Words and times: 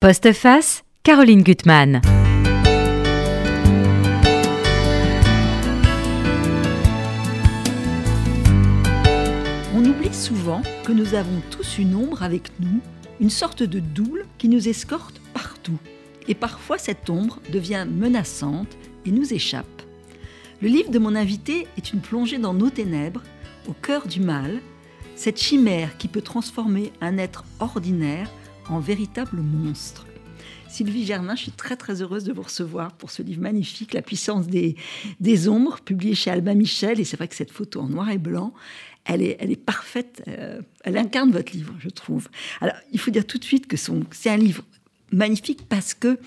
Postface, 0.00 0.84
Caroline 1.02 1.42
Gutmann. 1.42 2.00
On 9.74 9.84
oublie 9.84 10.14
souvent 10.14 10.62
que 10.84 10.92
nous 10.92 11.14
avons 11.14 11.42
tous 11.50 11.78
une 11.78 11.96
ombre 11.96 12.22
avec 12.22 12.48
nous, 12.60 12.78
une 13.18 13.28
sorte 13.28 13.64
de 13.64 13.80
double 13.80 14.26
qui 14.38 14.48
nous 14.48 14.68
escorte 14.68 15.20
partout. 15.34 15.80
Et 16.28 16.36
parfois 16.36 16.78
cette 16.78 17.10
ombre 17.10 17.40
devient 17.52 17.84
menaçante 17.90 18.76
et 19.04 19.10
nous 19.10 19.34
échappe. 19.34 19.82
Le 20.62 20.68
livre 20.68 20.92
de 20.92 21.00
mon 21.00 21.16
invité 21.16 21.66
est 21.76 21.92
une 21.92 22.00
plongée 22.00 22.38
dans 22.38 22.54
nos 22.54 22.70
ténèbres, 22.70 23.24
au 23.66 23.72
cœur 23.72 24.06
du 24.06 24.20
mal, 24.20 24.60
cette 25.16 25.42
chimère 25.42 25.98
qui 25.98 26.06
peut 26.06 26.22
transformer 26.22 26.92
un 27.00 27.18
être 27.18 27.42
ordinaire 27.58 28.30
en 28.68 28.80
véritable 28.80 29.40
monstre. 29.40 30.06
Sylvie 30.68 31.06
Germain, 31.06 31.34
je 31.34 31.42
suis 31.42 31.52
très 31.52 31.76
très 31.76 32.02
heureuse 32.02 32.24
de 32.24 32.32
vous 32.32 32.42
recevoir 32.42 32.92
pour 32.92 33.10
ce 33.10 33.22
livre 33.22 33.40
magnifique, 33.40 33.94
La 33.94 34.02
puissance 34.02 34.46
des, 34.48 34.76
des 35.18 35.48
ombres, 35.48 35.80
publié 35.80 36.14
chez 36.14 36.30
Albin 36.30 36.54
Michel. 36.54 37.00
Et 37.00 37.04
c'est 37.04 37.16
vrai 37.16 37.28
que 37.28 37.34
cette 37.34 37.50
photo 37.50 37.80
en 37.80 37.88
noir 37.88 38.10
et 38.10 38.18
blanc, 38.18 38.52
elle 39.04 39.22
est, 39.22 39.36
elle 39.40 39.50
est 39.50 39.56
parfaite, 39.56 40.22
euh, 40.28 40.60
elle 40.84 40.98
incarne 40.98 41.30
votre 41.30 41.52
livre, 41.52 41.74
je 41.78 41.88
trouve. 41.88 42.28
Alors, 42.60 42.76
il 42.92 43.00
faut 43.00 43.10
dire 43.10 43.26
tout 43.26 43.38
de 43.38 43.44
suite 43.44 43.66
que 43.66 43.76
c'est 43.76 44.30
un 44.30 44.36
livre 44.36 44.62
magnifique 45.10 45.66
parce 45.68 45.94
que 45.94 46.18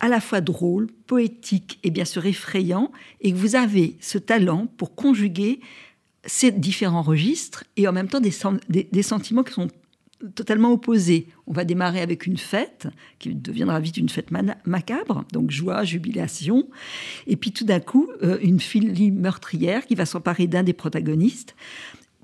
à 0.00 0.08
la 0.08 0.20
fois 0.20 0.40
drôle, 0.40 0.88
poétique 1.06 1.78
et 1.82 1.90
bien 1.90 2.04
sûr 2.04 2.26
effrayant, 2.26 2.92
et 3.20 3.32
que 3.32 3.36
vous 3.36 3.56
avez 3.56 3.96
ce 4.00 4.18
talent 4.18 4.66
pour 4.76 4.94
conjuguer 4.94 5.60
ces 6.26 6.52
différents 6.52 7.02
registres 7.02 7.64
et 7.76 7.88
en 7.88 7.92
même 7.92 8.08
temps 8.08 8.20
des, 8.20 8.32
des, 8.68 8.88
des 8.90 9.02
sentiments 9.02 9.42
qui 9.42 9.54
sont 9.54 9.68
totalement 10.34 10.72
opposés. 10.72 11.28
On 11.46 11.52
va 11.52 11.64
démarrer 11.64 12.00
avec 12.00 12.26
une 12.26 12.38
fête, 12.38 12.88
qui 13.18 13.34
deviendra 13.34 13.80
vite 13.80 13.96
une 13.96 14.08
fête 14.08 14.30
macabre, 14.64 15.24
donc 15.32 15.50
joie, 15.50 15.84
jubilation, 15.84 16.68
et 17.26 17.36
puis 17.36 17.52
tout 17.52 17.64
d'un 17.64 17.80
coup, 17.80 18.08
euh, 18.22 18.38
une 18.42 18.60
fille 18.60 19.10
meurtrière 19.10 19.86
qui 19.86 19.94
va 19.94 20.06
s'emparer 20.06 20.46
d'un 20.46 20.62
des 20.62 20.72
protagonistes, 20.72 21.54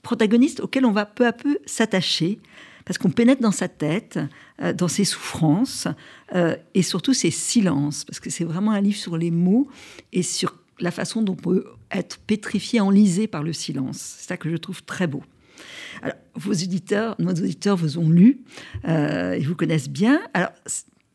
protagoniste 0.03 0.61
auquel 0.61 0.85
on 0.85 0.93
va 0.93 1.07
peu 1.07 1.27
à 1.27 1.33
peu 1.33 1.59
s'attacher, 1.67 2.39
parce 2.85 2.99
qu'on 2.99 3.11
pénètre 3.11 3.43
dans 3.43 3.53
sa 3.53 3.69
tête, 3.69 4.19
euh, 4.63 4.73
dans 4.73 4.89
ses 4.89 5.05
souffrances, 5.05 5.87
euh, 6.35 6.57
et 6.75 6.83
surtout 6.83 7.13
ses 7.13 7.31
silences, 7.31 8.05
parce 8.05 8.21
que 8.21 8.31
c'est 8.31 8.45
vraiment 8.45 8.73
un 8.73 8.81
livre 8.81 8.97
sur 8.97 9.17
les 9.17 9.31
mots 9.31 9.69
et 10.13 10.23
sur 10.23 10.57
la 10.81 10.91
façon 10.91 11.23
dont 11.23 11.33
on 11.33 11.37
peut 11.37 11.67
être 11.91 12.19
pétrifié, 12.19 12.81
enlisé 12.81 13.27
par 13.27 13.43
le 13.43 13.53
silence. 13.53 13.99
C'est 13.99 14.29
ça 14.29 14.37
que 14.37 14.49
je 14.49 14.57
trouve 14.57 14.83
très 14.83 15.07
beau. 15.07 15.23
Alors, 16.03 16.17
vos 16.35 16.53
auditeurs, 16.53 17.17
nos 17.19 17.33
auditeurs 17.33 17.77
vous 17.77 17.99
ont 17.99 18.09
lu, 18.09 18.43
euh, 18.89 19.37
ils 19.39 19.47
vous 19.47 19.55
connaissent 19.55 19.91
bien. 19.91 20.21
Alors, 20.35 20.51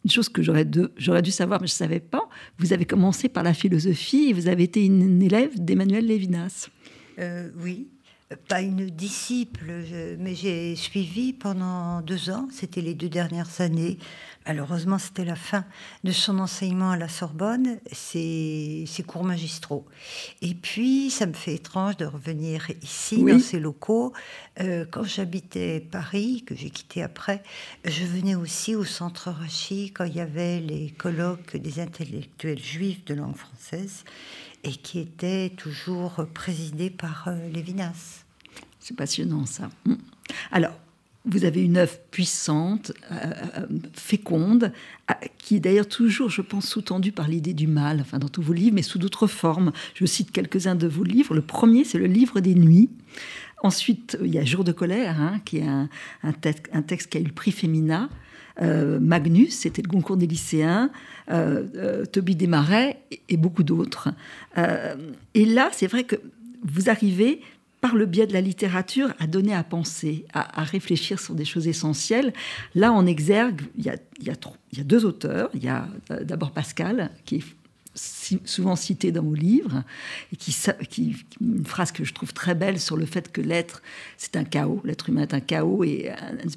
une 0.03 0.11
chose 0.11 0.29
que 0.29 0.43
j'aurais 0.43 0.65
dû, 0.65 0.81
dû 1.23 1.31
savoir, 1.31 1.59
mais 1.59 1.67
je 1.67 1.73
ne 1.73 1.77
savais 1.77 1.99
pas, 1.99 2.29
vous 2.59 2.73
avez 2.73 2.85
commencé 2.85 3.27
par 3.27 3.43
la 3.43 3.53
philosophie 3.53 4.29
et 4.29 4.33
vous 4.33 4.47
avez 4.47 4.63
été 4.63 4.85
une, 4.85 5.21
élève 5.21 5.59
d'Emmanuel 5.59 6.05
Lévinas. 6.05 6.69
Euh, 7.17 7.49
oui, 7.63 7.87
pas 8.47 8.61
une 8.61 8.89
disciple, 8.89 9.71
mais 10.17 10.33
j'ai 10.33 10.75
suivi 10.75 11.31
pendant 11.31 12.01
deux 12.01 12.31
ans, 12.31 12.47
c'était 12.51 12.81
les 12.81 12.95
deux 12.95 13.09
dernières 13.09 13.61
années. 13.61 13.99
Malheureusement, 14.47 14.97
c'était 14.97 15.25
la 15.25 15.35
fin 15.35 15.63
de 16.03 16.11
son 16.11 16.39
enseignement 16.39 16.91
à 16.91 16.97
la 16.97 17.07
Sorbonne, 17.07 17.79
ses, 17.91 18.85
cours 19.07 19.23
magistraux. 19.23 19.85
Et 20.41 20.55
puis, 20.55 21.11
ça 21.11 21.27
me 21.27 21.33
fait 21.33 21.55
étrange 21.55 21.97
de 21.97 22.05
revenir 22.05 22.67
ici, 22.81 23.23
dans 23.23 23.39
ces 23.39 23.59
locaux. 23.59 24.13
Euh, 24.59 24.85
quand 24.89 25.03
j'habitais 25.03 25.79
Paris, 25.79 26.43
que 26.45 26.55
j'ai 26.55 26.71
quitté 26.71 27.03
après, 27.03 27.43
je 27.83 28.05
venais 28.05 28.35
aussi 28.35 28.75
au 28.75 28.83
centre 28.85 29.29
Rachi 29.29 29.91
quand 29.91 30.05
il 30.05 30.15
y 30.15 30.21
avait 30.21 30.59
les 30.59 30.89
colloques 30.91 31.57
des 31.57 31.79
intellectuels 31.79 32.61
juifs 32.61 33.05
de 33.05 33.13
langue 33.13 33.35
française 33.35 34.03
et 34.66 34.71
qui 34.71 34.99
était 34.99 35.49
toujours 35.49 36.25
présidé 36.33 36.89
par 36.89 37.27
euh, 37.27 37.49
Lévinas. 37.49 38.26
C'est 38.80 38.95
passionnant 38.95 39.45
ça. 39.45 39.70
Hum. 39.86 39.98
Alors, 40.52 40.73
vous 41.27 41.43
avez 41.43 41.64
une 41.64 41.77
œuvre 41.77 41.98
puissante, 42.11 42.92
euh, 43.11 43.15
euh, 43.58 43.65
féconde, 43.93 44.71
qui 45.37 45.55
est 45.55 45.59
d'ailleurs 45.59 45.87
toujours, 45.87 46.30
je 46.30 46.42
pense, 46.42 46.67
sous-tendue 46.67 47.11
par 47.11 47.27
l'idée 47.27 47.53
du 47.53 47.67
mal, 47.67 47.99
enfin 48.02 48.20
dans 48.20 48.27
tous 48.27 48.42
vos 48.42 48.53
livres, 48.53 48.76
mais 48.76 48.83
sous 48.83 48.99
d'autres 48.99 49.27
formes. 49.27 49.71
Je 49.95 50.05
cite 50.05 50.31
quelques-uns 50.31 50.76
de 50.76 50.87
vos 50.87 51.03
livres. 51.03 51.33
Le 51.33 51.42
premier, 51.42 51.83
c'est 51.83 51.97
le 51.97 52.08
livre 52.08 52.42
des 52.42 52.53
nuits. 52.53 52.89
Ensuite, 53.64 54.17
il 54.23 54.33
y 54.33 54.37
a 54.37 54.45
Jour 54.45 54.64
de 54.64 54.71
colère, 54.71 55.20
hein, 55.20 55.42
qui 55.45 55.58
est 55.58 55.67
un, 55.67 55.89
un, 56.21 56.82
texte 56.82 57.09
qui 57.09 57.17
a 57.17 57.21
eu 57.21 57.26
le 57.26 57.32
prix 57.32 57.52
Femina. 57.52 58.09
Magnus, 58.61 59.54
c'était 59.54 59.82
le 59.82 59.89
concours 59.89 60.17
des 60.17 60.27
lycéens, 60.27 60.89
Toby 62.11 62.36
Desmarais 62.36 62.99
et 63.30 63.38
beaucoup 63.38 63.64
d'autres. 63.64 64.10
et 65.33 65.45
là, 65.45 65.70
c'est 65.73 65.88
vrai 65.88 66.04
que 66.04 66.16
vous 66.64 66.89
arrivez 66.89 67.42
par 67.86 67.95
le 67.95 68.08
biais 68.08 68.26
de 68.26 68.33
la 68.33 68.42
littérature, 68.42 69.14
à 69.20 69.27
donner 69.27 69.54
à 69.54 69.64
penser, 69.64 70.26
à, 70.33 70.64
réfléchir 70.64 71.20
sur 71.20 71.36
des 71.36 71.45
choses 71.45 71.67
essentielles. 71.67 72.33
Là, 72.73 72.92
en 72.92 73.05
exergue, 73.05 73.61
il 73.77 73.86
y 73.86 73.89
a, 73.89 73.95
y 74.23 74.32
a, 74.32 74.83
deux 74.83 75.05
auteurs. 75.05 75.52
Il 75.54 75.64
y 75.64 75.67
a 75.67 75.88
euh, 76.10 76.23
d'abord 76.23 76.49
Pascal, 76.49 77.11
qui 77.26 77.36
est 77.36 77.44
souvent 77.95 78.76
cité 78.76 79.11
dans 79.11 79.23
vos 79.23 79.33
livres, 79.33 79.83
et 80.32 80.36
qui, 80.36 80.56
qui, 80.89 81.16
une 81.42 81.66
phrase 81.66 81.92
que 81.92 82.04
je 82.04 82.14
trouve 82.14 82.33
très 82.33 82.56
belle 82.56 82.80
sur 82.80 82.98
le 82.98 83.06
fait 83.06 83.32
que 83.32 83.42
l'être, 83.42 83.82
c'est 84.17 84.36
un 84.36 84.44
chaos, 84.44 84.82
l'être 84.83 85.10
humain 85.10 85.23
est 85.23 85.33
un 85.33 85.39
chaos 85.39 85.83
et 85.83 86.11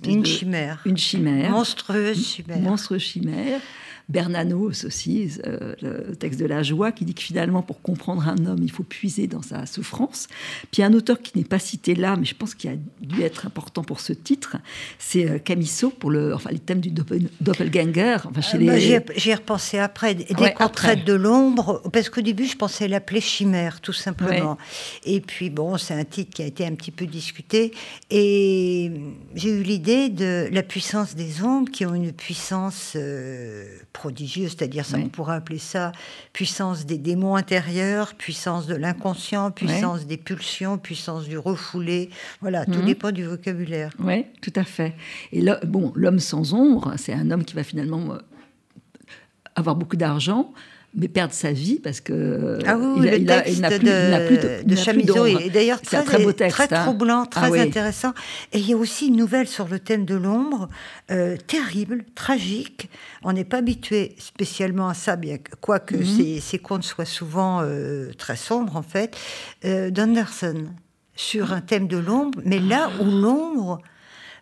une 0.05 0.27
chimère. 0.27 0.83
Une 0.85 0.99
chimère. 0.99 1.51
Monstrueuse 1.51 2.27
chimère. 2.27 2.59
Monstrueuse 2.59 3.03
chimère. 3.03 3.61
Bernanos 4.09 4.85
aussi, 4.85 5.31
euh, 5.47 5.75
le 5.83 6.17
texte 6.17 6.41
de 6.41 6.47
la 6.47 6.63
joie, 6.63 6.93
qui 6.93 7.05
dit 7.05 7.13
que 7.13 7.23
finalement, 7.23 7.61
pour 7.61 7.83
comprendre 7.83 8.27
un 8.27 8.47
homme, 8.47 8.63
il 8.63 8.71
faut 8.71 8.83
puiser 8.83 9.27
dans 9.27 9.43
sa 9.43 9.67
souffrance. 9.67 10.29
Puis 10.73 10.83
un 10.83 10.95
auteur 10.95 11.21
qui 11.21 11.37
n'est 11.37 11.45
pas 11.45 11.59
cité 11.59 11.95
là, 11.95 12.17
mais 12.17 12.25
je 12.25 12.35
pense 12.35 12.55
qu'il 12.55 12.71
a 12.71 12.77
dû 13.03 13.23
être 13.23 13.47
important 13.47 13.85
pour 13.85 14.01
ce 14.01 14.15
titre, 14.15 14.57
c'est 14.99 15.29
euh, 15.29 15.39
Camisso 15.39 15.91
pour 15.91 16.11
le, 16.11 16.35
enfin, 16.35 16.51
les 16.51 16.59
thèmes 16.59 16.81
du 16.81 16.91
doppelganger. 16.91 18.17
Enfin, 18.25 18.41
chez 18.41 18.57
euh, 18.57 18.61
les... 18.61 19.03
J'y 19.17 19.31
ai 19.31 19.35
repensé 19.35 19.79
après, 19.79 20.15
dès 20.15 20.55
qu'on 20.55 20.69
traite 20.69 21.05
de 21.05 21.13
l'ombre, 21.13 21.83
parce 21.93 22.09
qu'au 22.09 22.23
début, 22.23 22.47
je 22.47 22.57
pensais 22.57 22.89
l'appeler 22.89 23.21
chimère, 23.21 23.83
tout 23.83 23.93
simplement. 23.93 24.57
Et 25.05 25.21
puis, 25.21 25.51
bon, 25.51 25.77
c'est 25.77 25.95
un 25.95 26.05
titre 26.05 26.33
qui 26.35 26.43
a 26.43 26.47
été 26.47 26.65
un 26.65 26.75
petit 26.75 26.91
peu 26.91 27.07
discuté. 27.07 27.73
Et 28.11 28.91
j'ai 29.35 29.51
eu 29.51 29.63
l'idée 29.63 30.09
de 30.09 30.49
la 30.51 30.63
puissance 30.63 31.15
des 31.15 31.43
ombres, 31.43 31.71
qui 31.71 31.85
ont 31.85 31.95
une 31.95 32.13
puissance 32.13 32.97
prodigieux, 33.99 34.47
c'est-à-dire 34.47 34.85
ça, 34.85 34.97
on 34.97 35.09
pourrait 35.09 35.35
appeler 35.35 35.59
ça 35.59 35.91
puissance 36.33 36.87
des 36.87 36.99
démons 36.99 37.35
intérieurs, 37.35 38.15
puissance 38.15 38.69
de 38.69 38.77
l'inconscient, 38.77 39.51
puissance 39.51 40.07
des 40.07 40.17
pulsions, 40.17 40.79
puissance 40.79 41.25
du 41.25 41.37
refoulé. 41.37 42.11
Voilà, 42.41 42.65
tout 42.65 42.79
mhm. 42.79 42.87
dépend 42.87 43.11
du 43.11 43.25
vocabulaire. 43.25 43.93
Oui, 43.99 44.25
tout 44.41 44.53
à 44.55 44.63
fait. 44.63 44.95
Et 45.33 45.41
là, 45.41 45.59
bon, 45.67 45.93
l'homme 45.97 46.21
sans 46.21 46.55
ombre, 46.55 46.95
c'est 46.97 47.13
un 47.13 47.33
homme 47.33 47.45
qui 47.45 47.57
va 47.57 47.65
finalement 47.65 48.13
euh, 48.13 48.19
avoir 49.57 49.75
beaucoup 49.75 49.97
d'argent, 49.97 50.53
mais 50.95 51.09
perdre 51.09 51.35
sa 51.35 51.53
vie 51.53 51.79
parce 51.79 52.01
que 52.01 52.59
ah 52.67 52.77
oui, 52.77 52.87
il, 52.97 53.03
le 53.03 53.27
texte 53.27 53.61
n'a 53.61 53.71
plus, 54.21 54.39
de, 54.39 54.63
de 54.65 54.77
Chamizo 54.77 55.27
est 55.27 55.51
d'ailleurs 55.51 55.83
très, 55.83 56.03
très, 56.03 56.23
beau 56.23 56.33
texte, 56.33 56.57
très 56.57 56.75
hein. 56.75 56.83
troublant, 56.83 57.27
très 57.27 57.59
ah 57.59 57.63
intéressant. 57.63 58.15
Et 58.53 58.59
il 58.59 58.69
y 58.69 58.73
a 58.73 58.77
aussi 58.77 59.09
une 59.09 59.17
nouvelle 59.17 59.47
sur 59.47 59.69
le 59.69 59.79
thème 59.79 60.05
de 60.05 60.15
l'ombre, 60.15 60.69
euh, 61.11 61.37
terrible, 61.47 62.05
tragique. 62.15 62.89
On 63.23 63.33
n'est 63.33 63.45
pas 63.45 63.59
habitué 63.59 64.17
spécialement 64.19 64.89
à 64.89 64.95
ça, 64.95 65.17
bien 65.17 65.37
quoique 65.61 65.97
mm 65.97 66.05
ces, 66.05 66.41
ces, 66.41 66.59
contes 66.59 66.85
soient 66.85 67.05
souvent 67.05 67.61
euh, 67.63 68.11
très 68.17 68.37
sombres 68.37 68.77
en 68.77 68.83
fait, 68.83 69.17
euh, 69.65 69.91
d'Anderson 69.91 70.69
sur 71.15 71.53
un 71.53 71.61
thème 71.61 71.89
de 71.89 71.99
l'ombre, 71.99 72.41
mais 72.45 72.61
là 72.61 72.91
où 73.01 73.05
l'ombre 73.05 73.79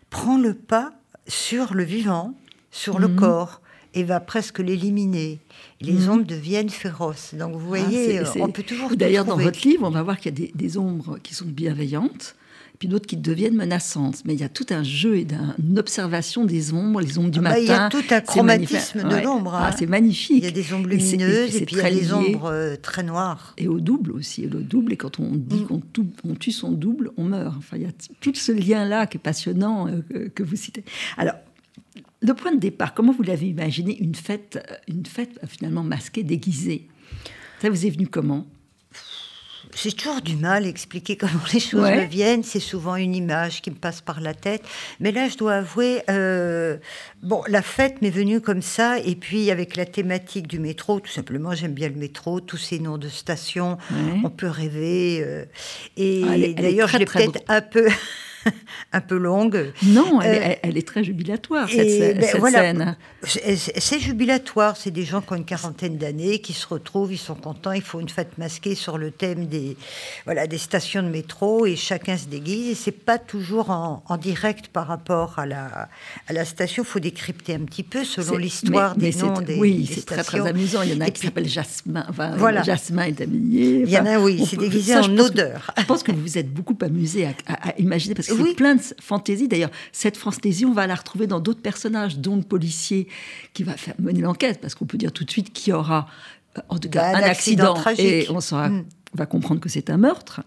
prend 0.09 0.37
le 0.37 0.53
pas 0.53 0.91
sur 1.27 1.73
le 1.73 1.83
vivant, 1.83 2.35
sur 2.71 2.99
le 2.99 3.07
mhm. 3.07 3.15
corps 3.15 3.61
et 3.97 4.03
va 4.03 4.19
presque 4.19 4.59
l'éliminer. 4.59 5.39
Les 5.81 5.93
mhm. 5.93 6.09
ombres 6.09 6.25
deviennent 6.25 6.69
féroces. 6.69 7.33
Donc 7.33 7.53
vous 7.55 7.73
ah, 7.73 7.81
voyez, 7.81 8.21
on 8.39 8.49
peut 8.49 8.63
toujours. 8.63 8.95
D'ailleurs, 8.95 9.25
dans 9.25 9.37
votre 9.37 9.67
livre, 9.67 9.87
on 9.87 9.89
va 9.89 10.03
voir 10.03 10.19
qu'il 10.19 10.39
y 10.39 10.43
a 10.43 10.47
des, 10.53 10.77
ombres 10.77 11.17
qui 11.23 11.33
sont 11.33 11.45
bienveillantes, 11.45 12.35
puis 12.77 12.87
d'autres 12.87 13.07
qui 13.07 13.17
deviennent 13.17 13.55
menaçantes. 13.55 14.21
Mais 14.25 14.35
il 14.35 14.39
y 14.39 14.43
a 14.43 14.49
tout 14.49 14.67
un 14.69 14.83
jeu 14.83 15.17
et 15.17 15.25
une 15.57 15.79
observation 15.79 16.45
des 16.45 16.73
ombres, 16.73 17.01
les 17.01 17.17
ombres 17.17 17.31
du 17.31 17.39
matin. 17.39 17.55
Ah 17.57 17.59
bah, 17.59 17.63
il 17.63 17.67
y 17.67 17.71
a 17.71 17.89
tout 17.89 18.13
un 18.13 18.21
chromatisme 18.21 19.09
de 19.09 19.15
l'ombre. 19.23 19.55
Ah, 19.55 19.69
hein. 19.69 19.75
c'est 19.77 19.87
magnifique. 19.87 20.37
Il 20.37 20.43
y 20.43 20.47
a 20.47 20.51
des 20.51 20.73
ombres 20.73 20.89
lumineuses 20.89 21.55
et, 21.55 21.65
puis 21.65 21.77
il 21.77 21.81
y 21.81 21.85
a 21.85 21.89
des 21.89 22.13
ombres 22.13 22.51
euh, 22.51 22.75
très 22.79 23.01
noires. 23.01 23.55
Et 23.57 23.67
au 23.67 23.79
double 23.79 24.11
aussi. 24.11 24.43
Et 24.43 24.47
le 24.47 24.59
double, 24.59 24.93
et 24.93 24.97
quand 24.97 25.19
on 25.19 25.31
dit 25.33 25.61
mm. 25.61 25.81
qu'on 26.21 26.35
tue 26.35 26.51
son 26.51 26.71
double, 26.71 27.09
on 27.17 27.23
meurt. 27.23 27.55
Enfin, 27.57 27.77
il 27.77 27.83
y 27.83 27.87
a 27.87 27.91
tout 28.21 28.35
ce 28.35 28.51
lien-là 28.51 29.07
qui 29.07 29.17
est 29.17 29.21
passionnant 29.21 29.87
euh, 29.87 30.29
que 30.35 30.43
vous 30.43 30.55
citez. 30.55 30.83
Alors, 31.17 31.33
le 32.21 32.33
point 32.33 32.51
de 32.51 32.59
départ, 32.59 32.93
comment 32.93 33.13
vous 33.13 33.23
l'avez 33.23 33.47
imaginé 33.47 33.97
une 33.99 34.15
fête, 34.15 34.63
euh, 34.69 34.75
une 34.87 35.05
fête 35.05 35.37
euh, 35.43 35.47
finalement 35.47 35.83
masquée, 35.83 36.23
déguisée? 36.23 36.87
Ça 37.61 37.69
vous 37.69 37.85
est 37.85 37.89
venu 37.89 38.07
comment? 38.07 38.45
J'ai 39.75 39.91
toujours 39.91 40.21
du 40.21 40.35
mal 40.35 40.65
à 40.65 40.67
expliquer 40.67 41.17
comment 41.17 41.43
les 41.53 41.59
choses 41.59 41.81
me 41.81 42.05
viennent. 42.05 42.43
C'est 42.43 42.59
souvent 42.59 42.95
une 42.95 43.15
image 43.15 43.61
qui 43.61 43.69
me 43.69 43.75
passe 43.75 44.01
par 44.01 44.21
la 44.21 44.33
tête. 44.33 44.63
Mais 44.99 45.11
là, 45.11 45.27
je 45.29 45.37
dois 45.37 45.55
avouer, 45.55 46.01
euh, 46.09 46.77
bon, 47.21 47.43
la 47.47 47.61
fête 47.61 48.01
m'est 48.01 48.09
venue 48.09 48.41
comme 48.41 48.61
ça. 48.61 48.99
Et 48.99 49.15
puis, 49.15 49.51
avec 49.51 49.75
la 49.75 49.85
thématique 49.85 50.47
du 50.47 50.59
métro, 50.59 50.99
tout 50.99 51.11
simplement, 51.11 51.53
j'aime 51.53 51.73
bien 51.73 51.89
le 51.89 51.95
métro, 51.95 52.39
tous 52.39 52.57
ces 52.57 52.79
noms 52.79 52.97
de 52.97 53.09
stations, 53.09 53.77
on 54.23 54.29
peut 54.29 54.47
rêver. 54.47 55.21
Euh, 55.23 55.45
et 55.97 56.23
ah, 56.27 56.61
d'ailleurs, 56.61 56.87
je 56.87 56.97
l'ai 56.97 57.05
peut-être 57.05 57.39
un 57.47 57.61
peu. 57.61 57.87
un 58.93 59.01
peu 59.01 59.17
longue. 59.17 59.71
Non, 59.83 60.21
elle, 60.21 60.59
est, 60.63 60.77
euh, 60.77 60.81
très 60.81 61.03
jubilatoire, 61.03 61.69
cette, 61.69 62.17
ben, 62.19 62.51
scène. 62.51 62.97
C'est 63.23 63.99
jubilatoire, 63.99 64.77
c'est 64.77 64.91
des 64.91 65.03
gens 65.03 65.21
qui 65.21 65.33
ont 65.33 65.35
une 65.35 65.45
quarantaine 65.45 65.97
d'années, 65.97 66.39
qui 66.39 66.53
se 66.53 66.67
retrouvent, 66.67 67.11
ils 67.11 67.17
sont 67.17 67.35
contents, 67.35 67.71
ils 67.71 67.81
font 67.81 67.99
une 67.99 68.09
fête 68.09 68.37
masquée 68.37 68.75
sur 68.75 68.97
le 68.97 69.11
thème 69.11 69.47
des, 69.47 69.77
voilà, 70.25 70.47
des 70.47 70.57
stations 70.57 71.03
de 71.03 71.09
métro, 71.09 71.65
et 71.65 71.75
chacun 71.75 72.17
se 72.17 72.27
déguise, 72.27 72.69
et 72.69 72.75
c'est 72.75 72.91
pas 72.91 73.17
toujours 73.17 73.69
en, 73.69 74.17
direct 74.17 74.69
par 74.69 74.87
rapport 74.87 75.37
à 75.37 75.45
la, 75.45 75.89
à 76.27 76.33
la 76.33 76.43
station, 76.43 76.83
il 76.83 76.89
faut 76.89 76.99
décrypter 76.99 77.53
un 77.53 77.65
petit 77.65 77.83
peu 77.83 78.03
selon 78.03 78.37
l'histoire 78.37 78.95
des 78.95 79.13
noms 79.13 79.41
des 79.41 79.55
Oui, 79.55 79.87
c'est 79.91 80.05
très, 80.05 80.23
très 80.23 80.47
amusant, 80.47 80.81
il 80.81 80.93
y 80.93 80.97
en 80.97 81.01
a 81.01 81.09
qui 81.11 81.21
s'appellent 81.21 81.47
Jasmin, 81.47 82.05
enfin, 82.09 82.35
voilà. 82.35 82.63
Jasmin 82.63 83.03
est 83.03 83.21
habillé. 83.21 83.83
il 83.83 83.89
y 83.89 83.97
en 83.97 84.05
a, 84.05 84.19
oui, 84.19 84.43
c'est 84.49 84.57
déguisé 84.57 84.95
en 84.95 85.17
odeur. 85.17 85.71
je 85.77 85.83
pense 85.85 86.03
que 86.03 86.11
vous 86.11 86.21
vous 86.21 86.37
êtes 86.37 86.51
beaucoup 86.51 86.77
amusé 86.81 87.25
à, 87.25 87.31
à 87.47 87.77
imaginer, 87.77 88.15
parce 88.15 88.27
que 88.27 88.33
oui. 88.43 88.53
plein 88.55 88.75
de 88.75 88.81
fantaisies. 88.99 89.47
D'ailleurs, 89.47 89.71
cette 89.91 90.17
fantaisie, 90.17 90.65
on 90.65 90.73
va 90.73 90.87
la 90.87 90.95
retrouver 90.95 91.27
dans 91.27 91.39
d'autres 91.39 91.61
personnages, 91.61 92.17
dont 92.19 92.35
le 92.35 92.43
policier 92.43 93.07
qui 93.53 93.63
va 93.63 93.73
faire 93.73 93.95
mener 93.99 94.21
l'enquête, 94.21 94.59
parce 94.61 94.75
qu'on 94.75 94.85
peut 94.85 94.97
dire 94.97 95.11
tout 95.11 95.23
de 95.23 95.31
suite 95.31 95.53
qu'il 95.53 95.71
y 95.71 95.73
aura, 95.73 96.07
euh, 96.57 96.61
en 96.69 96.77
tout 96.77 96.89
cas, 96.89 97.13
bah, 97.13 97.19
un, 97.19 97.23
accident, 97.23 97.73
tragique. 97.73 98.05
et 98.05 98.27
on 98.29 98.41
saura 98.41 98.69
mm 98.69 98.85
va 99.17 99.25
comprendre 99.25 99.59
que 99.59 99.69
c'est 99.69 99.89
un 99.89 99.97
meurtre. 99.97 100.41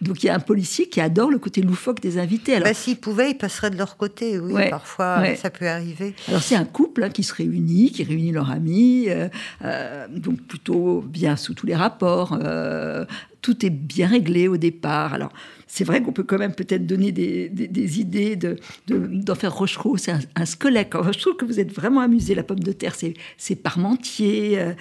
Donc 0.00 0.22
il 0.22 0.26
y 0.26 0.28
a 0.28 0.34
un 0.34 0.40
policier 0.40 0.88
qui 0.88 1.00
adore 1.00 1.30
le 1.30 1.38
côté 1.38 1.62
loufoque 1.62 2.00
des 2.00 2.18
invités. 2.18 2.54
Alors, 2.54 2.68
bah, 2.68 2.74
S'il 2.74 2.96
pouvait, 2.96 3.30
il 3.30 3.38
passerait 3.38 3.70
de 3.70 3.76
leur 3.76 3.96
côté, 3.96 4.38
oui, 4.38 4.68
parfois 4.70 5.34
ça 5.36 5.50
peut 5.50 5.68
arriver. 5.68 6.14
Alors 6.28 6.42
c'est 6.42 6.56
un 6.56 6.64
couple 6.64 7.04
hein, 7.04 7.10
qui 7.10 7.22
se 7.22 7.34
réunit, 7.34 7.90
qui 7.90 8.04
réunit 8.04 8.32
leurs 8.32 8.50
amis, 8.50 9.06
euh, 9.08 9.28
euh, 9.64 10.06
donc 10.10 10.42
plutôt 10.42 11.02
bien 11.06 11.36
sous 11.36 11.54
tous 11.54 11.66
les 11.66 11.76
rapports. 11.76 12.38
Euh, 12.42 13.04
tout 13.42 13.64
est 13.64 13.70
bien 13.70 14.08
réglé 14.08 14.48
au 14.48 14.56
départ. 14.56 15.14
Alors, 15.14 15.32
c'est 15.66 15.84
vrai 15.84 16.00
qu'on 16.00 16.12
peut 16.12 16.22
quand 16.22 16.38
même 16.38 16.54
peut-être 16.54 16.86
donner 16.86 17.10
des, 17.10 18.00
idées 18.00 18.36
de, 18.36 18.56
d'en 18.88 19.34
faire 19.34 19.54
Rochereau. 19.54 19.96
C'est 19.96 20.12
un, 20.12 20.44
squelette. 20.44 20.92
je 21.12 21.18
trouve 21.18 21.36
que 21.36 21.44
vous 21.44 21.58
êtes 21.58 21.72
vraiment 21.72 22.00
amusé. 22.00 22.34
La 22.34 22.44
pomme 22.44 22.60
de 22.60 22.72
terre, 22.72 22.94
c'est, 22.94 23.56
Parmentier. 23.56 24.60
Euh, 24.60 24.72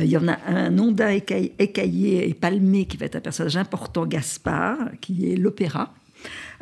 il 0.00 0.06
y 0.06 0.16
en 0.16 0.26
a 0.26 0.38
un 0.46 0.76
Onda 0.78 1.14
écaillé 1.14 2.28
et 2.28 2.34
palmé 2.34 2.86
qui 2.86 2.96
va 2.96 3.06
être 3.06 3.16
un 3.16 3.20
personnage 3.20 3.56
important, 3.56 4.04
Gaspard, 4.04 4.78
qui 5.00 5.32
est 5.32 5.36
l'opéra. 5.36 5.94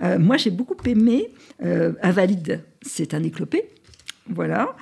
Euh, 0.03 0.19
moi, 0.19 0.37
j'ai 0.37 0.51
beaucoup 0.51 0.77
aimé 0.85 1.31
euh, 1.65 1.93
Invalide. 2.03 2.63
C'est 2.83 3.15
un 3.15 3.23
éclopé. 3.23 3.71
Voilà. 4.29 4.77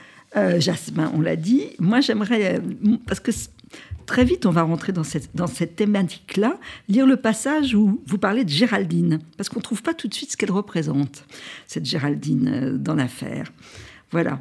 Jasmin, 0.58 1.10
on 1.14 1.22
l'a 1.22 1.36
dit. 1.36 1.64
Moi, 1.78 2.00
j'aimerais. 2.00 2.60
parce 3.06 3.18
que 3.18 3.32
très 4.08 4.24
vite, 4.24 4.46
on 4.46 4.50
va 4.50 4.62
rentrer 4.62 4.92
dans 4.92 5.04
cette, 5.04 5.36
dans 5.36 5.46
cette 5.46 5.76
thématique-là, 5.76 6.58
lire 6.88 7.06
le 7.06 7.16
passage 7.16 7.74
où 7.74 8.00
vous 8.06 8.18
parlez 8.18 8.42
de 8.42 8.48
Géraldine, 8.48 9.20
parce 9.36 9.50
qu'on 9.50 9.60
ne 9.60 9.62
trouve 9.62 9.82
pas 9.82 9.94
tout 9.94 10.08
de 10.08 10.14
suite 10.14 10.32
ce 10.32 10.36
qu'elle 10.36 10.50
représente, 10.50 11.24
cette 11.66 11.84
Géraldine, 11.84 12.48
euh, 12.48 12.78
dans 12.78 12.94
l'affaire. 12.94 13.52
Voilà. 14.10 14.40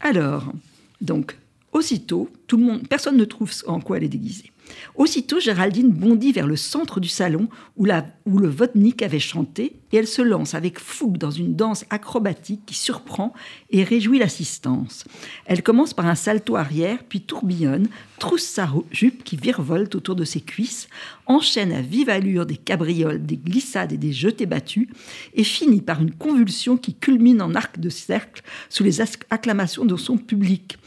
Alors, 0.00 0.52
donc, 1.00 1.36
aussitôt, 1.72 2.28
tout 2.46 2.58
le 2.58 2.64
monde, 2.64 2.86
personne 2.86 3.16
ne 3.16 3.24
trouve 3.24 3.50
en 3.66 3.80
quoi 3.80 3.96
elle 3.96 4.04
est 4.04 4.08
déguisée. 4.08 4.52
Aussitôt, 4.94 5.40
Géraldine 5.40 5.90
bondit 5.90 6.32
vers 6.32 6.46
le 6.46 6.56
centre 6.56 7.00
du 7.00 7.08
salon 7.08 7.48
où, 7.76 7.86
le 7.86 8.48
Vodnik 8.48 9.02
avait 9.02 9.18
chanté 9.18 9.76
et 9.92 9.96
elle 9.96 10.06
se 10.06 10.22
lance 10.22 10.54
avec 10.54 10.78
fougue 10.78 11.18
dans 11.18 11.30
une 11.30 11.54
danse 11.54 11.84
acrobatique 11.90 12.62
qui 12.66 12.74
surprend 12.74 13.32
et 13.70 13.84
réjouit 13.84 14.18
l'assistance. 14.18 15.04
Elle 15.46 15.62
commence 15.62 15.94
par 15.94 16.06
un 16.06 16.14
salto 16.14 16.56
arrière, 16.56 16.98
puis 17.08 17.20
tourbillonne, 17.20 17.88
trousse 18.18 18.42
sa 18.42 18.68
jupe 18.90 19.24
qui 19.24 19.36
virevolte 19.36 19.94
autour 19.94 20.16
de 20.16 20.24
ses 20.24 20.40
cuisses, 20.40 20.88
enchaîne 21.26 21.72
à 21.72 21.80
vive 21.80 22.10
allure 22.10 22.46
des 22.46 22.56
cabrioles, 22.56 23.24
des 23.24 23.36
glissades 23.36 23.92
et 23.92 23.98
des 23.98 24.12
jetés 24.12 24.46
battus, 24.46 24.88
et 25.34 25.44
finit 25.44 25.80
par 25.80 26.02
une 26.02 26.12
convulsion 26.12 26.76
qui 26.76 26.94
culmine 26.94 27.40
en 27.40 27.54
arc 27.54 27.78
de 27.78 27.88
cercle 27.88 28.42
sous 28.68 28.84
les 28.84 29.00
acclamations 29.30 29.84
de 29.84 29.96
son 29.96 30.18
public. 30.18 30.78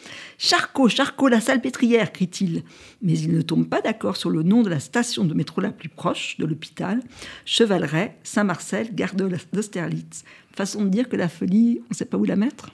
Charcot, 0.44 0.90
Charcot, 0.90 1.28
la 1.28 1.40
salpêtrière, 1.40 2.12
crie-t-il. 2.12 2.64
Mais 3.04 3.14
il 3.14 3.32
ne 3.32 3.44
tombe 3.44 3.70
pas 3.70 3.80
d'accord 3.80 4.18
sur 4.18 4.32
le 4.32 4.42
nom 4.42 4.64
de 4.64 4.72
la 4.72 4.80
station 4.80 5.24
de 5.24 5.36
métro 5.36 5.62
la 5.62 5.70
plus 5.70 5.88
proche 5.88 6.36
de 6.40 6.48
l'hôpital, 6.48 7.00
Chevaleret, 7.46 8.18
Saint-Marcel, 8.24 8.96
gare 8.96 9.14
d'Austerlitz. 9.14 10.24
Façon 10.56 10.84
de 10.84 10.90
dire 10.90 11.10
que 11.10 11.16
la 11.16 11.30
folie, 11.30 11.82
on 11.84 11.90
ne 11.92 11.96
sait 11.96 12.06
pas 12.06 12.18
où 12.18 12.26
la 12.26 12.36
mettre 12.36 12.72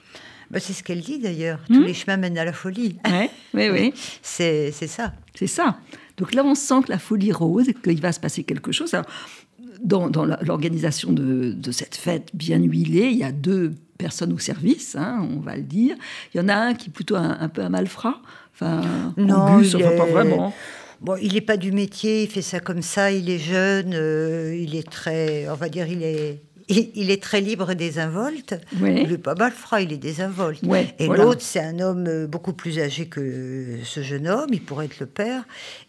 bah, 0.50 0.60
c'est 0.60 0.72
ce 0.72 0.82
qu'elle 0.82 1.02
dit 1.02 1.18
d'ailleurs. 1.18 1.60
Tous 1.66 1.74
hmm 1.74 1.84
les 1.84 1.92
chemins 1.92 2.16
mènent 2.16 2.38
à 2.38 2.44
la 2.46 2.54
folie. 2.54 2.96
oui, 3.52 3.68
oui. 3.68 3.92
C'est 4.22 4.72
ça. 4.72 5.12
C'est 5.34 5.46
ça. 5.46 5.78
Donc 6.16 6.32
là, 6.32 6.42
on 6.42 6.54
sent 6.54 6.84
que 6.86 6.90
la 6.90 6.98
folie 6.98 7.32
rose, 7.32 7.66
qu'il 7.84 8.00
va 8.00 8.12
se 8.12 8.18
passer 8.20 8.44
quelque 8.44 8.72
chose. 8.72 8.96
dans, 9.84 10.08
dans 10.08 10.24
l'organisation 10.24 11.12
de, 11.12 11.52
de, 11.52 11.70
cette 11.70 11.96
fête 11.96 12.30
bien 12.32 12.60
huilée, 12.62 13.10
il 13.10 13.18
y 13.18 13.24
a 13.24 13.30
deux 13.30 13.74
personnes 13.98 14.32
au 14.32 14.38
service, 14.38 14.96
hein, 14.96 15.28
on 15.36 15.40
va 15.40 15.56
le 15.56 15.62
dire. 15.62 15.96
Il 16.32 16.38
y 16.38 16.40
en 16.40 16.48
a 16.48 16.54
un 16.54 16.74
qui 16.74 16.88
est 16.88 16.92
plutôt 16.92 17.16
un, 17.16 17.48
peu 17.48 17.62
un 17.62 17.68
malfrat. 17.68 18.20
Enfin, 18.54 18.80
non, 19.16 19.60
il 19.60 19.82
est... 19.82 19.96
pas 19.96 20.06
vraiment. 20.06 20.54
Bon, 21.00 21.16
il 21.20 21.34
n'est 21.34 21.40
pas 21.40 21.56
du 21.56 21.70
métier, 21.70 22.24
il 22.24 22.28
fait 22.28 22.42
ça 22.42 22.58
comme 22.58 22.82
ça, 22.82 23.12
il 23.12 23.30
est 23.30 23.38
jeune, 23.38 23.92
euh, 23.94 24.56
il 24.56 24.74
est 24.74 24.88
très, 24.88 25.48
on 25.48 25.54
va 25.54 25.68
dire, 25.68 25.86
il 25.86 26.02
est 26.02 26.40
il, 26.68 27.10
est 27.10 27.22
très 27.22 27.40
libre 27.40 27.70
et 27.70 27.74
désinvolte. 27.74 28.60
Il 28.80 29.08
n'est 29.08 29.18
pas 29.18 29.34
malfrat, 29.34 29.80
il 29.82 29.92
est 29.92 29.98
désinvolte. 29.98 30.62
et 30.98 31.06
l'autre, 31.06 31.40
c'est 31.40 31.60
un 31.60 31.78
homme 31.80 32.06
euh, 32.06 32.26
beaucoup 32.26 32.52
plus 32.52 32.78
âgé 32.78 33.06
que 33.06 33.78
ce 33.84 34.02
jeune 34.02 34.28
homme, 34.28 34.48
il 34.52 34.62
pourrait 34.62 34.86
être 34.86 35.00
le 35.00 35.06
père, 35.06 35.44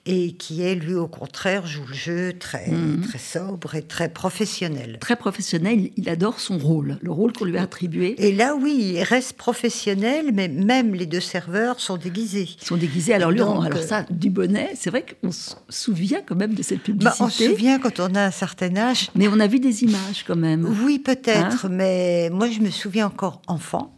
et 0.06 0.34
qui 0.34 0.64
est, 0.64 0.76
lui, 0.76 0.96
au 0.96 1.08
contraire, 1.08 1.68
joue 1.68 1.86
le 1.88 1.94
jeu 1.94 2.34
très, 2.40 2.68
mhm. 2.68 3.02
très 3.02 3.18
sobre 3.18 3.76
et 3.76 3.82
très 3.82 4.10
professionnel. 4.10 4.98
Très 5.00 5.16
professionnel, 5.16 5.90
il 5.98 6.10
adore 6.10 6.40
son 6.40 6.58
rôle, 6.58 6.98
le 7.02 7.12
rôle 7.12 7.34
qu'on 7.34 7.46
lui 7.46 7.58
a 7.58 7.64
attribué. 7.64 8.16
Et 8.18 8.32
là, 8.32 8.56
oui, 8.56 8.94
il 8.96 9.04
reste 9.04 9.34
professionnel, 9.34 10.32
mais 10.34 10.48
même 10.48 10.96
les 10.96 11.06
deux 11.06 11.20
serveurs 11.20 11.80
sont 11.80 11.98
déguisés. 11.98 12.50
Ils 12.62 12.66
sont 12.66 12.78
déguisés, 12.78 13.14
alors 13.14 13.32
lui, 13.32 13.42
alors 13.42 13.66
euh, 13.66 13.82
ça, 13.82 14.06
du 14.10 14.30
bonnet, 14.30 14.72
c'est 14.76 14.90
vrai 14.90 15.06
qu'on 15.06 15.32
se 15.32 15.56
souvient 15.68 16.22
quand 16.26 16.36
même 16.36 16.54
de 16.54 16.64
cette 16.64 16.82
publicité. 16.82 17.20
Bah, 17.20 17.26
on 17.26 17.30
se 17.30 17.46
souvient 17.46 17.80
quand 17.80 18.00
on 18.00 18.16
a 18.16 18.24
un 18.24 18.32
certain 18.32 18.76
âge. 18.78 19.10
Mais 19.16 19.28
on 19.28 19.40
a 19.40 19.48
vu 19.48 19.60
des 19.60 19.84
images 19.84 20.24
quand 20.26 20.36
même. 20.36 20.69
Oui, 20.84 21.00
peut-être, 21.00 21.66
hein 21.66 21.70
mais 21.72 22.30
moi 22.32 22.50
je 22.50 22.60
me 22.60 22.70
souviens 22.70 23.08
encore 23.08 23.42
enfant. 23.48 23.92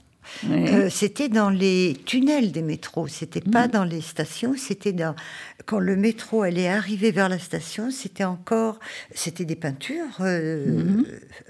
Euh, 0.50 0.90
c'était 0.90 1.30
dans 1.30 1.50
les 1.50 1.98
tunnels 2.06 2.52
des 2.52 2.62
métros, 2.62 3.08
c'était 3.08 3.42
pas 3.42 3.68
mm. 3.68 3.72
dans 3.72 3.84
les 3.84 4.02
stations, 4.02 4.56
c'était 4.58 4.94
dans 4.94 5.16
quand 5.66 5.80
le 5.80 5.96
métro 5.96 6.42
allait 6.42 6.68
arriver 6.68 7.12
vers 7.12 7.30
la 7.30 7.40
station, 7.40 7.92
c'était 7.92 8.24
encore 8.24 8.80
c'était 9.14 9.46
des 9.46 9.56
peintures 9.56 10.18
euh, 10.22 10.66
mm-hmm. 10.66 11.06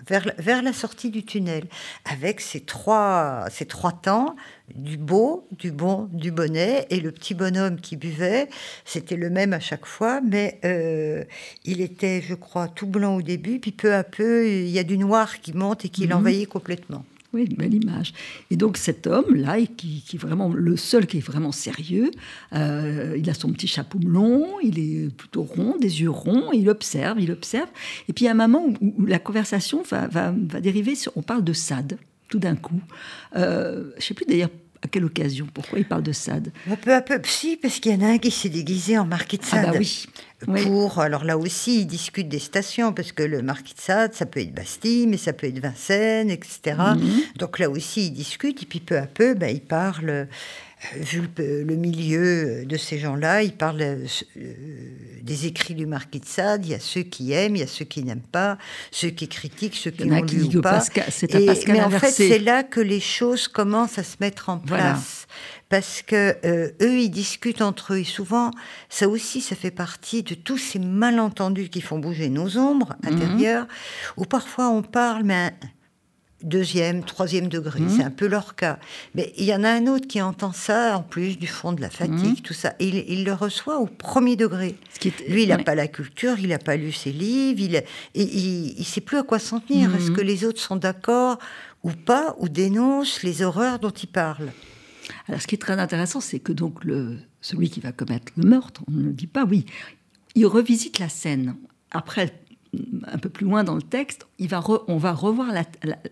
vers, 0.08 0.32
vers 0.38 0.62
la 0.62 0.74
sortie 0.74 1.10
du 1.10 1.24
tunnel 1.24 1.66
avec 2.06 2.42
ces 2.42 2.62
trois 2.62 3.46
ces 3.50 3.66
trois 3.66 3.92
temps 3.92 4.36
du 4.76 4.98
beau, 4.98 5.48
du 5.52 5.72
bon, 5.72 6.08
du 6.14 6.32
bonnet 6.32 6.88
et 6.90 7.00
le 7.00 7.12
petit 7.12 7.34
bonhomme 7.34 7.80
qui 7.80 7.98
buvait, 7.98 8.48
c'était 8.86 9.18
le 9.18 9.30
même 9.30 9.54
à 9.54 9.60
chaque 9.60 9.86
fois, 9.86 10.22
mais 10.22 10.60
euh, 10.66 11.24
il 11.66 11.82
était, 11.82 12.22
je 12.22 12.36
crois, 12.36 12.68
tout 12.68 12.88
blanc 12.88 13.16
au 13.16 13.22
début, 13.22 13.60
puis 13.60 13.72
peu 13.72 13.94
à 13.94 14.04
peu, 14.04 14.48
il 14.48 14.70
y 14.70 14.80
a 14.80 14.84
du 14.84 14.98
noir 14.98 15.42
qui 15.42 15.54
monte 15.54 15.86
et 15.86 15.90
qui 15.90 16.06
mm-hmm. 16.06 16.10
l'envahit 16.10 16.48
complètement. 16.48 17.04
Oui, 17.34 17.48
une 17.50 17.56
belle 17.56 17.74
image. 17.74 18.14
Et 18.50 18.58
donc 18.58 18.76
cet 18.76 19.08
homme-là, 19.08 19.58
qui, 19.78 20.04
qui 20.06 20.18
est 20.18 20.20
vraiment 20.20 20.50
le 20.50 20.76
seul 20.76 21.08
qui 21.08 21.18
est 21.18 21.26
vraiment 21.26 21.54
sérieux, 21.54 22.12
euh, 22.54 23.16
il 23.18 23.30
a 23.30 23.34
son 23.34 23.52
petit 23.54 23.68
chapeau 23.68 24.00
long, 24.06 24.60
il 24.62 24.80
est 24.80 25.16
plutôt 25.16 25.44
rond, 25.44 25.78
des 25.80 26.02
yeux 26.02 26.10
ronds, 26.10 26.52
il 26.52 26.70
observe, 26.70 27.22
il 27.22 27.32
observe. 27.32 27.70
Et 28.10 28.14
puis 28.14 28.26
il 28.26 28.28
y 28.28 28.30
a 28.30 28.32
un 28.32 28.48
moment 28.48 28.66
où, 28.82 29.06
la 29.06 29.20
conversation 29.20 29.82
va, 29.84 30.34
dériver. 30.60 30.94
On 31.16 31.22
parle 31.22 31.44
de 31.44 31.54
Sade, 31.54 31.98
tout 32.28 32.40
d'un 32.40 32.56
coup. 32.56 32.82
Euh, 33.38 33.92
je 33.92 33.96
ne 33.96 34.02
sais 34.02 34.14
plus 34.14 34.26
d'ailleurs 34.26 34.50
à 34.84 34.88
quelle 34.88 35.06
occasion? 35.06 35.48
Pourquoi 35.54 35.80
il 35.80 35.86
parle 35.86 36.04
de 36.04 36.12
Sade? 36.12 36.52
Peu 36.82 36.94
à 36.94 37.02
peu, 37.02 37.20
si, 37.24 37.58
parce 37.58 37.80
qu'il 37.80 37.92
y 37.92 37.96
en 37.96 38.02
a 38.02 38.12
un 38.12 38.18
qui 38.18 38.32
s'est 38.32 38.50
déguisé 38.50 38.98
en 38.98 39.06
marquis 39.06 39.38
de 39.38 39.46
Sade. 39.46 39.66
Ah 39.68 39.72
bah 39.72 39.78
oui. 39.80 40.06
Pour, 40.64 41.00
alors 41.00 41.24
là 41.24 41.38
aussi, 41.38 41.82
ils 41.82 41.86
discutent 41.86 42.30
des 42.30 42.40
stations, 42.40 42.94
parce 42.94 43.12
que 43.12 43.22
le 43.22 43.44
marquis 43.44 43.76
de 43.76 43.80
Sade, 43.80 44.14
ça 44.16 44.26
peut 44.26 44.40
être 44.40 44.54
Bastille, 44.54 45.06
mais 45.06 45.18
ça 45.18 45.34
peut 45.34 45.48
être 45.48 45.60
Vincennes, 45.60 46.32
etc. 46.32 46.78
Mhm. 46.98 47.22
Donc 47.38 47.60
là 47.60 47.70
aussi, 47.70 48.08
ils 48.08 48.12
discutent, 48.12 48.64
et 48.64 48.66
puis 48.66 48.80
peu 48.80 48.98
à 48.98 49.06
peu, 49.06 49.36
bah, 49.36 49.52
ils 49.52 49.62
parlent 49.62 50.28
vu 50.96 51.22
le, 51.38 51.76
milieu 51.76 52.66
de 52.66 52.78
ces 52.78 52.98
gens-là, 52.98 53.44
ils 53.44 53.54
parlent 53.54 53.82
euh, 53.82 54.06
des 55.22 55.46
écrits 55.46 55.76
du 55.76 55.86
Marquis 55.86 56.20
de 56.20 56.26
Sade. 56.26 56.66
Il 56.66 56.72
y 56.72 56.74
a 56.74 56.80
ceux 56.80 57.04
qui 57.04 57.32
aiment, 57.32 57.56
il 57.56 57.60
y 57.60 57.64
a 57.64 57.68
ceux 57.68 57.86
qui 57.86 58.04
n'aiment 58.04 58.20
pas, 58.20 58.58
ceux 58.90 59.10
qui 59.10 59.28
critiquent, 59.28 59.76
ceux 59.76 59.92
qui 59.92 60.04
ont 60.04 60.22
lu 60.22 60.58
ou 60.58 60.62
pas. 60.62 60.84
mais 61.68 61.82
en 61.82 61.90
fait, 61.90 62.12
c'est 62.12 62.40
là 62.40 62.64
que 62.64 62.80
les 62.80 63.00
choses 63.00 63.48
commencent 63.48 64.00
à 64.00 64.04
se 64.04 64.18
mettre 64.20 64.50
en 64.50 64.58
place. 64.58 65.28
Parce 65.70 66.02
que 66.02 66.36
euh, 66.44 66.72
eux, 66.82 67.00
ils 67.00 67.10
discutent 67.10 67.62
entre 67.62 67.94
eux. 67.94 68.00
Et 68.00 68.04
souvent, 68.04 68.52
ça 68.90 69.08
aussi, 69.08 69.40
ça 69.40 69.56
fait 69.56 69.72
partie 69.72 70.22
de 70.22 70.36
tous 70.36 70.58
ces 70.58 70.80
malentendus 70.80 71.70
qui 71.70 71.80
font 71.80 71.98
bouger 71.98 72.30
nos 72.30 72.58
ombres 72.58 72.96
mhm. 73.04 73.14
intérieures, 73.14 73.68
où 74.18 74.26
parfois 74.26 74.68
on 74.68 74.82
parle, 74.82 75.24
mais 75.24 75.54
deuxième, 76.44 77.04
troisième 77.04 77.48
degré. 77.48 77.80
Mhm. 77.80 77.90
C'est 77.90 78.04
un 78.04 78.12
peu 78.12 78.28
leur 78.28 78.56
cas. 78.56 78.80
Mais 79.16 79.34
il 79.38 79.46
y 79.46 79.54
en 79.54 79.64
a 79.64 79.70
un 79.70 79.88
autre 79.88 80.08
qui 80.08 80.22
entend 80.22 80.54
ça, 80.54 80.98
en 80.98 81.04
plus 81.04 81.38
du 81.38 81.48
fond 81.48 81.74
de 81.74 81.82
la 81.82 81.90
fatigue, 81.90 82.38
mhm. 82.38 82.42
tout 82.42 82.54
ça. 82.54 82.74
Et 82.80 83.14
il, 83.14 83.24
le 83.24 83.34
reçoit 83.34 83.80
au 83.80 83.86
premier 83.86 84.36
degré. 84.36 84.76
Lui, 85.28 85.44
il 85.44 85.50
n'a 85.50 85.58
pas 85.58 85.76
la 85.76 85.88
culture, 85.88 86.40
il 86.40 86.50
n'a 86.50 86.60
pas 86.60 86.78
lu 86.78 86.92
ses 86.92 87.12
livres, 87.12 87.60
il, 87.62 87.84
il 88.16 88.76
ne 88.80 88.84
sait 88.84 89.02
plus 89.02 89.18
à 89.18 89.24
quoi 89.24 89.40
s'en 89.40 89.60
tenir. 89.60 89.94
Est-ce 89.96 90.12
mhm. 90.12 90.16
que 90.18 90.22
les 90.22 90.46
autres 90.46 90.62
sont 90.62 90.76
d'accord 90.76 91.38
ou 91.84 91.92
pas, 91.92 92.36
ou 92.40 92.48
dénoncent 92.48 93.24
les 93.24 93.42
horreurs 93.42 93.80
dont 93.80 93.90
il 93.90 94.08
parle? 94.08 94.52
Alors, 95.28 95.42
ce 95.42 95.48
qui 95.48 95.56
est 95.56 95.60
très 95.60 95.80
intéressant, 95.80 96.22
c'est 96.22 96.40
que 96.40 96.52
donc 96.52 96.84
le, 96.84 97.18
celui 97.42 97.70
qui 97.70 97.80
va 97.80 97.92
commettre 97.92 98.32
le 98.38 98.44
meurtre, 98.48 98.82
on 98.88 98.92
ne 98.92 99.04
le 99.04 99.14
dit 99.14 99.28
pas, 99.28 99.46
oui, 99.46 99.66
il 100.36 100.46
revisite 100.46 101.00
la 101.00 101.10
scène. 101.10 101.56
Après 101.92 102.34
un 103.08 103.18
peu 103.18 103.30
plus 103.30 103.46
loin 103.46 103.64
dans 103.64 103.76
le 103.76 103.82
texte, 103.82 104.26
on 104.40 104.98
va 104.98 105.12
revoir 105.12 105.54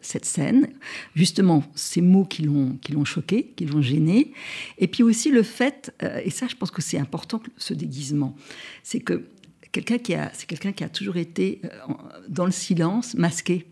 cette 0.01 0.25
scène, 0.25 0.67
justement 1.15 1.63
ces 1.75 2.01
mots 2.01 2.25
qui 2.25 2.43
l'ont 2.43 3.05
choqué, 3.05 3.53
qui 3.55 3.65
l'ont 3.65 3.81
gêné, 3.81 4.33
et 4.77 4.87
puis 4.87 5.03
aussi 5.03 5.29
le 5.29 5.43
fait, 5.43 5.93
euh, 6.03 6.21
et 6.23 6.29
ça 6.29 6.47
je 6.47 6.55
pense 6.55 6.71
que 6.71 6.81
c'est 6.81 6.97
important 6.97 7.41
ce 7.57 7.73
déguisement, 7.73 8.35
c'est 8.83 8.99
que 8.99 9.25
quelqu'un 9.71 9.99
qui 9.99 10.15
a 10.15 10.31
c'est 10.33 10.47
quelqu'un 10.47 10.73
qui 10.73 10.83
a 10.83 10.89
toujours 10.89 11.17
été 11.17 11.61
euh, 11.63 11.93
dans 12.27 12.45
le 12.45 12.51
silence, 12.51 13.13
masqué. 13.13 13.65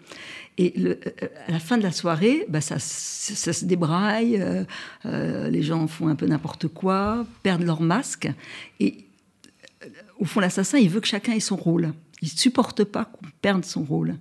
Et 0.60 0.74
euh, 0.80 0.96
à 1.46 1.52
la 1.52 1.60
fin 1.60 1.78
de 1.78 1.84
la 1.84 1.92
soirée, 1.92 2.46
bah 2.50 2.62
ça, 2.62 2.80
ça, 2.80 3.54
se 3.54 3.66
débraille, 3.66 4.44
les 5.04 5.62
gens 5.62 5.88
font 5.88 6.08
un 6.08 6.16
peu 6.16 6.26
n'importe 6.26 6.68
quoi, 6.68 7.28
perdent 7.44 7.64
leur 7.64 7.82
masque, 7.82 8.30
et 8.80 9.06
au 10.20 10.26
fond 10.26 10.40
l'assassin 10.40 10.80
il 10.80 10.90
veut 10.90 11.02
que 11.02 11.08
chacun 11.08 11.34
ait 11.34 11.40
son 11.40 11.58
rôle 11.58 11.94
il 12.22 12.30
supporte 12.30 12.84
pas 12.84 13.06
qu'on 13.06 13.28
perde 13.42 13.66
son 13.66 13.84
rôle. 13.84 14.18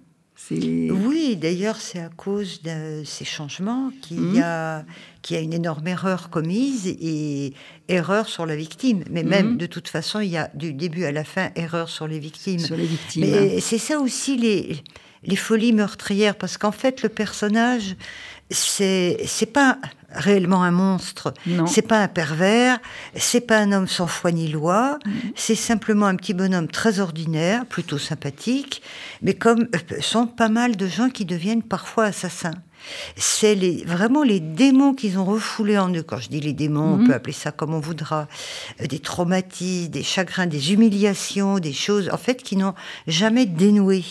Oui, 0.50 1.36
d'ailleurs, 1.36 1.80
c'est 1.80 1.98
à 1.98 2.10
cause 2.10 2.62
de 2.62 3.02
ces 3.04 3.24
changements 3.24 3.90
qu'il 4.02 4.34
y, 4.34 4.40
a, 4.40 4.84
qu'il 5.22 5.36
y 5.36 5.38
a 5.38 5.42
une 5.42 5.54
énorme 5.54 5.88
erreur 5.88 6.28
commise 6.28 6.86
et 6.86 7.54
erreur 7.88 8.28
sur 8.28 8.44
la 8.44 8.54
victime. 8.54 9.02
Mais 9.10 9.22
mhm. 9.22 9.28
même, 9.28 9.56
de 9.56 9.66
toute 9.66 9.88
façon, 9.88 10.20
il 10.20 10.28
y 10.28 10.36
a 10.36 10.50
du 10.54 10.72
début 10.74 11.04
à 11.04 11.12
la 11.12 11.24
fin 11.24 11.50
erreur 11.56 11.88
sur 11.88 12.06
les 12.06 12.18
victimes. 12.18 12.58
Sur 12.58 12.76
les 12.76 12.86
victimes. 12.86 13.22
Mais 13.22 13.60
c'est 13.60 13.78
ça 13.78 13.98
aussi 13.98 14.36
les, 14.36 14.82
les 15.24 15.36
folies 15.36 15.72
meurtrières, 15.72 16.36
parce 16.36 16.58
qu'en 16.58 16.72
fait, 16.72 17.02
le 17.02 17.08
personnage, 17.08 17.96
c'est 18.50 19.52
pas 19.52 19.78
réellement 20.16 20.62
un 20.62 20.70
monstre. 20.70 21.34
C'est 21.66 21.82
pas 21.82 22.00
un 22.00 22.08
pervers, 22.08 22.78
c'est 23.14 23.40
pas 23.40 23.58
un 23.58 23.72
homme 23.72 23.86
sans 23.86 24.06
foi 24.06 24.32
ni 24.32 24.48
loi, 24.48 24.98
mm. 25.04 25.10
c'est 25.34 25.54
simplement 25.54 26.06
un 26.06 26.16
petit 26.16 26.34
bonhomme 26.34 26.68
très 26.68 27.00
ordinaire, 27.00 27.66
plutôt 27.66 27.98
sympathique, 27.98 28.82
mais 29.22 29.34
comme 29.34 29.68
euh, 29.74 30.00
sont 30.00 30.26
pas 30.26 30.48
mal 30.48 30.76
de 30.76 30.86
gens 30.86 31.10
qui 31.10 31.24
deviennent 31.24 31.62
parfois 31.62 32.04
assassins 32.04 32.54
c'est 33.16 33.54
les, 33.54 33.84
vraiment 33.84 34.22
les 34.22 34.40
démons 34.40 34.94
qu'ils 34.94 35.18
ont 35.18 35.24
refoulés 35.24 35.78
en 35.78 35.92
eux. 35.92 36.02
Quand 36.02 36.18
je 36.18 36.28
dis 36.28 36.40
les 36.40 36.52
démons, 36.52 36.94
on 36.94 36.96
mhm. 36.98 37.06
peut 37.08 37.14
appeler 37.14 37.32
ça 37.32 37.52
comme 37.52 37.74
on 37.74 37.80
voudra. 37.80 38.28
Euh, 38.80 38.86
des 38.86 38.98
traumatismes, 38.98 39.90
des 39.90 40.02
chagrins, 40.02 40.46
des 40.46 40.72
humiliations, 40.72 41.58
des 41.58 41.72
choses, 41.72 42.08
en 42.12 42.18
fait, 42.18 42.42
qui 42.42 42.56
n'ont 42.56 42.74
jamais 43.06 43.46
dénoué, 43.46 44.04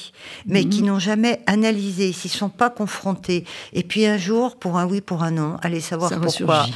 mais 0.46 0.66
qui 0.66 0.82
mhm. 0.82 0.88
n'ont 0.88 1.00
jamais 1.00 1.42
analysé, 1.48 2.12
s'ils 2.14 2.32
sont 2.32 2.50
pas 2.50 2.70
confrontés. 2.70 3.46
Et 3.74 3.84
puis 3.84 4.06
un 4.06 4.18
jour, 4.18 4.58
pour 4.58 4.78
un 4.78 4.86
oui, 4.86 5.02
pour 5.02 5.24
un 5.24 5.32
non, 5.32 5.58
allez 5.62 5.82
savoir 5.82 6.12
pourquoi. 6.20 6.68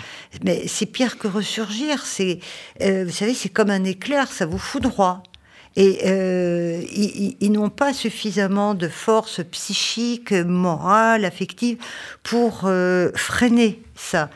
Mais 0.43 0.67
c'est 0.67 0.85
pire 0.85 1.17
que 1.17 1.27
ressurgir. 1.27 2.05
C'est, 2.05 2.39
euh, 2.81 3.05
vous 3.05 3.11
savez, 3.11 3.33
c'est 3.33 3.49
comme 3.49 3.69
un 3.69 3.83
éclair, 3.83 4.31
ça 4.31 4.45
vous 4.45 4.57
fout 4.57 4.81
droit. 4.81 5.23
Et 5.75 5.99
euh, 6.05 6.81
ils, 6.91 7.51
n'ont 7.51 7.69
pas 7.69 7.93
suffisamment 7.93 8.73
de 8.73 8.87
force 8.87 9.41
psychique, 9.51 10.31
morale, 10.31 11.25
affective 11.25 11.77
pour 12.23 12.61
euh, 12.65 13.11
freiner 13.15 13.81
ça. 13.99 14.29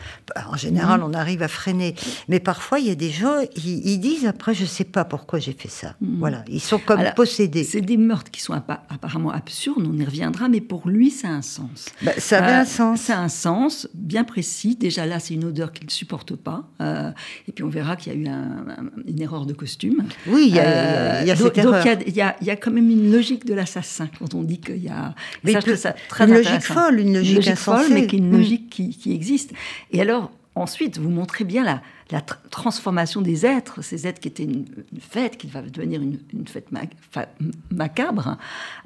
En 0.52 0.58
général, 0.58 1.00
mhm. 1.00 1.08
on 1.08 1.14
arrive 1.14 1.42
à 1.42 1.48
freiner. 1.48 1.96
Mais 2.28 2.40
parfois, 2.40 2.80
il 2.80 2.88
y 2.88 2.92
a 2.92 2.96
des 2.96 3.10
gens, 3.10 3.40
ils, 3.56 3.98
disent 3.98 4.26
après, 4.26 4.54
je 4.54 4.64
ne 4.64 4.68
sais 4.68 4.84
pas 4.84 5.06
pourquoi 5.06 5.40
j'ai 5.40 5.54
fait 5.54 5.70
ça. 5.70 5.96
Mhm. 6.02 6.20
Voilà, 6.20 6.44
ils 6.48 6.60
sont 6.60 6.80
comme 6.80 7.02
possédés. 7.16 7.64
C'est 7.64 7.82
des 7.82 7.98
meurtres 7.98 8.32
qui 8.32 8.42
sont 8.42 8.54
apparemment 8.54 9.32
absurdes, 9.32 9.88
on 9.88 9.98
y 9.98 10.06
reviendra, 10.06 10.50
mais 10.50 10.62
pour 10.62 10.88
lui, 10.88 11.10
ça 11.10 11.30
a 11.30 11.32
un 11.32 11.42
sens. 11.42 11.90
Bah, 12.02 12.12
ça 12.18 12.44
a 12.44 12.60
un 12.60 12.62
euh, 12.64 12.66
sens. 12.66 13.02
Ça 13.02 13.18
a 13.18 13.22
un 13.22 13.30
sens 13.30 13.88
bien 13.94 14.24
précis. 14.24 14.76
Déjà 14.76 15.06
là, 15.06 15.20
c'est 15.20 15.34
une 15.34 15.46
odeur 15.46 15.72
qu'il 15.72 15.86
ne 15.86 15.92
supporte 15.92 16.36
pas. 16.36 16.68
Euh, 16.82 17.12
et 17.48 17.52
puis 17.52 17.64
on 17.64 17.70
verra 17.70 17.96
qu'il 17.96 18.14
y 18.14 18.16
a 18.16 18.20
eu 18.20 18.34
une 19.08 19.22
erreur 19.22 19.46
de 19.46 19.54
costume. 19.54 20.04
Oui, 20.28 20.46
il 20.48 20.56
y 20.56 20.60
a, 20.60 21.22
il 21.22 21.28
y 21.28 21.32
a, 21.32 21.36
donc, 21.36 21.54
il 21.56 22.16
y 22.16 22.50
a, 22.52 22.56
quand 22.56 22.72
même 22.72 22.90
une 22.90 23.12
logique 23.12 23.46
de 23.46 23.54
l'assassin 23.54 24.10
quand 24.20 24.34
on 24.34 24.44
dit 24.44 24.60
qu'il 24.60 24.84
y 24.84 24.90
a. 24.90 25.16
Mais 25.44 25.54
ça, 25.76 25.94
très 26.10 26.26
une 26.26 26.34
logique 26.34 26.62
folle, 26.62 27.00
une 27.00 27.14
logique, 27.14 27.56
folle, 27.56 27.86
mais 27.92 28.08
qui 28.08 28.18
est 28.18 28.20
une 28.20 28.30
mm. 28.30 28.38
logique 28.38 28.70
qui 28.70 29.14
existe. 29.14 29.53
Et 29.92 30.02
alors, 30.02 30.32
ensuite, 30.56 30.98
vous 30.98 31.10
montrez 31.10 31.44
bien 31.44 31.64
la, 31.64 31.82
transformation 32.52 33.22
des 33.22 33.46
êtres, 33.46 33.82
ces 33.82 34.06
êtres 34.06 34.20
qui 34.20 34.28
étaient 34.28 34.44
une, 34.44 34.66
fête, 35.00 35.38
qui 35.38 35.48
va 35.48 35.62
devenir 35.62 36.02
une, 36.02 36.48
fête 36.48 36.68
macabre, 37.72 38.38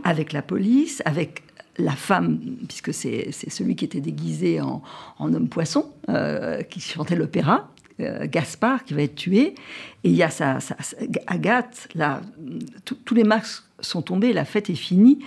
avec 0.03 0.31
la 0.31 0.41
police, 0.41 1.01
avec 1.03 1.43
la 1.77 1.91
femme, 1.91 2.39
puisque 2.67 2.93
c'est 2.93 3.31
celui 3.31 3.75
qui 3.75 3.85
était 3.85 4.01
déguisé 4.01 4.61
en, 4.61 4.81
homme 5.19 5.49
poisson, 5.49 5.91
euh, 6.09 6.61
qui 6.63 6.79
chantait 6.79 7.15
l'opéra, 7.15 7.69
euh, 7.99 8.27
Gaspard, 8.29 8.83
qui 8.83 8.93
va 8.93 9.01
être 9.01 9.15
tué. 9.15 9.55
Et 10.03 10.09
il 10.09 10.15
y 10.15 10.23
a 10.23 10.29
sa, 10.29 10.59
Agathe, 11.25 11.89
là, 11.95 12.21
tous 12.85 13.15
les 13.15 13.23
masques 13.23 13.63
sont 13.79 14.01
tombés, 14.01 14.33
la 14.33 14.45
fête 14.45 14.69
est 14.69 14.75
finie. 14.75 15.19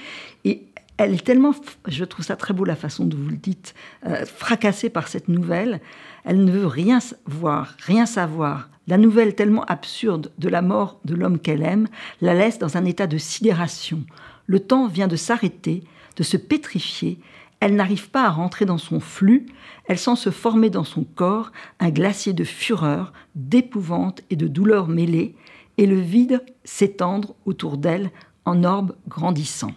Elle 1.02 1.14
est 1.14 1.24
tellement, 1.24 1.54
je 1.88 2.04
trouve 2.04 2.26
ça 2.26 2.36
très 2.36 2.52
beau 2.52 2.66
la 2.66 2.76
façon 2.76 3.06
dont 3.06 3.16
vous 3.16 3.30
le 3.30 3.38
dites, 3.38 3.74
euh, 4.04 4.26
fracassée 4.26 4.90
par 4.90 5.08
cette 5.08 5.28
nouvelle. 5.28 5.80
Elle 6.26 6.44
ne 6.44 6.52
veut 6.52 6.66
rien 6.66 6.98
voir, 7.24 7.74
rien 7.78 8.04
savoir. 8.04 8.68
La 8.86 8.98
nouvelle 8.98 9.34
tellement 9.34 9.64
absurde 9.64 10.30
de 10.36 10.50
la 10.50 10.60
mort 10.60 11.00
de 11.06 11.14
l'homme 11.14 11.38
qu'elle 11.38 11.62
aime 11.62 11.88
la 12.20 12.34
laisse 12.34 12.58
dans 12.58 12.76
un 12.76 12.84
état 12.84 13.06
de 13.06 13.16
sidération. 13.16 14.04
Le 14.44 14.60
temps 14.60 14.88
vient 14.88 15.08
de 15.08 15.16
s'arrêter, 15.16 15.84
de 16.16 16.22
se 16.22 16.36
pétrifier. 16.36 17.18
Elle 17.60 17.76
n'arrive 17.76 18.10
pas 18.10 18.26
à 18.26 18.30
rentrer 18.30 18.66
dans 18.66 18.76
son 18.76 19.00
flux. 19.00 19.46
Elle 19.86 19.98
sent 19.98 20.16
se 20.16 20.28
former 20.28 20.68
dans 20.68 20.84
son 20.84 21.04
corps 21.04 21.50
un 21.78 21.88
glacier 21.88 22.34
de 22.34 22.44
fureur, 22.44 23.14
d'épouvante 23.34 24.20
et 24.28 24.36
de 24.36 24.48
douleur 24.48 24.86
mêlée, 24.86 25.34
et 25.78 25.86
le 25.86 25.98
vide 25.98 26.44
s'étendre 26.64 27.36
autour 27.46 27.78
d'elle 27.78 28.10
en 28.44 28.64
orbe 28.64 28.94
grandissant. 29.08 29.72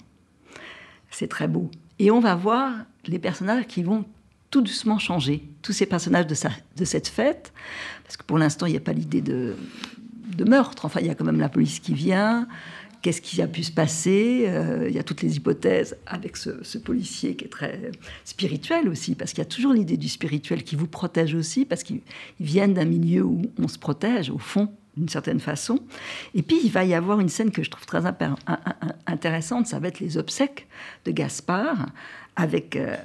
C'est 1.13 1.27
très 1.27 1.47
beau. 1.47 1.69
Et 1.99 2.11
on 2.11 2.19
va 2.19 2.35
voir 2.35 2.73
les 3.05 3.19
personnages 3.19 3.67
qui 3.67 3.83
vont 3.83 4.05
tout 4.49 4.61
doucement 4.61 4.99
changer. 4.99 5.43
Tous 5.61 5.73
ces 5.73 5.85
personnages 5.85 6.27
de, 6.27 6.35
de 6.77 6.85
cette 6.85 7.07
fête, 7.07 7.53
parce 8.03 8.17
que 8.17 8.23
pour 8.23 8.37
l'instant, 8.37 8.65
il 8.65 8.71
n'y 8.71 8.77
a 8.77 8.81
pas 8.81 8.93
l'idée 8.93 9.21
de, 9.21 9.55
meurtre. 10.47 10.85
Enfin, 10.85 10.99
il 10.99 11.07
y 11.07 11.09
a 11.09 11.15
quand 11.15 11.25
même 11.25 11.39
la 11.39 11.49
police 11.49 11.79
qui 11.79 11.93
vient. 11.93 12.47
Qu'est-ce 13.01 13.21
qui 13.21 13.41
a 13.41 13.47
pu 13.47 13.63
se 13.63 13.71
passer? 13.71 14.45
Euh, 14.47 14.87
Il 14.89 14.95
y 14.95 14.99
a 14.99 15.03
toutes 15.03 15.21
les 15.21 15.37
hypothèses 15.37 15.97
avec 16.05 16.37
ce, 16.37 16.63
ce, 16.63 16.77
policier 16.77 17.35
qui 17.35 17.45
est 17.45 17.49
très 17.49 17.91
spirituel 18.23 18.87
aussi, 18.87 19.15
parce 19.15 19.31
qu'il 19.31 19.39
y 19.39 19.47
a 19.47 19.49
toujours 19.49 19.73
l'idée 19.73 19.97
du 19.97 20.09
spirituel 20.09 20.63
qui 20.63 20.75
vous 20.75 20.87
protège 20.87 21.35
aussi, 21.35 21.65
parce 21.65 21.83
qu'ils 21.83 22.01
viennent 22.39 22.73
d'un 22.73 22.85
milieu 22.85 23.23
où 23.23 23.41
on 23.59 23.67
se 23.67 23.77
protège, 23.77 24.29
au 24.29 24.37
fond, 24.37 24.69
d'une 24.97 25.09
certaine 25.09 25.39
façon. 25.39 25.79
Et 26.33 26.41
puis, 26.41 26.57
il 26.63 26.71
va 26.71 26.83
y 26.85 26.93
avoir 26.93 27.19
une 27.19 27.29
scène 27.29 27.51
que 27.51 27.63
je 27.63 27.69
trouve 27.69 27.85
très 27.85 28.03
intéressante, 29.07 29.67
ça 29.67 29.79
va 29.79 29.87
être 29.87 29.99
les 29.99 30.17
obsèques 30.17 30.67
de 31.05 31.11
Gaspard, 31.11 31.87
avec 32.35 32.75
euh, 32.75 32.97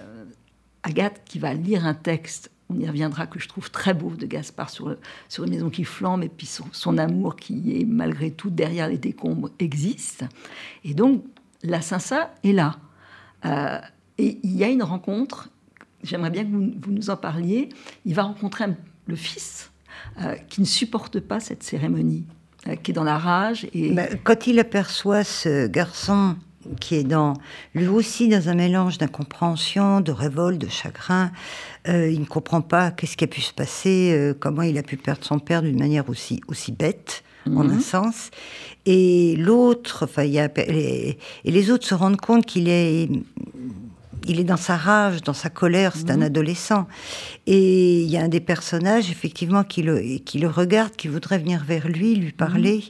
Agathe 0.83 1.23
qui 1.25 1.39
va 1.39 1.55
lire 1.55 1.87
un 1.87 1.95
texte, 1.95 2.51
on 2.71 2.79
y 2.79 2.87
reviendra, 2.87 3.27
que 3.27 3.39
je 3.39 3.49
trouve 3.49 3.71
très 3.71 3.95
beau 3.95 4.11
de 4.11 4.27
Gaspard 4.27 4.69
sur, 4.69 4.97
sur 5.29 5.45
une 5.45 5.51
maison 5.51 5.71
qui 5.71 5.85
flambe, 5.85 6.23
et 6.23 6.29
puis 6.29 6.47
son, 6.47 6.99
amour 6.99 7.37
qui 7.37 7.81
est 7.81 7.85
malgré 7.85 8.31
tout 8.31 8.51
derrière 8.51 8.89
les 8.89 8.99
décombres 8.99 9.51
existe. 9.59 10.25
Et 10.85 10.95
donc, 10.95 11.25
la 11.63 11.81
Saint-Ça 11.81 12.35
est 12.45 12.53
là. 12.53 12.77
Euh, 13.45 13.79
et 14.19 14.39
il 14.43 14.57
y 14.57 14.65
a 14.65 14.69
une 14.69 14.83
rencontre, 14.83 15.49
j'aimerais 16.03 16.31
bien 16.31 16.45
que 16.45 16.51
vous, 16.51 16.93
nous 16.93 17.11
en 17.11 17.17
parliez, 17.17 17.71
il 18.05 18.15
va 18.15 18.25
rencontrer 18.25 18.67
le 19.07 19.17
fils 19.17 19.68
euh, 20.23 20.35
qui 20.49 20.61
ne 20.61 20.67
supporte 20.67 21.21
pas 21.21 21.41
cette 21.41 21.63
cérémonie, 21.63 22.25
euh, 22.67 22.77
qui 22.77 22.91
est 22.91 22.95
dans 22.95 23.05
la 23.05 23.19
rage. 23.19 23.67
Et... 23.75 23.95
quand 24.25 24.47
il 24.47 24.59
aperçoit 24.59 25.25
ce 25.25 25.67
garçon 25.67 26.37
qui 26.81 26.97
est 26.97 27.05
dans, 27.05 27.35
lui 27.75 27.87
aussi 27.87 28.29
dans 28.29 28.49
un 28.51 28.55
mélange 28.55 28.99
d'incompréhension, 28.99 30.03
de 30.03 30.13
révolte, 30.13 30.59
de 30.59 30.69
chagrin. 30.69 31.31
Euh, 31.89 32.11
il 32.11 32.21
ne 32.21 32.27
comprend 32.27 32.61
pas 32.61 32.91
qu'est-ce 32.91 33.17
qui 33.17 33.25
a 33.25 33.29
pu 33.29 33.41
se 33.41 33.55
passer, 33.55 34.35
comment 34.39 34.63
il 34.63 34.77
a 34.77 34.83
pu 34.83 34.99
perdre 34.99 35.25
son 35.25 35.39
père 35.39 35.63
d'une 35.63 35.79
manière 35.79 36.11
aussi, 36.11 36.43
aussi 36.47 36.73
bête, 36.73 37.23
en 37.47 37.65
Mhm. 37.65 37.71
un 37.71 37.81
sens. 37.81 38.31
Et 38.85 39.37
l'autre, 39.37 40.05
enfin, 40.05 40.25
il 40.25 40.33
y 40.33 40.41
a, 40.41 40.51
et 40.57 41.17
les 41.45 41.71
autres 41.71 41.87
se 41.87 41.95
rendent 41.95 42.21
compte 42.21 42.45
qu'il 42.45 42.69
est, 42.69 43.09
il 44.29 44.39
est 44.41 44.45
dans 44.45 44.57
sa 44.57 44.77
rage, 44.77 45.23
dans 45.23 45.33
sa 45.33 45.51
colère, 45.51 45.93
c'est 45.97 46.11
un 46.11 46.21
adolescent. 46.23 46.87
Et 47.47 48.03
il 48.03 48.09
y 48.11 48.17
a 48.17 48.23
un 48.23 48.29
des 48.29 48.41
personnages, 48.41 49.11
effectivement, 49.11 49.65
qui 49.65 49.83
le, 49.83 50.19
qui 50.19 50.39
le 50.39 50.49
regarde, 50.49 50.95
qui 50.97 51.09
voudrait 51.09 51.39
venir 51.39 51.65
vers 51.65 51.89
lui, 51.89 52.15
lui 52.15 52.33
parler, 52.33 52.85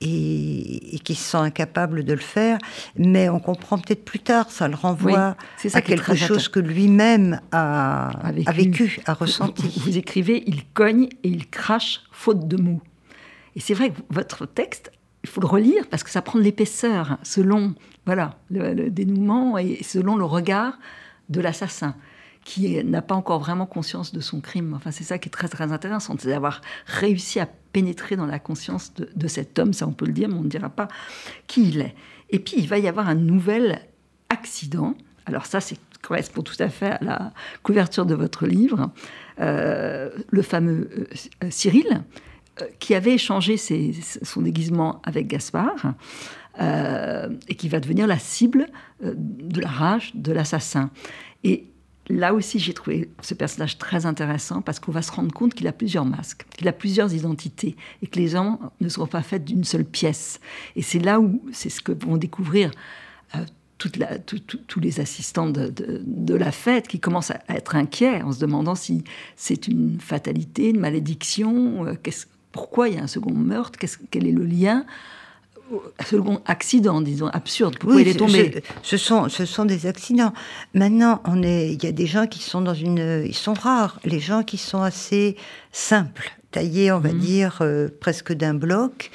et, 0.00 0.94
et 0.94 0.98
qui 0.98 1.14
se 1.14 1.30
sent 1.30 1.38
incapable 1.38 2.04
de 2.04 2.12
le 2.12 2.20
faire. 2.20 2.58
Mais 2.96 3.28
on 3.28 3.40
comprend 3.40 3.78
peut-être 3.78 4.04
plus 4.04 4.18
tard, 4.20 4.50
ça 4.50 4.68
le 4.68 4.74
renvoie 4.76 5.36
Oui, 5.38 5.46
c'est 5.56 5.68
ça 5.70 5.78
à 5.78 5.80
quelque 5.80 6.14
chose 6.14 6.48
que 6.48 6.60
lui-même 6.60 7.40
a, 7.50 8.10
A 8.46 8.52
vécu. 8.52 9.00
a 9.06 9.12
a 9.12 9.14
Vous, 9.14 9.20
ressenti. 9.24 9.72
vous 9.80 9.96
écrivez, 9.96 10.44
il 10.46 10.64
cogne 10.74 11.08
et 11.22 11.28
il 11.28 11.48
crache 11.48 12.02
faute 12.12 12.46
de 12.46 12.56
mots. 12.56 12.82
Et 13.56 13.60
c'est 13.60 13.74
vrai 13.74 13.90
que 13.90 14.00
votre 14.10 14.46
texte, 14.46 14.90
il 15.24 15.28
faut 15.28 15.40
le 15.40 15.46
relire 15.46 15.86
parce 15.88 16.04
que 16.04 16.10
ça 16.10 16.22
prend 16.22 16.38
de 16.38 16.44
l'épaisseur 16.44 17.12
hein, 17.12 17.18
selon 17.22 17.74
voilà 18.04 18.38
le, 18.50 18.90
dénouement 18.90 19.58
et 19.58 19.82
selon 19.82 20.16
le 20.16 20.24
regard 20.24 20.78
de 21.30 21.40
l'assassin 21.40 21.96
qui 22.44 22.84
n'a 22.84 23.00
pas 23.00 23.14
encore 23.14 23.40
vraiment 23.40 23.64
conscience 23.64 24.12
de 24.12 24.20
son 24.20 24.42
crime. 24.42 24.74
Enfin, 24.74 24.90
c'est 24.90 25.02
ça 25.02 25.16
qui 25.16 25.30
est 25.30 25.32
très 25.32 25.48
très 25.48 25.72
intéressant, 25.72 26.14
c'est 26.18 26.28
d'avoir 26.28 26.60
réussi 26.84 27.40
à 27.40 27.48
pénétrer 27.72 28.16
dans 28.16 28.26
la 28.26 28.38
conscience 28.38 28.92
de, 28.92 29.28
cet 29.28 29.58
homme, 29.58 29.72
ça 29.72 29.86
on 29.86 29.92
peut 29.92 30.04
le 30.04 30.12
dire, 30.12 30.28
mais 30.28 30.34
on 30.34 30.42
ne 30.42 30.48
dira 30.48 30.68
pas 30.68 30.88
qui 31.46 31.70
il 31.70 31.80
est. 31.80 31.94
Et 32.28 32.38
puis 32.38 32.56
il 32.58 32.68
va 32.68 32.78
y 32.78 32.86
avoir 32.86 33.08
un 33.08 33.14
nouvel 33.14 33.80
accident. 34.28 34.94
Alors 35.24 35.46
ça, 35.46 35.62
c'est 35.62 35.78
correspond 36.02 36.42
tout 36.42 36.56
à 36.58 36.68
fait 36.68 36.90
à 36.90 36.98
la 37.00 37.32
couverture 37.62 38.04
de 38.04 38.14
votre 38.14 38.46
livre. 38.46 38.90
Euh, 39.40 40.10
le 40.28 40.42
fameux 40.42 41.08
euh, 41.42 41.48
Cyril, 41.50 42.02
qui 42.78 42.94
avait 42.94 43.14
échangé 43.14 43.56
son 43.56 44.42
déguisement 44.42 45.00
avec 45.04 45.26
Gaspard, 45.26 45.94
euh, 46.60 47.28
et 47.48 47.56
qui 47.56 47.68
va 47.68 47.80
devenir 47.80 48.06
la 48.06 48.18
cible 48.18 48.68
euh, 49.02 49.14
de 49.16 49.60
la 49.60 49.68
rage 49.68 50.12
de 50.14 50.30
l'assassin. 50.30 50.90
Et 51.42 51.66
là 52.08 52.32
aussi, 52.32 52.60
j'ai 52.60 52.72
trouvé 52.72 53.10
ce 53.22 53.34
personnage 53.34 53.76
très 53.76 54.06
intéressant 54.06 54.62
parce 54.62 54.78
qu'on 54.78 54.92
va 54.92 55.02
se 55.02 55.10
rendre 55.10 55.32
compte 55.32 55.54
qu'il 55.54 55.66
a 55.66 55.72
plusieurs 55.72 56.04
masques, 56.04 56.46
qu'il 56.56 56.68
a 56.68 56.72
plusieurs 56.72 57.12
identités 57.12 57.74
et 58.02 58.06
que 58.06 58.20
les 58.20 58.28
gens 58.28 58.60
ne 58.80 58.88
sont 58.88 59.06
pas 59.08 59.22
faits 59.22 59.44
d'une 59.44 59.64
seule 59.64 59.84
pièce. 59.84 60.38
Et 60.76 60.82
c'est 60.82 61.00
là 61.00 61.18
où 61.18 61.42
c'est 61.52 61.70
ce 61.70 61.80
que 61.80 61.90
vont 61.90 62.16
découvrir 62.16 62.70
euh, 63.34 63.44
tous 63.78 64.80
les 64.80 65.00
assistants 65.00 65.50
de, 65.50 66.34
la 66.34 66.52
fête 66.52 66.86
qui 66.86 67.00
commencent 67.00 67.32
à 67.32 67.40
être 67.48 67.74
inquiets 67.74 68.22
en 68.22 68.32
se 68.32 68.38
demandant 68.38 68.76
si 68.76 69.02
c'est 69.36 69.66
une 69.66 69.98
fatalité, 70.00 70.70
une 70.70 70.80
malédiction, 70.80 71.84
euh, 71.84 71.94
qu'est-ce- 72.00 72.26
pourquoi 72.54 72.88
il 72.88 72.94
y 72.94 72.98
a 72.98 73.02
un 73.02 73.08
second 73.08 73.32
meurtre, 73.34 73.78
quel 74.12 74.26
est 74.26 74.32
le 74.32 74.44
lien, 74.44 74.86
un 75.98 76.04
second 76.04 76.40
accident, 76.46 77.00
disons, 77.00 77.26
absurde, 77.28 77.76
pourquoi 77.80 78.00
il 78.00 78.06
est 78.08 78.12
ce- 78.12 78.18
tombé. 78.18 78.62
Ce, 78.82 78.90
ce 78.90 78.96
sont, 78.96 79.28
ce 79.28 79.44
sont 79.44 79.64
des 79.64 79.86
accidents. 79.86 80.32
Maintenant, 80.72 81.20
on 81.24 81.42
est, 81.42 81.72
il 81.72 81.82
y 81.82 81.86
a 81.88 81.92
des 81.92 82.06
gens 82.06 82.26
qui 82.28 82.38
sont 82.40 82.60
dans 82.60 82.74
une, 82.74 83.24
ils 83.26 83.34
sont 83.34 83.54
rares. 83.54 83.98
Les 84.04 84.20
gens 84.20 84.42
qui 84.44 84.56
sont 84.56 84.82
assez 84.82 85.36
simples, 85.72 86.30
taillés, 86.52 86.92
on 86.92 87.00
va 87.00 87.12
Mhm. 87.12 87.18
dire 87.18 87.58
euh, 87.62 87.88
presque 88.00 88.32
d'un 88.32 88.54
bloc, 88.54 89.10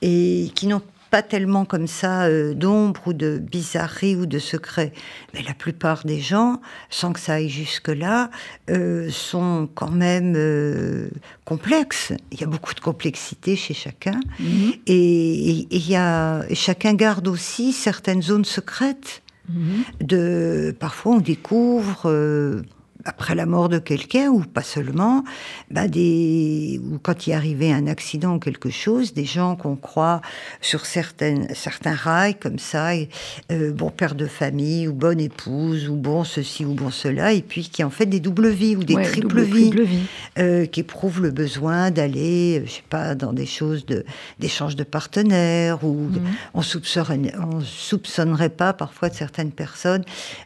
et 0.00 0.50
qui 0.54 0.66
n'ont 0.66 0.82
pas 1.10 1.22
tellement 1.22 1.64
comme 1.64 1.86
ça 1.86 2.24
euh, 2.24 2.54
d'ombre 2.54 3.00
ou 3.06 3.12
de 3.12 3.38
bizarrerie 3.38 4.16
ou 4.16 4.26
de 4.26 4.38
secret. 4.38 4.92
Mais 5.34 5.42
la 5.42 5.54
plupart 5.54 6.04
des 6.04 6.20
gens, 6.20 6.60
sans 6.90 7.12
que 7.12 7.20
ça 7.20 7.34
aille 7.34 7.48
jusque-là, 7.48 8.30
euh, 8.70 9.08
sont 9.10 9.68
quand 9.74 9.90
même 9.90 10.34
euh, 10.36 11.08
complexes. 11.44 12.12
Il 12.32 12.40
y 12.40 12.44
a 12.44 12.46
beaucoup 12.46 12.74
de 12.74 12.80
complexité 12.80 13.56
chez 13.56 13.74
chacun. 13.74 14.20
Mhm. 14.40 14.72
Et, 14.86 15.60
et- 15.74 15.78
y 15.78 15.96
a, 15.96 16.44
chacun 16.54 16.94
garde 16.94 17.28
aussi 17.28 17.72
certaines 17.72 18.22
zones 18.22 18.44
secrètes. 18.44 19.22
Mhm. 19.48 19.84
De, 20.02 20.76
parfois, 20.78 21.12
on 21.14 21.20
découvre, 21.20 22.02
euh, 22.04 22.60
après 23.04 23.34
la 23.34 23.46
mort 23.46 23.68
de 23.68 23.78
quelqu'un, 23.78 24.28
ou 24.28 24.40
pas 24.40 24.62
seulement, 24.62 25.24
bah, 25.70 25.86
des, 25.88 26.80
ou 26.84 26.98
quand 26.98 27.26
il 27.26 27.32
arrivé 27.32 27.72
un 27.72 27.86
accident 27.86 28.34
ou 28.34 28.38
quelque 28.38 28.70
chose, 28.70 29.14
des 29.14 29.24
gens 29.24 29.54
qu'on 29.56 29.76
croit 29.76 30.20
sur 30.60 30.84
certaines, 30.86 31.46
certains 31.54 31.94
rails, 31.94 32.34
comme 32.34 32.58
ça, 32.58 32.96
et, 32.96 33.08
euh, 33.52 33.72
bon 33.72 33.90
père 33.90 34.14
de 34.14 34.26
famille, 34.26 34.88
ou 34.88 34.92
bonne 34.92 35.20
épouse, 35.20 35.88
ou 35.88 35.94
bon 35.96 36.24
ceci, 36.24 36.64
ou 36.64 36.74
bon 36.74 36.90
cela, 36.90 37.32
et 37.32 37.42
puis 37.42 37.68
qui 37.68 37.84
en 37.84 37.90
fait 37.90 38.06
des 38.06 38.20
doubles 38.20 38.48
vies, 38.48 38.74
ou 38.76 38.82
des 38.84 38.94
Ouais, 38.96 39.04
triples 39.04 39.28
double, 39.28 39.42
vies 39.42 39.70
triple 39.70 39.82
vie. 39.84 40.00
euh, 40.38 40.66
qui 40.66 40.80
éprouvent 40.80 41.22
le 41.22 41.30
besoin 41.30 41.90
d'aller, 41.90 42.58
euh, 42.60 42.66
je 42.66 42.72
sais 42.72 42.82
pas, 42.90 43.14
dans 43.14 43.32
des 43.32 43.46
choses 43.46 43.86
de 43.86 44.04
d'échange 44.40 44.74
de 44.76 44.84
partenaires 44.84 45.84
ou 45.84 45.94
Mhm. 45.94 46.20
on 46.54 46.62
soupçonnerait, 46.62 47.32
on 47.38 47.60
soupçonnerait 47.60 48.48
pas 48.50 48.72
parfois 48.72 49.08
de 49.08 49.14
certaines 49.14 49.50
personnes 49.52 50.04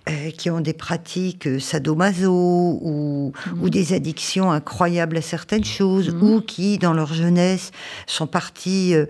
euh, 0.08 0.30
qui 0.30 0.50
ont 0.50 0.60
des 0.60 0.72
pratiques 0.72 1.46
euh, 1.46 1.58
sadomaso 2.52 2.78
ou, 2.82 3.32
Mhm. 3.46 3.62
ou 3.62 3.70
des 3.70 3.92
addictions 3.92 4.50
incroyables 4.52 5.16
à 5.16 5.22
certaines 5.22 5.64
choses 5.64 6.14
ou 6.20 6.40
qui 6.40 6.78
dans 6.78 6.92
leur 6.94 7.12
jeunesse 7.14 7.70
sont 8.06 8.26
partis 8.26 8.94
euh, 8.94 9.06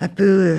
un 0.00 0.06
peu 0.08 0.24
euh, 0.24 0.58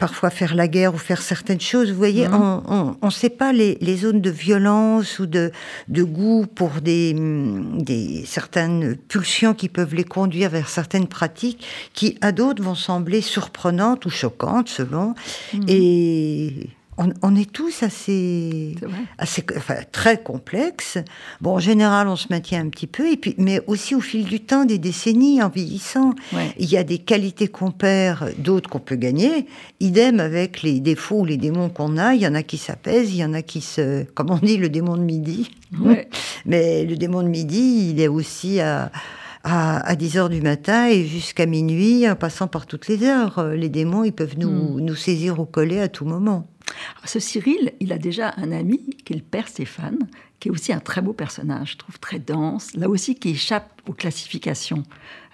parfois 0.00 0.30
faire 0.30 0.56
la 0.56 0.66
guerre 0.66 0.92
ou 0.94 0.98
faire 0.98 1.22
certaines 1.22 1.60
choses. 1.60 1.90
Vous 1.92 1.96
voyez, 1.96 2.26
Mhm. 2.26 2.96
on 3.02 3.06
ne 3.06 3.10
sait 3.10 3.30
pas 3.30 3.52
les, 3.52 3.78
les 3.80 3.96
zones 3.96 4.20
de 4.20 4.30
violence 4.30 5.20
ou 5.20 5.26
de, 5.26 5.52
de 5.86 6.02
goût 6.02 6.46
pour 6.52 6.70
des, 6.82 7.14
hum, 7.16 7.80
des 7.82 8.24
certaines 8.26 8.96
pulsions 8.96 9.54
qui 9.54 9.68
peuvent 9.68 9.94
les 9.94 10.02
conduire 10.04 10.50
vers 10.50 10.68
certaines 10.68 11.06
pratiques 11.06 11.64
qui 11.94 12.18
à 12.20 12.32
d'autres 12.32 12.64
vont 12.64 12.74
sembler 12.74 13.20
surprenantes 13.20 14.06
ou 14.06 14.10
choquantes 14.10 14.68
selon. 14.68 15.14
Mhm. 15.54 15.64
Et 15.68 16.70
on, 17.02 17.08
on 17.22 17.34
est 17.34 17.50
tous 17.50 17.82
assez 17.82 18.74
assez, 19.18 19.42
enfin, 19.56 19.76
très 19.90 20.22
complexe. 20.22 20.98
Bon, 21.40 21.52
en 21.54 21.58
général, 21.58 22.06
on 22.08 22.16
se 22.16 22.26
maintient 22.30 22.60
un 22.60 22.68
petit 22.68 22.86
peu, 22.86 23.10
et 23.10 23.16
puis, 23.16 23.34
mais 23.38 23.60
aussi 23.66 23.94
au 23.94 24.00
fil 24.00 24.24
du 24.24 24.40
temps, 24.40 24.64
des 24.66 24.78
décennies, 24.78 25.42
en 25.42 25.48
vieillissant, 25.48 26.14
Ouais. 26.34 26.52
il 26.58 26.70
y 26.70 26.76
a 26.76 26.84
des 26.84 26.98
qualités 26.98 27.48
qu'on 27.48 27.70
perd, 27.70 28.34
d'autres 28.38 28.68
qu'on 28.68 28.80
peut 28.80 28.96
gagner. 28.96 29.46
Idem 29.80 30.20
avec 30.20 30.62
les 30.62 30.78
défauts 30.80 31.20
ou 31.20 31.24
les 31.24 31.38
démons 31.38 31.70
qu'on 31.70 31.96
a. 31.96 32.14
Il 32.14 32.20
y 32.20 32.26
en 32.26 32.34
a 32.34 32.42
qui 32.42 32.58
s'apaisent, 32.58 33.10
il 33.12 33.16
y 33.18 33.24
en 33.24 33.32
a 33.32 33.42
qui 33.42 33.60
se, 33.62 34.04
comme 34.14 34.30
on 34.30 34.36
dit, 34.38 34.58
le 34.58 34.68
démon 34.68 34.96
de 34.96 35.02
midi. 35.02 35.50
Ouais. 35.80 36.08
Mais 36.44 36.84
le 36.84 36.96
démon 36.96 37.22
de 37.22 37.28
midi, 37.28 37.90
il 37.92 38.00
est 38.00 38.08
aussi 38.08 38.60
à, 38.60 38.92
à, 39.44 39.78
à 39.88 39.96
10 39.96 40.18
heures 40.18 40.28
du 40.28 40.42
matin 40.42 40.88
et 40.88 41.06
jusqu'à 41.06 41.46
minuit, 41.46 42.06
en 42.08 42.14
passant 42.14 42.46
par 42.46 42.66
toutes 42.66 42.88
les 42.88 43.04
heures. 43.04 43.42
Les 43.54 43.68
démons, 43.70 44.04
ils 44.04 44.12
peuvent 44.12 44.36
nous, 44.38 44.80
nous 44.80 44.94
saisir 44.96 45.40
au 45.40 45.46
collet 45.46 45.80
à 45.80 45.88
tout 45.88 46.04
moment. 46.04 46.46
Alors, 46.98 47.08
Ce 47.08 47.18
Cyril, 47.20 47.72
il 47.80 47.92
a 47.92 47.98
déjà 47.98 48.34
un 48.36 48.52
ami 48.52 48.78
qui 49.04 49.12
est 49.12 49.16
le 49.16 49.22
père 49.22 49.48
Stéphane, 49.48 49.98
qui 50.38 50.48
est 50.48 50.50
aussi 50.50 50.72
un 50.72 50.80
très 50.80 51.02
beau 51.02 51.12
personnage, 51.12 51.72
je 51.72 51.76
trouve 51.76 51.98
très 51.98 52.18
dense, 52.18 52.74
là 52.74 52.88
aussi 52.88 53.14
qui 53.14 53.30
échappe 53.30 53.82
aux 53.86 53.92
classifications 53.92 54.84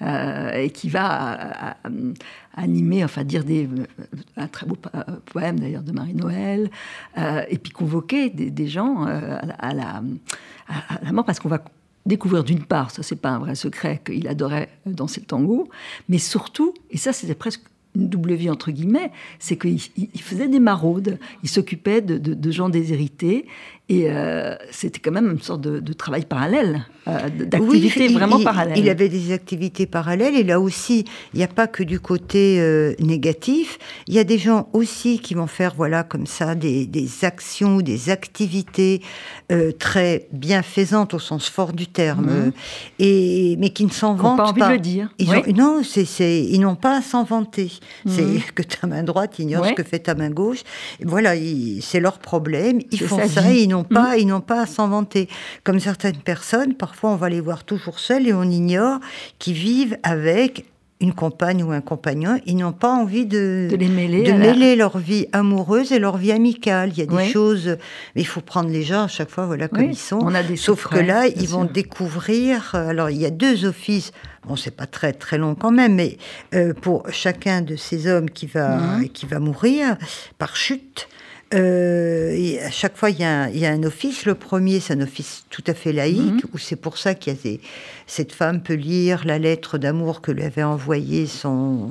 euh, 0.03 0.51
et 0.53 0.71
qui 0.71 0.89
va 0.89 1.07
à- 1.07 1.69
à- 1.71 1.77
à 1.87 2.61
animer, 2.63 3.05
enfin 3.05 3.23
dire 3.23 3.45
des, 3.45 3.69
un 4.37 4.49
très 4.49 4.67
beau 4.67 4.75
po- 4.75 4.91
euh, 4.97 5.03
poème 5.27 5.61
d'ailleurs 5.61 5.85
de 5.85 5.93
Marie-Noël, 5.93 6.71
euh, 7.19 7.43
et 7.49 7.59
puis 7.59 7.71
convoquer 7.73 8.31
des, 8.31 8.67
gens 8.67 9.07
euh, 9.07 9.39
à, 9.59 9.73
la, 9.75 10.03
à 10.69 10.99
la 11.05 11.13
mort 11.13 11.25
parce 11.25 11.39
qu'on 11.39 11.49
va 11.51 11.63
découvrir 12.05 12.43
d'une 12.43 12.65
part, 12.65 12.91
ça 12.91 13.03
c'est 13.05 13.21
pas 13.21 13.31
un 13.31 13.39
vrai 13.39 13.55
secret, 13.55 14.01
qu'il 14.05 14.27
adorait 14.27 14.71
danser 14.87 15.21
le 15.21 15.27
tango, 15.27 15.69
mais 16.09 16.19
surtout, 16.19 16.75
et 16.91 16.97
ça 16.99 17.13
c'était 17.13 17.35
presque 17.37 17.63
une 17.97 18.09
double 18.09 18.35
vie 18.35 18.51
entre 18.51 18.71
guillemets, 18.71 19.11
c'est 19.39 19.57
qu'il 19.57 19.75
il- 19.97 20.09
il 20.15 20.21
faisait 20.23 20.49
des 20.49 20.61
maraudes, 20.61 21.19
il 21.43 21.49
s'occupait 21.49 22.01
de- 22.01 22.19
de 22.35 22.51
gens 22.51 22.69
déshérités, 22.69 23.47
et 23.89 24.07
euh, 24.11 24.57
c'était 24.73 24.99
quand 24.99 25.13
même 25.13 25.31
une 25.31 25.41
sorte 25.41 25.61
de, 25.61 25.79
de 25.79 25.93
travail 25.93 26.25
parallèle, 26.25 26.85
euh, 27.07 27.29
d'activité 27.29 28.09
Oui, 28.09 28.15
vraiment 28.15 28.39
il, 28.39 28.45
parallèle. 28.45 28.77
Il 28.79 28.91
avait 28.91 29.09
des 29.09 29.31
activités 29.33 29.87
parallèles 29.87 30.35
et 30.35 30.43
là 30.43 30.59
aussi, 30.59 31.05
il 31.33 31.37
n'y 31.39 31.45
a 31.45 31.49
pas 31.49 31.69
que 31.69 31.85
du 31.85 32.01
côté 32.01 32.59
euh, 32.61 32.95
négatif. 32.99 33.79
Il 34.09 34.15
y 34.15 34.19
a 34.19 34.25
des 34.25 34.39
gens 34.39 34.69
aussi 34.73 35.21
qui 35.21 35.35
vont 35.35 35.47
faire, 35.47 35.73
voilà, 35.77 36.03
comme 36.03 36.27
ça, 36.27 36.57
des, 36.57 36.87
des 36.87 37.09
actions 37.25 37.77
des 37.81 38.11
activités 38.11 39.03
euh, 39.53 39.71
très 39.71 40.27
bienfaisantes 40.33 41.15
au 41.15 41.21
sens 41.21 41.49
fort 41.49 41.73
du 41.73 41.87
terme, 41.87 42.27
Mhm. 42.27 42.53
et 42.99 43.57
mais 43.61 43.71
qui 43.71 43.85
ne 43.85 43.91
s'en 43.91 44.17
Qui 44.17 44.23
n'ont 44.23 44.37
vantent 44.37 44.39
pas 44.39 44.51
envie 44.51 44.63
de 44.63 44.67
le 44.75 44.79
dire. 44.81 45.09
Ils 45.19 45.31
Oui. 45.31 45.37
ont- 45.49 45.53
non, 45.57 45.83
ils 46.19 46.61
n'ont 46.61 46.75
pas 46.75 46.99
à 46.99 47.03
s'en 47.03 47.23
vanter. 47.23 47.71
Mhm. 48.05 48.13
C'est 48.13 48.53
que 48.55 48.63
ta 48.63 48.87
main 48.89 49.05
droite 49.05 49.39
ignore 49.39 49.67
ce 49.67 49.73
que 49.75 49.85
fait 49.85 50.01
ta 50.01 50.15
main 50.17 50.31
gauche. 50.31 50.63
Et 51.01 51.05
voilà, 51.05 51.35
c'est 51.81 52.01
leur 52.01 52.19
problème. 52.19 52.81
Ils 52.91 53.01
font 53.01 53.21
ça 53.29 53.43
vie. 53.43 53.63
ils 53.63 53.69
n'ont 53.77 53.85
pas, 53.85 54.17
ils 54.17 54.27
n'ont 54.27 54.41
pas 54.41 54.63
à 54.63 54.67
s'en 54.67 54.89
vanter. 54.89 55.29
Comme 55.65 55.81
certaines 55.81 56.17
personnes, 56.17 56.75
parfois 56.75 57.11
on 57.11 57.17
va 57.17 57.29
les 57.29 57.41
voir 57.41 57.65
toujours 57.65 57.99
seuls 57.99 58.27
et 58.27 58.33
on 58.33 58.43
ignore 58.45 58.99
qu'ils 59.39 59.55
vivent 59.55 59.97
avec 60.03 60.65
une 60.99 61.13
compagne 61.13 61.63
ou 61.63 61.73
un 61.73 61.83
compagnon, 61.83 62.41
ils 62.47 62.57
n'ont 62.57 62.73
pas 62.73 62.89
envie 62.89 63.27
de, 63.27 63.69
De 63.71 63.77
les 63.77 63.89
mêler 63.89 64.23
de 64.23 64.33
mêler 64.33 64.77
leur 64.77 64.97
vie 64.97 65.27
amoureuse 65.33 65.93
et 65.93 65.99
leur 65.99 66.17
vie 66.17 66.33
amicale. 66.33 66.89
Il 66.95 66.99
y 66.99 67.03
a 67.03 67.07
des 67.07 67.15
Oui. 67.17 67.29
choses, 67.29 67.77
mais 68.15 68.23
il 68.23 68.27
faut 68.27 68.41
prendre 68.41 68.71
les 68.71 68.83
gens 68.83 69.03
à 69.03 69.09
chaque 69.09 69.29
fois, 69.29 69.45
voilà 69.45 69.69
comme 69.69 69.81
Oui, 69.81 69.89
ils 69.91 69.97
sont. 69.99 70.19
on 70.23 70.35
a 70.35 70.43
des 70.43 70.57
Sauf 70.57 70.87
que 70.89 70.97
là, 70.99 71.27
ils 71.27 71.49
vont 71.51 71.67
découvrir. 71.67 72.73
euh, 72.75 72.89
Alors, 72.89 73.11
il 73.11 73.19
y 73.19 73.27
a 73.27 73.31
deux 73.31 73.67
offices. 73.67 74.13
Bon, 74.49 74.57
c'est 74.57 74.75
pas 74.75 74.87
très 74.87 75.13
très 75.13 75.37
long 75.37 75.55
quand 75.55 75.71
même, 75.71 75.97
mais 75.97 76.17
euh, 76.55 76.73
pour 76.73 77.05
chacun 77.11 77.61
de 77.61 77.77
ces 77.77 78.07
hommes 78.07 78.31
qui 78.31 78.47
va 78.47 78.77
Mhm. 78.79 79.09
qui 79.11 79.27
va 79.27 79.39
mourir 79.39 79.99
par 80.39 80.57
chute. 80.57 81.09
Euh, 81.55 82.31
et 82.35 82.61
à 82.61 82.71
chaque 82.71 82.97
fois, 82.97 83.11
il 83.11 83.19
y, 83.21 83.25
a 83.25 83.43
un, 83.45 83.49
il 83.51 83.59
y 83.59 83.67
a 83.67 83.71
un 83.71 83.83
office. 83.85 84.25
Le 84.27 84.35
premier, 84.35 84.81
c'est 84.81 84.95
un 84.95 85.01
office 85.01 85.45
tout 85.51 85.63
à 85.67 85.75
fait 85.75 85.93
laïque, 85.93 86.45
Mhm. 86.45 86.51
où 86.53 86.59
c'est 86.59 86.77
pour 86.77 86.99
ça 86.99 87.15
qu'il 87.15 87.33
y 87.35 87.37
a 87.37 87.39
des, 87.43 87.61
cette 88.07 88.33
femme 88.33 88.63
peut 88.63 88.75
lire 88.75 89.25
la 89.25 89.39
lettre 89.39 89.79
d'amour 89.79 90.21
que 90.21 90.33
lui 90.33 90.43
avait 90.45 90.63
envoyée 90.63 91.27
son 91.27 91.91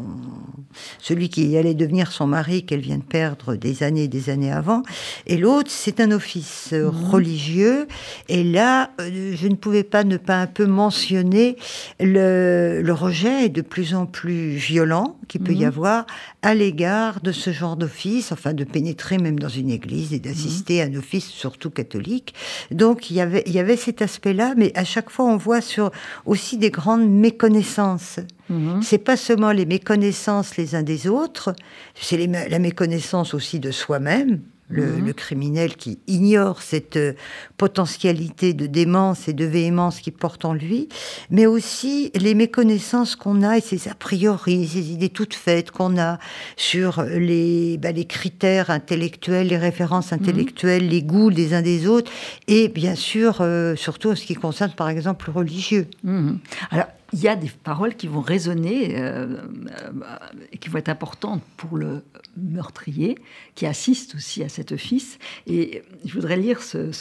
celui 0.99 1.29
qui 1.29 1.55
allait 1.55 1.73
devenir 1.73 2.11
son 2.11 2.27
mari 2.27 2.65
qu'elle 2.65 2.81
vient 2.81 2.97
de 2.97 3.03
perdre 3.03 3.55
des 3.55 3.81
années 3.81 4.03
et 4.03 4.07
des 4.09 4.29
années 4.29 4.51
avant. 4.51 4.83
Et 5.25 5.37
l'autre, 5.37 5.71
c'est 5.71 6.01
un 6.01 6.11
office 6.11 6.71
euh, 6.73 6.89
religieux. 6.89 7.87
Et 8.27 8.43
là, 8.43 8.91
euh, 8.99 9.33
je 9.35 9.47
ne 9.47 9.55
pouvais 9.55 9.83
pas 9.83 10.03
ne 10.03 10.17
pas 10.17 10.35
un 10.41 10.47
peu 10.47 10.65
mentionner 10.65 11.55
le, 12.01 12.81
le 12.83 12.93
rejet 12.93 13.47
de 13.47 13.61
plus 13.61 13.95
en 13.95 14.05
plus 14.05 14.49
violent 14.55 15.17
qu'il 15.27 15.41
peut 15.41 15.53
y 15.53 15.61
Mhm. 15.61 15.67
avoir 15.67 16.05
à 16.41 16.53
l'égard 16.53 17.21
de 17.21 17.31
ce 17.31 17.51
genre 17.51 17.75
d'office, 17.75 18.31
enfin 18.31 18.53
de 18.53 18.63
pénétrer 18.63 19.17
même 19.17 19.39
dans 19.39 19.49
une 19.49 19.69
église 19.71 20.13
et 20.13 20.19
d'assister 20.19 20.81
à 20.81 20.85
un 20.85 20.95
office 20.95 21.27
surtout 21.27 21.69
catholique. 21.71 22.33
Donc 22.71 23.09
il 23.09 23.15
y 23.15 23.21
avait, 23.21 23.43
il 23.47 23.53
y 23.53 23.59
avait 23.59 23.77
cet 23.77 24.01
aspect-là, 24.01 24.53
mais 24.57 24.71
à 24.77 24.83
chaque 24.83 25.09
fois 25.09 25.25
on 25.25 25.37
voit 25.37 25.61
sur 25.61 25.91
aussi 26.25 26.57
des 26.57 26.71
grandes 26.71 27.09
méconnaissances. 27.09 28.19
Mhm. 28.49 28.81
C'est 28.81 28.97
pas 28.99 29.17
seulement 29.17 29.51
les 29.51 29.65
méconnaissances 29.65 30.57
les 30.57 30.75
uns 30.75 30.83
des 30.83 31.07
autres, 31.07 31.55
c'est 31.95 32.17
la 32.27 32.59
méconnaissance 32.59 33.33
aussi 33.33 33.59
de 33.59 33.71
soi-même. 33.71 34.41
Le, 34.67 34.99
le 34.99 35.13
criminel 35.13 35.75
qui 35.75 35.99
ignore 36.07 36.63
cette 36.63 36.97
euh, 36.97 37.13
potentialité 37.55 38.55
de 38.55 38.65
démence 38.65 39.27
et 39.27 39.33
de 39.33 39.45
véhémence 39.45 39.99
qui 39.99 40.09
porte 40.09 40.43
en 40.43 40.53
lui, 40.53 40.89
mais 41.29 41.45
aussi 41.45 42.11
les 42.15 42.33
méconnaissances 42.33 43.15
qu'on 43.15 43.43
a 43.43 43.57
et 43.57 43.61
ces 43.61 43.87
a 43.87 43.93
priori, 43.93 44.67
ces 44.67 44.91
idées 44.91 45.09
toutes 45.09 45.35
faites 45.35 45.69
qu'on 45.69 45.99
a 45.99 46.17
sur 46.57 47.03
les, 47.03 47.77
bah, 47.77 47.91
les 47.91 48.05
critères 48.05 48.71
intellectuels, 48.71 49.47
les 49.47 49.57
références 49.57 50.11
intellectuelles, 50.11 50.87
les 50.87 51.03
goûts 51.03 51.29
des 51.29 51.53
uns 51.53 51.61
des 51.61 51.87
autres, 51.87 52.11
et 52.47 52.67
bien 52.67 52.95
sûr, 52.95 53.41
euh, 53.41 53.75
surtout 53.75 54.11
en 54.11 54.15
ce 54.15 54.25
qui 54.25 54.33
concerne 54.33 54.71
par 54.71 54.89
exemple 54.89 55.27
le 55.27 55.33
religieux. 55.33 55.87
Mhm. 56.03 56.39
Alors, 56.71 56.87
il 57.15 57.21
y 57.21 57.29
a 57.29 57.37
des 57.37 57.49
paroles 57.63 57.95
qui 57.95 58.07
vont 58.07 58.19
résonner 58.19 58.99
euh, 58.99 59.37
euh, 59.69 59.91
et 60.51 60.57
qui 60.57 60.67
vont 60.67 60.79
être 60.79 60.89
importantes 60.89 61.41
pour 61.55 61.77
le 61.77 62.03
meurtrier 62.35 63.17
qui 63.55 63.65
assiste 63.65 64.15
aussi 64.15 64.43
à 64.43 64.49
cet 64.49 64.73
office. 64.73 65.17
Et 65.47 65.81
je 66.03 66.13
voudrais 66.13 66.35
lire 66.35 66.61
ce, 66.61 66.91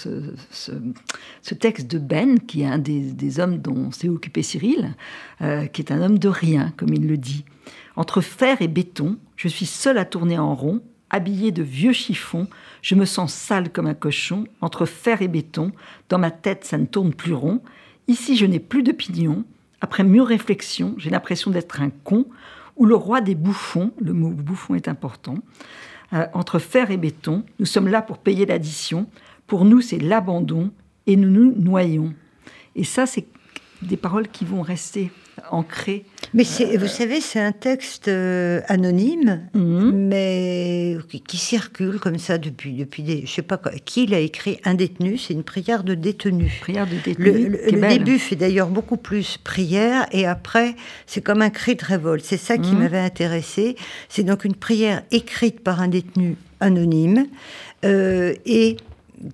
texte 1.58 1.90
de 1.90 1.98
Ben, 1.98 2.38
qui 2.38 2.62
est 2.62 2.66
un 2.66 2.78
des, 2.78 3.40
hommes 3.40 3.58
dont 3.58 3.90
s'est 3.90 4.08
occupé 4.08 4.42
Cyril, 4.42 4.94
euh, 5.42 5.66
qui 5.66 5.82
est 5.82 5.90
un 5.90 6.00
homme 6.00 6.20
de 6.20 6.28
rien, 6.28 6.72
comme 6.76 6.94
il 6.94 7.08
le 7.08 7.16
dit. 7.16 7.44
Entre 7.96 8.20
fer 8.20 8.62
et 8.62 8.68
béton, 8.68 9.18
je 9.34 9.48
suis 9.48 9.66
seul 9.66 9.98
à 9.98 10.04
tourner 10.04 10.38
en 10.38 10.54
rond, 10.54 10.80
habillé 11.10 11.50
de 11.50 11.64
vieux 11.64 11.92
chiffons, 11.92 12.46
je 12.82 12.94
me 12.94 13.04
sens 13.04 13.34
sale 13.34 13.72
comme 13.72 13.88
un 13.88 13.94
cochon, 13.94 14.44
entre 14.60 14.86
fer 14.86 15.22
et 15.22 15.28
béton, 15.28 15.72
dans 16.08 16.18
ma 16.18 16.30
tête 16.30 16.64
ça 16.64 16.78
ne 16.78 16.86
tourne 16.86 17.14
plus 17.14 17.34
rond, 17.34 17.62
ici 18.06 18.36
je 18.36 18.46
n'ai 18.46 18.60
plus 18.60 18.84
de 18.84 18.92
pignon, 18.92 19.44
après 19.80 20.04
mûre 20.04 20.26
réflexion, 20.26 20.94
j'ai 20.98 21.10
l'impression 21.10 21.50
d'être 21.50 21.80
un 21.80 21.90
con, 21.90 22.26
ou 22.76 22.86
le 22.86 22.94
roi 22.94 23.20
des 23.20 23.34
bouffons, 23.34 23.92
le 24.00 24.12
mot 24.12 24.30
bouffon 24.30 24.74
est 24.74 24.88
important, 24.88 25.36
Euh, 26.12 26.26
entre 26.32 26.58
fer 26.60 26.90
et 26.90 26.96
béton, 26.96 27.44
nous 27.58 27.66
sommes 27.66 27.88
là 27.88 28.02
pour 28.02 28.18
payer 28.18 28.46
l'addition, 28.46 29.08
pour 29.46 29.64
nous 29.64 29.80
c'est 29.80 29.98
l'abandon, 29.98 30.70
et 31.06 31.16
nous 31.16 31.30
nous 31.30 31.54
noyons. 31.56 32.14
Et 32.76 32.84
ça 32.84 33.06
c'est 33.06 33.26
des 33.82 33.96
paroles 33.96 34.28
qui 34.28 34.44
vont 34.44 34.62
rester 34.62 35.10
ancrées. 35.50 36.04
Mais 36.34 36.42
vous 36.76 36.88
savez, 36.88 37.20
c'est 37.20 37.38
un 37.40 37.52
texte 37.52 38.08
euh, 38.08 38.60
anonyme, 38.66 39.42
Mhm. 39.54 39.92
mais 40.08 40.96
qui, 41.08 41.20
qui 41.20 41.36
circule 41.36 42.00
comme 42.00 42.18
ça 42.18 42.38
depuis, 42.38 42.72
depuis 42.72 43.04
des. 43.04 43.22
Je 43.24 43.30
sais 43.32 43.42
pas 43.42 43.56
quoi. 43.56 43.70
Qui 43.84 44.06
l'a 44.06 44.18
écrit 44.18 44.58
Un 44.64 44.74
détenu, 44.74 45.16
c'est 45.16 45.32
une 45.32 45.44
prière 45.44 45.84
de 45.84 45.94
détenu. 45.94 46.50
Prière 46.60 46.86
de 46.88 46.96
détenu. 47.04 47.50
Le, 47.70 47.88
début 47.88 48.18
fait 48.18 48.34
d'ailleurs 48.36 48.68
beaucoup 48.68 48.96
plus 48.96 49.38
prière 49.38 50.06
et 50.10 50.26
après 50.26 50.74
c'est 51.06 51.20
comme 51.22 51.40
un 51.40 51.50
cri 51.50 51.76
de 51.76 51.84
révolte. 51.84 52.24
C'est 52.24 52.36
ça 52.36 52.58
qui 52.58 52.72
Mhm. 52.72 52.78
m'avait 52.80 52.98
intéressé. 52.98 53.76
C'est 54.08 54.24
donc 54.24 54.44
une 54.44 54.54
prière 54.56 55.02
écrite 55.12 55.60
par 55.60 55.80
un 55.80 55.88
détenu 55.88 56.36
anonyme 56.58 57.26
euh, 57.84 58.34
et 58.44 58.76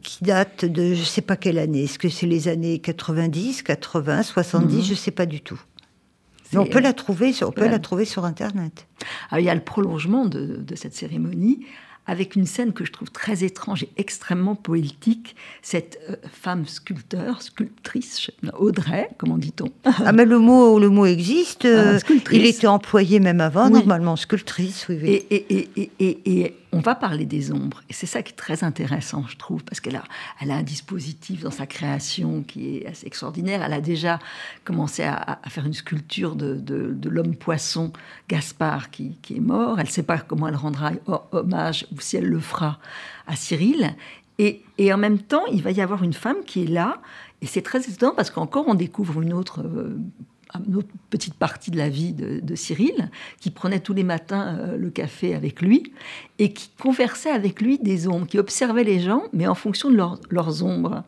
qui 0.02 0.22
date 0.22 0.66
de 0.66 0.94
je 0.94 1.02
sais 1.02 1.22
pas 1.22 1.36
quelle 1.36 1.58
année. 1.58 1.84
Est-ce 1.84 1.98
que 1.98 2.08
c'est 2.10 2.26
les 2.26 2.46
années 2.48 2.78
90, 2.78 3.62
80, 3.62 4.22
70 4.22 4.76
Mhm. 4.76 4.82
Je 4.84 4.94
sais 4.94 5.10
pas 5.10 5.26
du 5.26 5.40
tout. 5.40 5.60
Mais 6.52 6.58
on 6.58 6.66
peut 6.66 6.80
la 6.80 6.92
trouver, 6.92 7.32
sur- 7.32 7.48
on 7.48 7.52
peut 7.52 7.68
la 7.68 7.78
trouver 7.78 8.04
sur 8.04 8.24
internet. 8.24 8.86
Alors, 9.30 9.40
il 9.40 9.46
y 9.46 9.50
a 9.50 9.54
le 9.54 9.60
prolongement 9.60 10.26
de, 10.26 10.56
de 10.56 10.74
cette 10.74 10.94
cérémonie 10.94 11.60
avec 12.06 12.34
une 12.34 12.46
scène 12.46 12.72
que 12.72 12.84
je 12.84 12.90
trouve 12.90 13.10
très 13.10 13.44
étrange 13.44 13.84
et 13.84 13.88
extrêmement 13.96 14.56
poétique. 14.56 15.36
Cette 15.62 16.00
euh, 16.08 16.16
femme 16.32 16.66
sculpteur, 16.66 17.40
sculptrice, 17.42 18.30
Audrey, 18.58 19.10
comment 19.18 19.38
dit-on? 19.38 19.66
Ah 19.84 20.10
mais 20.10 20.24
le 20.24 20.38
mot 20.38 20.78
le 20.80 20.88
mot 20.88 21.06
existe. 21.06 21.66
euh, 21.66 21.92
Ah, 21.96 21.98
sculptrice. 22.00 22.38
il 22.40 22.46
était 22.46 22.66
employé 22.66 23.20
même 23.20 23.40
avant 23.40 23.66
Oui. 23.66 23.72
normalement 23.74 24.16
sculptrice. 24.16 24.86
Oui, 24.88 24.98
oui. 25.00 25.08
Et- 25.30 25.68
et- 26.00 26.20
et 26.26 26.56
on 26.72 26.78
va 26.80 26.94
parler 26.94 27.26
des 27.26 27.50
ombres. 27.52 27.82
Et 27.88 27.92
c'est 27.92 28.06
ça 28.06 28.22
qui 28.22 28.32
est 28.32 28.36
très 28.36 28.62
intéressant, 28.62 29.24
je 29.26 29.36
trouve, 29.36 29.64
parce 29.64 29.80
qu'elle 29.80 29.96
a, 29.96 30.04
elle 30.40 30.50
a 30.50 30.54
un 30.54 30.62
dispositif 30.62 31.42
dans 31.42 31.50
sa 31.50 31.66
création 31.66 32.42
qui 32.42 32.76
est 32.78 32.86
assez 32.86 33.06
extraordinaire. 33.06 33.62
Elle 33.64 33.72
a 33.72 33.80
déjà 33.80 34.18
commencé 34.64 35.02
à, 35.02 35.40
faire 35.48 35.66
une 35.66 35.74
sculpture 35.74 36.36
de, 36.36 36.54
de- 36.54 37.08
l'homme-poisson 37.08 37.92
Gaspard 38.28 38.90
qui, 38.90 39.16
qui 39.22 39.36
est 39.36 39.40
mort. 39.40 39.80
Elle 39.80 39.86
ne 39.86 39.90
sait 39.90 40.04
pas 40.04 40.18
comment 40.18 40.46
elle 40.48 40.56
rendra 40.56 40.92
ho- 41.06 41.22
hommage, 41.32 41.86
ou 41.92 42.00
si 42.00 42.16
elle 42.16 42.28
le 42.28 42.40
fera, 42.40 42.78
à 43.26 43.34
Cyril. 43.34 43.94
Et, 44.38 44.62
et 44.78 44.92
en 44.92 44.96
même 44.98 45.18
temps, 45.18 45.44
il 45.52 45.62
va 45.62 45.72
y 45.72 45.80
avoir 45.80 46.02
une 46.04 46.12
femme 46.14 46.44
qui 46.46 46.62
est 46.62 46.68
là. 46.68 46.98
Et 47.42 47.46
c'est 47.46 47.62
très 47.62 47.80
étonnant 47.88 48.14
parce 48.14 48.30
qu'encore 48.30 48.68
on 48.68 48.74
découvre 48.74 49.20
une 49.22 49.32
autre, 49.32 49.62
euh, 49.62 49.98
une 50.66 50.76
autre 50.76 50.88
petite 51.10 51.34
partie 51.34 51.70
de 51.70 51.76
la 51.78 51.88
vie 51.88 52.12
de, 52.12 52.54
Cyril, 52.54 53.10
qui 53.40 53.50
prenait 53.50 53.80
tous 53.80 53.94
les 53.94 54.04
matins 54.04 54.56
euh, 54.58 54.76
le 54.76 54.90
café 54.90 55.34
avec 55.34 55.60
lui 55.62 55.92
et 56.38 56.52
qui 56.52 56.70
conversait 56.80 57.30
avec 57.30 57.60
lui 57.60 57.78
des 57.78 58.08
ombres, 58.08 58.26
qui 58.26 58.38
observait 58.38 58.84
les 58.84 59.00
gens, 59.00 59.22
mais 59.32 59.46
en 59.46 59.54
fonction 59.54 59.90
de 59.90 59.96
leur- 59.96 60.20
leurs 60.30 60.62
ombres. 60.64 61.04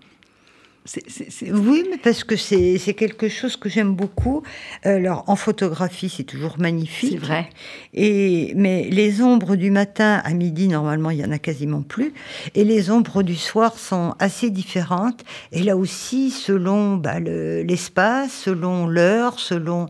Oui, 1.53 1.85
mais 1.90 1.97
parce 1.99 2.25
que 2.25 2.35
c'est 2.35 2.77
c'est 2.79 2.95
quelque 2.95 3.29
chose 3.29 3.57
que 3.57 3.68
j'aime 3.68 3.95
beaucoup. 3.95 4.42
Alors, 4.83 5.23
en 5.29 5.37
photographie, 5.37 6.09
c'est 6.09 6.25
toujours 6.25 6.59
magnifique. 6.59 7.11
C'est 7.12 7.18
vrai. 7.25 7.49
Et, 7.95 8.53
mais 8.57 8.88
les 8.90 9.23
ombres 9.23 9.55
du 9.55 9.71
matin 9.71 10.21
à 10.25 10.33
midi, 10.35 10.66
normalement, 10.68 11.11
il 11.11 11.18
y 11.18 11.25
en 11.25 11.31
a 11.31 11.38
quasiment 11.38 11.83
plus. 11.83 12.12
Et 12.57 12.64
les 12.64 12.90
ombres 12.90 13.23
du 13.23 13.37
soir 13.37 13.79
sont 13.79 14.14
assez 14.18 14.51
différentes. 14.51 15.23
Et 15.53 15.62
là 15.62 15.77
aussi, 15.77 16.31
selon 16.31 16.97
bah, 16.97 17.21
le- 17.21 17.62
l'espace, 17.62 18.33
selon 18.33 18.87
l'heure, 18.88 19.38
selon 19.38 19.87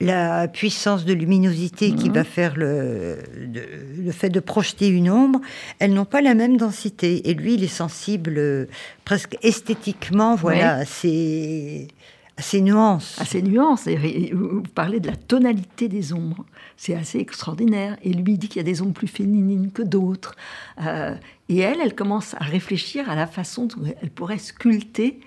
la 0.00 0.48
puissance 0.48 1.04
de 1.04 1.14
luminosité 1.14 1.94
qui 1.94 2.08
Mhm. 2.08 2.14
va 2.14 2.24
faire 2.24 2.54
le, 2.56 3.16
de- 3.46 3.62
le 4.04 4.12
fait 4.12 4.28
de 4.28 4.40
projeter 4.40 4.88
une 4.88 5.08
ombre, 5.08 5.40
elles 5.78 5.94
n'ont 5.94 6.04
pas 6.04 6.20
la 6.20 6.34
même 6.34 6.56
densité. 6.56 7.30
Et 7.30 7.34
lui, 7.34 7.54
il 7.54 7.64
est 7.64 7.68
sensible 7.68 8.34
euh, 8.36 8.66
presque 9.04 9.36
esthétiquement, 9.42 10.33
voilà, 10.36 10.74
à 10.76 10.84
ces, 10.84 11.88
à 12.36 12.42
ces 12.42 12.60
nuances. 12.60 13.18
à 13.20 13.24
ces 13.24 13.42
nuances. 13.42 13.86
Et 13.86 14.30
Vous 14.34 14.62
parlez 14.74 15.00
de 15.00 15.08
la 15.08 15.16
tonalité 15.16 15.88
des 15.88 16.12
ombres. 16.12 16.44
C'est 16.76 16.94
assez 16.94 17.18
extraordinaire. 17.18 17.96
Et 18.02 18.12
lui 18.12 18.32
il 18.34 18.38
dit 18.38 18.48
qu'il 18.48 18.56
y 18.58 18.60
a 18.60 18.64
des 18.64 18.82
ombres 18.82 18.94
plus 18.94 19.08
féminines 19.08 19.70
que 19.72 19.82
d'autres. 19.82 20.34
Euh, 20.82 21.14
et 21.48 21.58
elle, 21.58 21.78
elle 21.82 21.94
commence 21.94 22.34
à 22.34 22.44
réfléchir 22.44 23.08
à 23.10 23.14
la 23.14 23.26
façon 23.26 23.66
dont 23.66 23.84
elle 24.02 24.10
pourrait 24.10 24.38
sculpter 24.38 25.20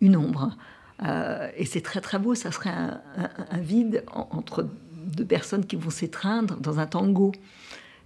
une 0.00 0.16
ombre. 0.16 0.56
Euh, 1.04 1.48
et 1.56 1.66
c'est 1.66 1.82
très 1.82 2.00
très 2.00 2.18
beau. 2.18 2.34
Ça 2.34 2.50
serait 2.52 2.70
un, 2.70 3.00
un- 3.18 3.30
un 3.50 3.58
vide 3.58 4.02
en- 4.14 4.28
entre 4.30 4.66
deux 5.06 5.24
personnes 5.26 5.64
qui 5.66 5.76
vont 5.76 5.90
s'étreindre 5.90 6.56
dans 6.60 6.78
un 6.78 6.86
tango. 6.86 7.32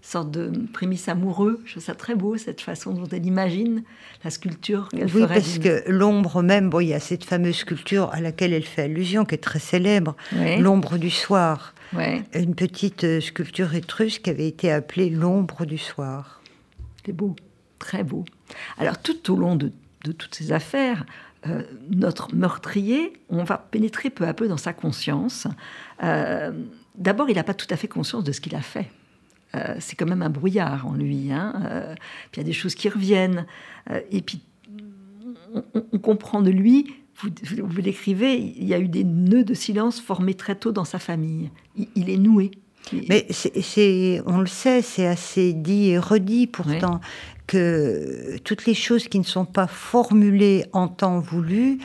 Sorte 0.03 0.31
de 0.31 0.51
prémisse 0.73 1.09
amoureux. 1.09 1.61
Je 1.67 1.73
trouve 1.73 1.83
ça 1.83 1.95
très 1.95 2.15
beau, 2.15 2.37
cette 2.39 2.61
façon 2.63 2.93
dont 2.95 3.07
elle 3.13 3.27
imagine 3.27 3.83
la 4.25 4.31
sculpture 4.31 4.89
qu'elle 4.89 5.05
Oui, 5.05 5.23
ferait. 5.23 5.35
parce 5.35 5.59
que 5.59 5.83
l'ombre 5.91 6.43
même, 6.43 6.71
bon, 6.71 6.81
il 6.81 6.89
y 6.89 6.95
a 6.95 7.01
cette 7.01 7.25
fameuse 7.25 7.57
sculpture 7.57 8.09
à 8.13 8.21
laquelle 8.21 8.53
elle 8.55 8.65
fait 8.65 8.83
allusion, 8.85 9.25
qui 9.27 9.35
est 9.35 9.39
très 9.39 9.59
célèbre, 9.59 10.17
l'ombre 10.59 10.97
du 10.97 11.11
soir. 11.11 11.75
Une 12.35 12.55
petite 12.55 13.05
euh, 13.05 13.21
sculpture 13.21 13.75
étrusque 13.75 14.23
qui 14.23 14.31
avait 14.31 14.47
été 14.49 14.71
appelée 14.73 15.11
l'ombre 15.11 15.67
du 15.67 15.77
soir. 15.77 16.41
C'est 17.05 17.13
beau, 17.13 17.35
très 17.79 18.05
beau. 18.05 18.25
Alors 18.79 18.97
tout 18.99 19.33
au 19.33 19.37
long 19.37 19.57
de, 19.57 19.73
de 20.05 20.13
toutes 20.13 20.35
ces 20.35 20.53
affaires, 20.53 21.05
euh, 21.47 21.63
notre 21.91 22.35
meurtrier, 22.35 23.13
on 23.29 23.43
va 23.45 23.59
pénétrer 23.59 24.09
peu 24.11 24.27
à 24.27 24.35
peu 24.35 24.47
dans 24.49 24.57
sa 24.57 24.73
conscience. 24.73 25.47
Euh, 26.03 26.53
d'abord, 26.97 27.29
il 27.29 27.35
n'a 27.37 27.45
pas 27.45 27.55
tout 27.55 27.67
à 27.71 27.77
fait 27.77 27.89
conscience 27.89 28.25
de 28.25 28.33
ce 28.33 28.41
qu'il 28.41 28.55
a 28.55 28.61
fait. 28.63 28.89
Euh, 29.55 29.75
c'est 29.81 29.97
quand 29.97 30.07
même 30.07 30.23
un 30.23 30.31
brouillard 30.31 30.87
en 30.87 30.95
lui. 30.95 31.33
Hein. 31.33 31.55
Euh, 31.71 31.95
puis 32.31 32.41
il 32.41 32.45
y 32.45 32.45
a 32.45 32.45
des 32.45 32.53
choses 32.53 32.75
qui 32.75 32.89
reviennent. 32.89 33.47
Euh, 33.91 34.01
et 34.11 34.23
puis, 34.23 34.41
on, 35.93 35.99
comprend 35.99 36.43
de 36.43 36.51
lui, 36.51 36.95
vous, 37.17 37.31
vous 37.65 37.81
l'écrivez, 37.81 38.37
il 38.37 38.65
y 38.65 38.75
a 38.75 38.79
eu 38.79 38.89
des 38.89 39.05
nœuds 39.05 39.45
de 39.45 39.55
silence 39.55 40.01
formés 40.01 40.35
très 40.35 40.55
tôt 40.55 40.71
dans 40.71 40.85
sa 40.85 41.01
famille. 41.01 41.51
Il, 41.97 42.09
est 42.09 42.17
noué. 42.17 42.53
Mais 43.09 43.27
c'est, 43.31 44.23
on 44.27 44.39
le 44.39 44.47
sait, 44.47 44.83
c'est 44.83 45.07
assez 45.07 45.53
dit 45.53 45.91
et 45.91 45.99
redit 45.99 46.47
pourtant 46.47 47.01
que 47.47 48.39
toutes 48.45 48.65
les 48.67 48.75
choses 48.75 49.09
qui 49.09 49.19
ne 49.19 49.25
sont 49.25 49.45
pas 49.45 49.67
formulées 49.67 50.67
en 50.73 50.87
temps 50.87 51.19
voulu, 51.19 51.79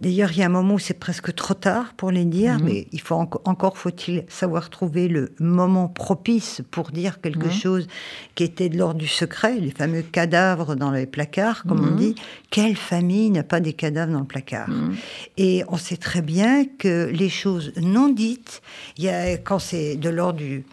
D'ailleurs, 0.00 0.32
il 0.32 0.38
y 0.38 0.42
a 0.42 0.46
un 0.46 0.50
moment 0.50 0.74
où 0.74 0.78
c'est 0.78 0.98
presque 0.98 1.34
trop 1.34 1.54
tard 1.54 1.94
pour 1.96 2.10
les 2.10 2.24
dire, 2.24 2.58
mhm. 2.58 2.64
mais 2.64 2.86
il 2.92 3.00
faut 3.00 3.14
encore 3.14 3.78
faut-il 3.78 4.24
savoir 4.28 4.70
trouver 4.70 5.08
le 5.08 5.32
moment 5.38 5.88
propice 5.88 6.62
pour 6.70 6.90
dire 6.90 7.20
quelque 7.20 7.46
mhm. 7.46 7.52
chose 7.52 7.86
qui 8.34 8.44
était 8.44 8.68
de 8.68 8.76
l'ordre 8.76 8.98
du 8.98 9.06
secret, 9.06 9.58
les 9.60 9.70
fameux 9.70 10.02
cadavres 10.02 10.74
dans 10.74 10.90
les 10.90 11.06
placards, 11.06 11.64
comme 11.64 11.80
on 11.80 11.92
mhm. 11.92 11.96
dit. 11.96 12.14
Quelle 12.50 12.76
famille 12.76 13.30
n'a 13.30 13.42
pas 13.42 13.60
des 13.60 13.72
cadavres 13.72 14.12
dans 14.12 14.20
le 14.20 14.26
placard? 14.26 14.68
Et 15.36 15.64
on 15.68 15.76
sait 15.76 15.96
très 15.96 16.22
bien 16.22 16.64
que 16.64 17.10
les 17.12 17.28
choses 17.28 17.72
non 17.76 18.08
dites, 18.08 18.62
il 18.96 19.04
y 19.04 19.08
a, 19.08 19.36
quand 19.36 19.58
c'est 19.58 19.96
de 19.96 20.08
l'ordre 20.08 20.38
du 20.38 20.64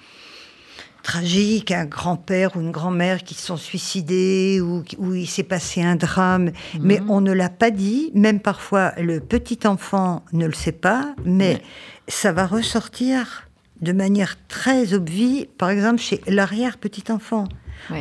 tragique, 1.01 1.71
un 1.71 1.85
grand-père 1.85 2.55
ou 2.55 2.61
une 2.61 2.71
grand-mère 2.71 3.23
qui 3.23 3.33
se 3.33 3.45
sont 3.45 3.57
suicidés 3.57 4.61
ou 4.61 4.83
où 4.97 5.13
il 5.13 5.27
s'est 5.27 5.43
passé 5.43 5.81
un 5.81 5.95
drame, 5.95 6.45
mhm. 6.45 6.81
mais 6.81 7.01
on 7.07 7.21
ne 7.21 7.31
l'a 7.31 7.49
pas 7.49 7.71
dit, 7.71 8.11
même 8.13 8.39
parfois 8.39 8.93
le 8.97 9.19
petit 9.19 9.67
enfant 9.67 10.23
ne 10.33 10.45
le 10.45 10.53
sait 10.53 10.71
pas, 10.71 11.15
mais 11.25 11.61
ça 12.07 12.31
va 12.31 12.45
ressortir 12.45 13.47
de 13.81 13.93
manière 13.93 14.35
très 14.47 14.93
obvie, 14.93 15.47
par 15.57 15.69
exemple 15.69 15.99
chez 15.99 16.21
l'arrière-petit 16.27 17.11
enfant. 17.11 17.45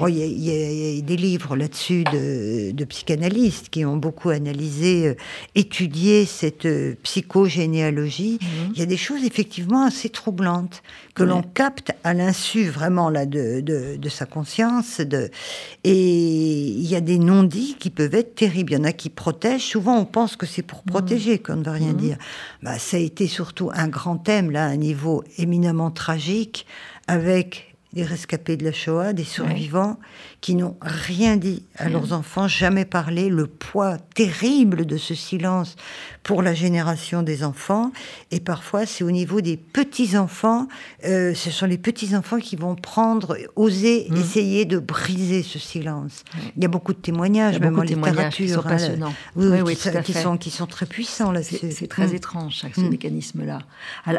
Il 0.09 0.17
y, 0.17 0.99
a 0.99 1.01
des 1.03 1.17
livres 1.17 1.57
là-dessus 1.57 2.05
de, 2.05 2.85
psychanalystes 2.85 3.69
qui 3.71 3.85
ont 3.85 3.97
beaucoup 3.97 4.31
analysé, 4.31 5.09
euh, 5.09 5.15
étudié 5.55 6.25
cette 6.25 6.67
euh, 6.67 6.95
psychogénéalogie. 7.03 8.39
Mhm. 8.41 8.73
Il 8.75 8.79
y 8.81 8.83
a 8.83 8.87
des 8.87 8.97
choses 8.97 9.25
effectivement 9.25 9.85
assez 9.85 10.09
troublantes 10.09 10.83
que 11.15 11.23
l'on 11.23 11.43
capte 11.43 11.93
à 12.05 12.15
l'insu 12.15 12.69
vraiment 12.69 13.11
là 13.11 13.27
de, 13.27 13.61
de, 13.61 14.09
sa 14.09 14.27
conscience. 14.27 15.01
Et 15.85 16.69
il 16.69 16.87
y 16.87 16.97
a 16.97 17.01
des 17.01 17.19
non-dits 17.19 17.77
qui 17.79 17.91
peuvent 17.91 18.15
être 18.15 18.35
terribles. 18.35 18.73
Il 18.73 18.79
y 18.79 18.81
en 18.81 18.85
a 18.85 18.93
qui 18.93 19.11
protègent. 19.11 19.67
Souvent, 19.67 19.99
on 19.99 20.05
pense 20.05 20.37
que 20.37 20.47
c'est 20.47 20.63
pour 20.63 20.83
mhm. 20.87 20.93
protéger 20.93 21.39
qu'on 21.39 21.57
ne 21.57 21.65
veut 21.65 21.71
rien 21.71 21.93
mhm. 21.93 21.97
dire. 21.97 22.19
Bah, 22.63 22.79
ça 22.79 22.97
a 22.97 23.01
été 23.01 23.27
surtout 23.27 23.71
un 23.75 23.89
grand 23.89 24.17
thème 24.17 24.51
là, 24.51 24.65
à 24.65 24.69
un 24.69 24.77
niveau 24.77 25.25
éminemment 25.39 25.91
tragique, 25.91 26.67
avec 27.07 27.70
des 27.93 28.05
rescapés 28.05 28.57
de 28.57 28.65
la 28.65 28.73
Shoah, 28.73 29.13
des 29.13 29.25
survivants 29.25 29.99
qui 30.41 30.55
n'ont 30.55 30.77
rien 30.81 31.37
dit 31.37 31.65
à 31.77 31.89
leurs 31.89 32.13
enfants, 32.13 32.47
jamais 32.47 32.85
parlé, 32.85 33.29
le 33.29 33.47
poids 33.47 33.99
terrible 34.15 34.87
de 34.87 34.97
ce 34.97 35.15
silence 35.15 35.77
pour 36.23 36.43
la 36.43 36.55
génération 36.55 37.23
des 37.23 37.43
enfants. 37.43 37.93
Et 38.31 38.39
parfois, 38.39 38.87
c'est 38.87 39.03
au 39.03 39.11
niveau 39.11 39.41
des 39.41 39.57
petits-enfants, 39.57 40.69
euh, 41.05 41.35
ce 41.35 41.51
sont 41.51 41.67
les 41.67 41.79
petits-enfants 41.79 42.39
qui 42.39 42.57
vont 42.57 42.77
prendre, 42.77 43.37
oser 43.57 44.07
mmh. 44.09 44.17
essayer 44.17 44.65
de 44.65 44.79
briser 44.79 45.43
ce 45.43 45.59
silence. 45.59 46.25
Il 46.57 46.63
y 46.63 46.67
a 46.67 46.69
beaucoup 46.69 46.93
de 46.93 46.99
témoignages, 46.99 47.59
même 47.59 47.79
en 47.79 47.83
littérature. 47.83 48.47
Qui 48.47 48.49
sont 48.49 48.61
hein, 48.61 48.69
passionnants. 48.69 49.15
oui, 49.35 49.61
oui, 49.63 49.75
qui, 49.75 50.13
sont, 50.13 50.37
qui, 50.37 50.51
sont, 50.51 50.67
très 50.67 50.87
puissants 50.87 51.33
là-dessus. 51.33 51.73
C'est 51.73 51.89
très 51.89 52.07
mmh. 52.07 52.15
étrange, 52.15 52.65
ce 52.73 52.81
mmh. 52.81 52.89
mécanisme-là. 52.89 53.59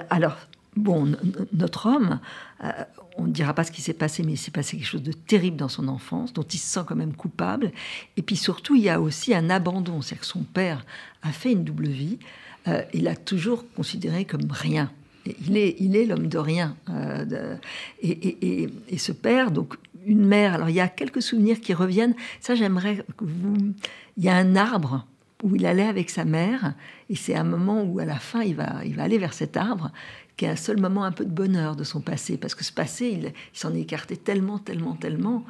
alors 0.10 0.36
bon, 0.76 1.16
notre 1.54 1.88
homme, 1.88 2.20
euh, 2.64 2.70
on 3.17 3.24
ne 3.24 3.32
dira 3.32 3.54
pas 3.54 3.63
ce 3.63 3.71
qui 3.71 3.82
s'est 3.82 3.93
passé, 3.93 4.24
mais 4.24 4.34
il 4.34 4.38
s'est 4.38 4.52
passé 4.52 4.78
quelque 4.78 4.88
chose 4.88 5.04
de 5.04 5.12
terrible 5.12 5.58
dans 5.58 5.69
son 5.69 5.88
enfance, 5.88 6.34
dont 6.34 6.43
il 6.43 6.58
se 6.58 6.65
sent 6.65 6.82
quand 6.88 6.95
même 6.95 7.13
coupable. 7.13 7.71
Et 8.17 8.21
puis 8.21 8.36
surtout, 8.36 8.76
il 8.76 8.84
y 8.84 8.89
a 8.89 9.02
aussi 9.02 9.34
un 9.34 9.50
abandon, 9.50 10.02
c'est-à-dire 10.02 10.21
que 10.21 10.28
son 10.28 10.43
père 10.43 10.86
a 11.21 11.32
fait 11.32 11.52
une 11.52 11.63
double 11.63 11.88
vie, 11.88 12.19
euh, 12.67 12.84
il 12.93 13.08
a 13.08 13.15
toujours 13.15 13.65
considéré 13.74 14.26
comme 14.26 14.50
rien. 14.50 14.91
il 15.26 15.58
est, 15.58 15.76
il 15.80 15.95
est 15.95 16.06
l'homme 16.06 16.28
de 16.28 16.38
rien. 16.38 16.76
Euh, 16.89 17.56
et, 18.02 18.69
ce 18.97 19.12
père, 19.12 19.52
donc 19.52 19.76
une 20.06 20.26
mère, 20.26 20.56
alors 20.56 20.69
il 20.69 20.76
y 20.76 20.82
a 20.82 20.88
quelques 20.88 21.21
souvenirs 21.21 21.60
qui 21.60 21.74
reviennent. 21.74 22.15
Ça, 22.39 22.56
j'aimerais 22.56 23.04
que 23.17 23.26
vous. 23.26 23.74
Il 24.17 24.24
y 24.24 24.30
a 24.30 24.36
un 24.36 24.56
arbre 24.56 25.06
où 25.43 25.56
il 25.56 25.65
allait 25.65 25.88
avec 25.88 26.12
sa 26.12 26.24
mère, 26.24 26.76
et 27.10 27.15
c'est 27.15 27.34
un 27.36 27.43
moment 27.43 27.82
où 27.82 27.97
à 27.97 28.06
la 28.06 28.19
fin 28.19 28.43
il 28.43 28.56
va, 28.56 28.86
il 28.86 28.95
va 28.95 29.04
aller 29.04 29.17
vers 29.17 29.34
cet 29.34 29.58
arbre, 29.58 29.91
qui 30.38 30.46
est 30.46 30.50
un 30.50 30.56
seul 30.56 30.80
moment 30.80 31.04
un 31.04 31.12
peu 31.12 31.26
de 31.26 31.32
bonheur 31.32 31.76
de 31.76 31.84
son 31.84 32.02
passé, 32.02 32.38
parce 32.38 32.56
que 32.56 32.63
ce 32.63 32.72
passé, 32.72 33.20
il, 33.22 33.34
s'en 33.54 33.74
est 33.74 33.82
écarté 33.82 34.17
tellement, 34.17 34.60
tellement, 34.60 34.96
tellement. 34.96 35.46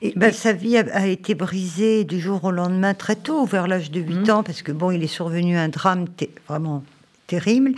Et, 0.00 0.12
ben, 0.16 0.32
Sa 0.32 0.52
vie 0.52 0.76
a, 0.76 1.06
été 1.06 1.34
brisée 1.34 2.04
du 2.04 2.20
jour 2.20 2.44
au 2.44 2.50
lendemain 2.50 2.94
très 2.94 3.16
tôt, 3.16 3.44
vers 3.44 3.66
l'âge 3.66 3.90
de 3.90 4.00
8 4.00 4.14
mmh. 4.14 4.30
ans, 4.30 4.42
parce 4.42 4.62
que 4.62 4.72
bon, 4.72 4.90
il 4.90 5.02
est 5.02 5.08
survenu 5.08 5.56
un 5.56 5.68
drame 5.68 6.06
vraiment 6.46 6.84
terrible. 7.28 7.74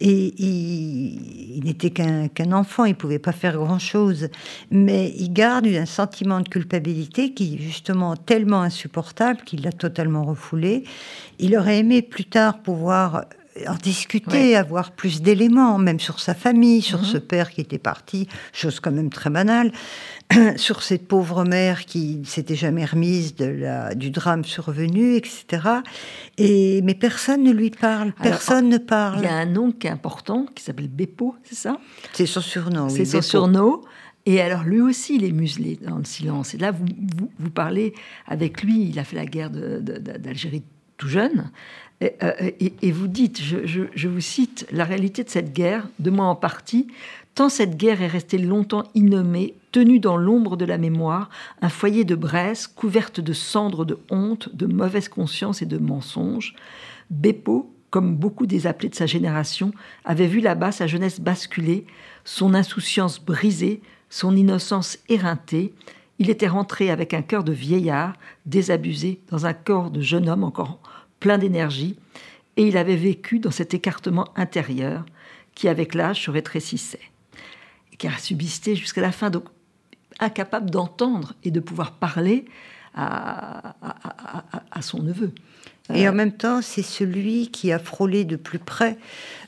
Et 0.00 0.34
il, 0.42 1.64
n'était 1.64 1.90
qu'un 1.90 2.52
enfant, 2.52 2.84
il 2.84 2.94
pouvait 2.94 3.18
pas 3.18 3.32
faire 3.32 3.56
grand-chose. 3.56 4.28
Mais 4.70 5.14
il 5.16 5.32
garde 5.32 5.66
un 5.66 5.86
sentiment 5.86 6.40
de 6.40 6.48
culpabilité 6.48 7.32
qui 7.32 7.54
est 7.54 7.62
justement 7.62 8.16
tellement 8.16 8.60
insupportable 8.60 9.40
qu'il 9.46 9.62
l'a 9.62 9.72
totalement 9.72 10.24
refoulé. 10.24 10.84
Il 11.38 11.56
aurait 11.56 11.78
aimé 11.78 12.02
plus 12.02 12.26
tard 12.26 12.58
pouvoir 12.58 13.24
en 13.66 13.74
discuter, 13.74 14.56
avoir 14.56 14.92
plus 14.92 15.22
d'éléments, 15.22 15.78
même 15.78 16.00
sur 16.00 16.20
sa 16.20 16.34
famille, 16.34 16.82
sur 16.82 17.00
mhm. 17.00 17.04
ce 17.04 17.18
père 17.18 17.50
qui 17.50 17.60
était 17.60 17.78
parti, 17.78 18.28
chose 18.52 18.80
quand 18.80 18.92
même 18.92 19.10
très 19.10 19.30
banale, 19.30 19.72
sur 20.56 20.82
cette 20.82 21.08
pauvre 21.08 21.44
mère 21.44 21.84
qui 21.84 22.22
s'était 22.24 22.54
jamais 22.54 22.84
remise 22.84 23.34
de 23.34 23.46
la, 23.46 23.94
du 23.94 24.10
drame 24.10 24.44
survenu, 24.44 25.16
etc. 25.16 25.68
Et, 26.36 26.82
mais 26.82 26.94
personne 26.94 27.42
ne 27.42 27.52
lui 27.52 27.70
parle, 27.70 28.12
personne 28.22 28.68
ne 28.68 28.78
parle. 28.78 29.20
Il 29.20 29.24
y 29.24 29.28
a 29.28 29.34
un 29.34 29.46
nom 29.46 29.72
qui 29.72 29.86
est 29.86 29.90
important, 29.90 30.46
qui 30.54 30.62
s'appelle 30.62 30.88
Beppo, 30.88 31.36
c'est 31.44 31.56
ça? 31.56 31.78
C'est 32.12 32.26
son 32.26 32.40
surnom, 32.40 32.88
C'est 32.88 33.04
son 33.04 33.22
surnom. 33.22 33.82
Et 34.26 34.42
alors, 34.42 34.64
lui 34.64 34.82
aussi, 34.82 35.16
il 35.16 35.24
est 35.24 35.32
muselé 35.32 35.78
dans 35.80 35.96
le 35.96 36.04
silence. 36.04 36.54
Et 36.54 36.58
là, 36.58 36.70
vous, 36.70 36.84
vous, 37.38 37.50
parlez 37.50 37.94
avec 38.26 38.62
lui, 38.62 38.86
il 38.90 38.98
a 38.98 39.04
fait 39.04 39.16
la 39.16 39.24
guerre 39.24 39.48
d'Algérie 39.48 40.64
tout 40.98 41.08
jeune. 41.08 41.50
Euh, 42.02 42.50
et, 42.60 42.92
vous 42.92 43.08
dites, 43.08 43.40
je, 43.42 44.08
vous 44.08 44.20
cite, 44.20 44.66
la 44.70 44.84
réalité 44.84 45.24
de 45.24 45.30
cette 45.30 45.52
guerre, 45.52 45.88
de 45.98 46.10
moi 46.10 46.26
en 46.26 46.36
partie, 46.36 46.86
tant 47.34 47.48
cette 47.48 47.76
guerre 47.76 48.02
est 48.02 48.08
restée 48.08 48.38
longtemps 48.38 48.84
innommée, 48.94 49.54
tenue 49.72 49.98
dans 49.98 50.16
l'ombre 50.16 50.56
de 50.56 50.64
la 50.64 50.78
mémoire, 50.78 51.28
un 51.60 51.68
foyer 51.68 52.04
de 52.04 52.14
braise, 52.14 52.68
couverte 52.68 53.20
de 53.20 53.32
cendres 53.32 53.84
de 53.84 53.98
honte, 54.10 54.54
de 54.54 54.66
mauvaise 54.66 55.08
conscience 55.08 55.60
et 55.60 55.66
de 55.66 55.78
mensonges. 55.78 56.54
Beppo, 57.10 57.72
comme 57.90 58.14
beaucoup 58.16 58.46
des 58.46 58.66
appelés 58.66 58.90
de 58.90 58.94
sa 58.94 59.06
génération, 59.06 59.72
avait 60.04 60.26
vu 60.26 60.40
là-bas 60.40 60.72
sa 60.72 60.86
jeunesse 60.86 61.20
basculer, 61.20 61.84
son 62.24 62.54
insouciance 62.54 63.20
brisée, 63.20 63.80
son 64.08 64.36
innocence 64.36 64.98
éreintée. 65.08 65.74
Il 66.20 66.30
était 66.30 66.48
rentré 66.48 66.90
avec 66.90 67.12
un 67.12 67.22
cœur 67.22 67.42
de 67.42 67.52
vieillard, 67.52 68.14
désabusé, 68.46 69.20
dans 69.30 69.46
un 69.46 69.52
corps 69.52 69.90
de 69.90 70.00
jeune 70.00 70.28
homme 70.28 70.44
encore 70.44 70.80
plein 71.20 71.38
d'énergie, 71.38 71.96
et 72.56 72.66
il 72.66 72.76
avait 72.76 72.96
vécu 72.96 73.38
dans 73.38 73.50
cet 73.50 73.74
écartement 73.74 74.28
intérieur 74.36 75.04
qui, 75.54 75.68
avec 75.68 75.94
l'âge, 75.94 76.24
se 76.24 76.30
rétrécissait, 76.30 77.00
et 77.92 77.96
qui 77.96 78.06
a 78.06 78.16
subsisté 78.18 78.76
jusqu'à 78.76 79.00
la 79.00 79.12
fin, 79.12 79.30
donc 79.30 79.44
incapable 80.20 80.70
d'entendre 80.70 81.34
et 81.44 81.50
de 81.50 81.60
pouvoir 81.60 81.92
parler 81.92 82.44
à, 82.94 83.74
son 84.80 85.02
neveu. 85.02 85.32
Et 85.94 86.08
en 86.08 86.12
même 86.12 86.32
temps, 86.32 86.60
c'est 86.62 86.82
celui 86.82 87.48
qui 87.48 87.72
a 87.72 87.78
frôlé 87.78 88.24
de 88.24 88.36
plus 88.36 88.58
près 88.58 88.98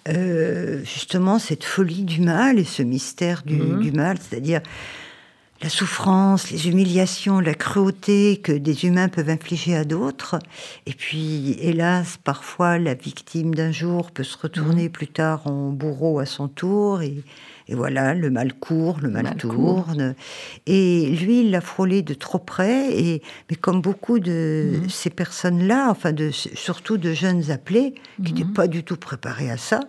euh, 0.08 0.82
justement 0.84 1.38
cette 1.38 1.64
folie 1.64 2.04
du 2.04 2.20
mal 2.20 2.58
et 2.58 2.64
ce 2.64 2.82
mystère 2.82 3.42
du, 3.42 3.56
mhm. 3.56 3.80
du 3.80 3.92
mal, 3.92 4.18
c'est-à-dire 4.18 4.62
la 5.62 5.68
souffrance, 5.68 6.50
les 6.50 6.68
humiliations, 6.68 7.38
la 7.38 7.54
cruauté 7.54 8.38
que 8.42 8.52
des 8.52 8.86
humains 8.86 9.08
peuvent 9.08 9.28
infliger 9.28 9.76
à 9.76 9.84
d'autres. 9.84 10.38
Et 10.86 10.94
puis, 10.94 11.56
hélas, 11.60 12.18
parfois, 12.22 12.78
la 12.78 12.94
victime 12.94 13.54
d'un 13.54 13.70
jour 13.70 14.10
peut 14.10 14.22
se 14.22 14.38
retourner 14.38 14.88
mmh. 14.88 14.92
plus 14.92 15.08
tard 15.08 15.46
en 15.46 15.68
bourreau 15.68 16.18
à 16.18 16.24
son 16.24 16.48
tour. 16.48 17.02
Et, 17.02 17.22
voilà, 17.72 18.14
le 18.14 18.30
mal 18.30 18.52
court, 18.54 18.98
le 19.00 19.10
mal, 19.10 19.36
tourne. 19.36 20.16
Et 20.66 21.06
lui, 21.06 21.42
il 21.42 21.52
l'a 21.52 21.60
frôlé 21.60 22.02
de 22.02 22.14
trop 22.14 22.38
près. 22.38 22.98
Et, 22.98 23.22
mais 23.48 23.54
comme 23.54 23.80
beaucoup 23.80 24.18
de 24.18 24.80
mmh. 24.82 24.88
ces 24.88 25.10
personnes-là, 25.10 25.88
enfin, 25.90 26.12
de, 26.12 26.30
surtout 26.30 26.96
de 26.96 27.12
jeunes 27.12 27.50
appelés, 27.50 27.94
qui 28.24 28.32
n'étaient 28.32 28.48
mmh. 28.48 28.54
pas 28.54 28.66
du 28.66 28.82
tout 28.82 28.96
préparés 28.96 29.50
à 29.50 29.56
ça, 29.56 29.80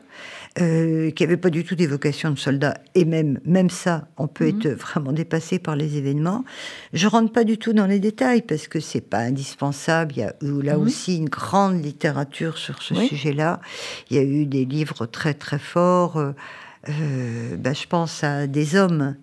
euh, 0.60 1.12
qui 1.12 1.24
n'avait 1.24 1.38
pas 1.38 1.50
du 1.50 1.64
tout 1.64 1.76
des 1.76 1.88
vocations 1.88 2.30
de 2.30 2.38
soldats, 2.38 2.74
et 2.94 3.06
même, 3.06 3.40
même 3.46 3.70
ça, 3.70 4.10
on 4.18 4.28
peut 4.28 4.52
mhm. 4.52 4.60
être 4.60 4.68
vraiment 4.72 5.14
dépassé 5.14 5.60
par 5.60 5.78
les 5.78 5.96
événements. 5.96 6.44
Je 6.92 7.08
rentre 7.08 7.32
pas 7.32 7.46
du 7.46 7.58
tout 7.58 7.72
dans 7.72 7.86
les 7.86 8.00
détails 8.00 8.42
parce 8.42 8.68
que 8.68 8.82
c'est 8.82 9.00
pas 9.00 9.20
indispensable. 9.20 10.12
Il 10.18 10.20
y 10.20 10.24
a 10.24 10.36
eu 10.42 10.62
là 10.62 10.76
mhm. 10.76 10.84
aussi 10.84 11.16
une 11.16 11.30
grande 11.30 11.82
littérature 11.82 12.58
sur 12.58 12.82
ce 12.84 12.96
sujet-là. 12.96 13.62
Il 14.10 14.18
y 14.18 14.20
a 14.20 14.24
eu 14.24 14.46
des 14.46 14.66
livres 14.66 15.06
très 15.06 15.34
très 15.34 15.60
forts. 15.60 16.18
Euh, 16.18 17.56
ben, 17.58 17.74
je 17.74 17.88
pense 17.88 18.22
à 18.26 18.46
des 18.46 18.76
hommes. 18.76 19.16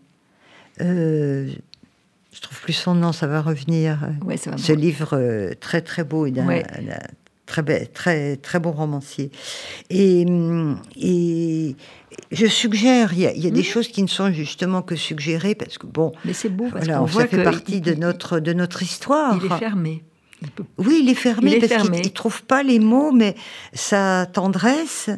je 0.81 1.53
trouve 2.41 2.61
plus 2.63 2.73
son 2.73 2.95
nom, 2.95 3.13
ça 3.13 3.27
va 3.27 3.43
revenir. 3.43 3.99
Ce 4.57 4.73
livre 4.73 5.53
très 5.61 5.83
très 5.83 6.05
beau 6.05 6.25
et 6.25 6.31
d'un 6.31 6.63
très, 7.49 7.87
très, 7.87 8.37
très 8.37 8.61
bon 8.61 8.73
romancier. 8.73 9.31
Et, 9.91 10.25
et 11.01 11.77
je 12.31 12.47
suggère, 12.47 13.13
il 13.15 13.21
y 13.21 13.27
a, 13.27 13.33
il 13.33 13.43
y 13.43 13.47
a 13.47 13.51
des 13.51 13.61
mmh. 13.61 13.65
choses 13.65 13.89
qui 13.89 14.03
ne 14.03 14.09
sont 14.09 14.31
justement 14.33 14.83
que 14.83 14.95
suggérées, 14.95 15.55
parce 15.55 15.79
que 15.79 15.87
bon, 15.87 16.13
mais 16.25 16.35
c'est 16.35 16.51
beau, 16.51 16.67
parce 16.71 16.85
voilà, 16.85 17.07
ça 17.11 17.27
fait 17.27 17.43
partie 17.43 17.81
de, 17.81 17.95
notre, 17.95 18.39
de 18.39 18.53
notre 18.53 18.83
histoire. 18.83 19.41
Il 19.43 19.51
est 19.51 19.59
fermé. 19.59 20.05
Oui, 20.77 21.01
il 21.03 21.11
est 21.11 21.15
fermé 21.15 21.59
il 21.61 21.69
parce 21.69 21.89
qu'il 21.91 22.01
ne 22.01 22.09
trouve 22.09 22.45
pas 22.45 22.63
les 22.63 22.79
mots, 22.79 23.11
mais 23.11 23.35
sa 23.73 24.27
tendresse, 24.27 25.11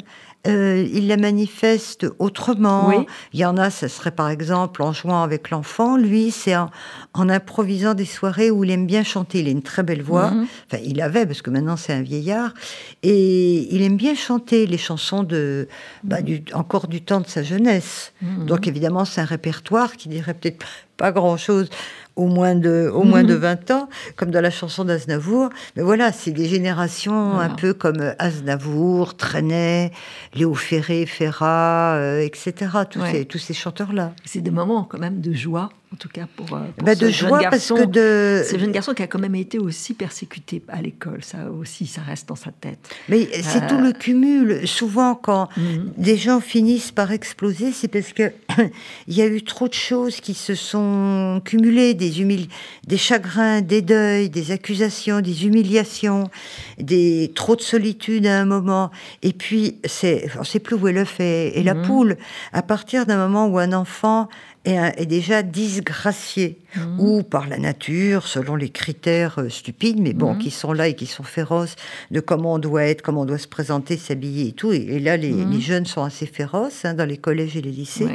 euh, 0.47 0.89
il 0.91 1.07
la 1.09 1.19
manifeste 1.19 2.07
autrement. 2.19 3.05
Il 3.35 3.41
y 3.41 3.45
en 3.45 3.59
a, 3.59 3.69
ce 3.69 3.89
serait 3.89 4.11
par 4.11 4.31
exemple 4.31 4.83
en 4.83 4.93
jouant 4.93 5.23
avec 5.23 5.51
l'enfant. 5.51 5.99
Lui, 5.99 6.31
c'est 6.31 6.57
en, 6.57 6.71
improvisant 7.15 7.93
des 7.93 8.07
soirées 8.07 8.51
où 8.51 8.65
il 8.65 8.71
aime 8.71 8.87
bien 8.87 9.03
chanter. 9.03 9.41
Il 9.41 9.49
a 9.49 9.51
une 9.51 9.63
très 9.63 9.83
belle 9.83 10.03
voix. 10.03 10.31
Mhm. 10.31 10.47
Enfin, 10.67 10.83
il 10.85 11.03
avait, 11.03 11.27
parce 11.27 11.43
que 11.43 11.51
maintenant 11.51 11.77
c'est 11.77 11.93
un 11.93 12.01
vieillard. 12.01 12.55
Et 13.03 13.75
il 13.75 13.83
aime 13.83 13.97
bien 13.97 14.15
chanter 14.15 14.67
les 14.67 14.79
chansons 14.79 15.25
de, 15.25 15.69
bah, 16.05 16.23
du, 16.23 16.43
encore 16.55 16.89
du 16.89 17.03
temps 17.03 17.21
de 17.21 17.29
sa 17.29 17.43
jeunesse. 17.43 18.13
Mhm. 18.23 18.47
Donc 18.47 18.67
évidemment, 18.67 19.05
c'est 19.05 19.21
un 19.21 19.27
répertoire 19.27 19.97
qui 19.97 20.09
dirait 20.09 20.35
peut-être 20.35 20.65
pas 21.01 21.13
grand-chose 21.13 21.71
au 22.15 22.27
moins 22.27 22.55
de, 22.55 22.91
au 22.93 23.05
moins 23.05 23.25
de 23.25 23.33
20 23.33 23.71
mhm. 23.71 23.77
ans, 23.77 23.89
comme 24.17 24.31
dans 24.31 24.43
la 24.43 24.51
chanson 24.51 24.85
d'Aznavour. 24.85 25.49
Mais 25.75 25.83
voilà, 25.83 26.13
c'est 26.13 26.31
des 26.31 26.47
générations 26.47 27.39
un 27.39 27.49
peu 27.49 27.73
comme 27.73 28.01
euh, 28.01 28.13
Aznavour, 28.19 29.17
Trenet, 29.17 29.93
Léo 30.35 30.55
Ferré, 30.55 31.07
Ferrat, 31.07 31.95
euh, 31.95 32.21
etc. 32.21 32.53
Tous, 32.91 33.01
ces, 33.11 33.25
tous 33.25 33.39
ces 33.39 33.55
chanteurs-là. 33.55 34.13
C'est 34.27 34.43
des 34.43 34.51
moments 34.51 34.85
quand 34.85 34.99
même 34.99 35.23
de 35.23 35.33
joie 35.33 35.71
en 35.93 35.97
tout 35.97 36.09
cas 36.09 36.27
pour, 36.37 36.57
euh, 36.57 36.61
bah, 36.85 36.95
ce 36.95 37.01
de 37.01 37.11
jeune 37.11 37.29
joie 37.31 37.41
garçon, 37.41 37.75
parce 37.75 37.87
que 37.87 37.91
de 37.91 38.45
ce 38.49 38.59
jeune 38.59 38.71
garçon 38.71 38.95
qui 38.95 39.03
a 39.03 39.09
quand 39.09 39.19
même 39.19 39.35
été 39.35 39.59
aussi 39.59 39.95
persécuté 39.95 40.63
à 40.69 40.81
l'école 40.81 41.25
ça 41.25 41.51
aussi 41.51 41.87
ça 41.87 42.01
reste 42.01 42.29
dans 42.29 42.37
sa 42.37 42.53
tête. 42.53 42.79
Mais 43.09 43.29
c'est 43.43 43.67
tout 43.67 43.79
le 43.79 43.93
cumul. 43.93 44.69
Souvent 44.69 45.17
quand 45.17 45.49
mhm. 45.57 45.93
des 45.97 46.17
gens 46.17 46.41
finissent 46.41 46.93
par 46.93 47.11
exploser 47.11 47.73
c'est 47.73 47.89
parce 47.89 48.13
que 48.13 48.33
il 49.09 49.17
y 49.17 49.23
a 49.23 49.27
eu 49.27 49.43
trop 49.43 49.67
de 49.67 49.75
choses 49.75 50.21
qui 50.21 50.35
se 50.35 50.55
sont 50.55 51.43
cumulées 51.45 51.95
des 51.95 52.21
humil 52.21 52.47
des 52.87 52.97
chagrins 52.97 53.61
des 53.61 53.83
deuils 53.83 54.31
des 54.31 54.53
accusations 54.53 55.21
des 55.21 55.47
humiliations 55.47 56.31
des 56.79 57.33
trop 57.35 57.57
de 57.57 57.63
solitude 57.63 58.27
à 58.27 58.41
un 58.41 58.45
moment. 58.45 58.93
Et 59.23 59.33
puis 59.33 59.79
c'est 59.85 60.31
on 60.39 60.45
sait 60.45 60.61
plus 60.61 60.77
où 60.77 60.87
est 60.87 60.93
l'œuf 60.93 61.19
et, 61.19 61.59
et 61.59 61.65
la 61.65 61.75
mhm. 61.75 61.83
poule 61.83 62.17
à 62.53 62.63
partir 62.63 63.07
d'un 63.07 63.17
moment 63.17 63.49
où 63.49 63.59
un 63.59 63.73
enfant 63.73 64.29
est, 64.65 65.07
déjà 65.07 65.43
disgracié, 65.43 66.60
mmh. 66.77 67.01
ou 67.01 67.23
par 67.23 67.49
la 67.49 67.59
nature, 67.59 68.27
selon 68.27 68.57
les 68.57 68.69
critères 68.69 69.39
euh, 69.39 69.49
stupides, 69.49 70.01
mais 70.01 70.13
bon, 70.13 70.35
mmh. 70.35 70.39
qui 70.39 70.51
sont 70.51 70.73
là 70.73 70.89
et 70.89 70.95
qui 70.95 71.07
sont 71.07 71.23
féroces, 71.23 71.77
de 72.11 72.21
comment 72.21 72.55
on 72.55 72.59
doit 72.59 72.85
être, 72.85 73.03
comment 73.03 73.23
on 73.23 73.27
doit 73.27 73.39
se 73.39 73.49
présenter, 73.49 73.97
s'habiller 73.97 74.49
et 74.49 74.53
tout. 74.53 74.73
Et, 74.73 74.99
là, 74.99 75.17
les, 75.17 75.33
mmh. 75.33 75.51
les, 75.51 75.61
jeunes 75.61 75.87
sont 75.87 76.03
assez 76.03 76.27
féroces 76.27 76.85
hein, 76.85 76.95
dans 76.95 77.05
les 77.05 77.17
collèges 77.17 77.57
et 77.57 77.63
les 77.63 77.71
lycées. 77.71 78.09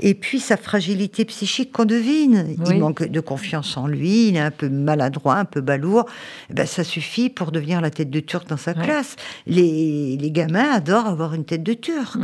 Et 0.00 0.14
puis 0.14 0.40
sa 0.40 0.56
fragilité 0.56 1.24
psychique 1.24 1.72
qu'on 1.72 1.84
devine. 1.84 2.56
Il 2.66 2.78
manque 2.78 3.04
de 3.08 3.20
confiance 3.20 3.76
en 3.76 3.86
lui, 3.86 4.28
il 4.28 4.36
est 4.36 4.40
un 4.40 4.50
peu 4.50 4.68
maladroit, 4.68 5.36
un 5.36 5.44
peu 5.44 5.60
balourd. 5.60 6.06
Eh 6.50 6.54
ben, 6.54 6.66
ça 6.66 6.84
suffit 6.84 7.30
pour 7.30 7.52
devenir 7.52 7.80
la 7.80 7.90
tête 7.90 8.10
de 8.10 8.20
turc 8.20 8.48
dans 8.48 8.56
sa 8.56 8.74
classe. 8.74 9.16
Les, 9.46 10.16
les, 10.16 10.30
gamins 10.30 10.70
adorent 10.72 11.06
avoir 11.06 11.34
une 11.34 11.44
tête 11.44 11.62
de 11.62 11.72
turc. 11.72 12.18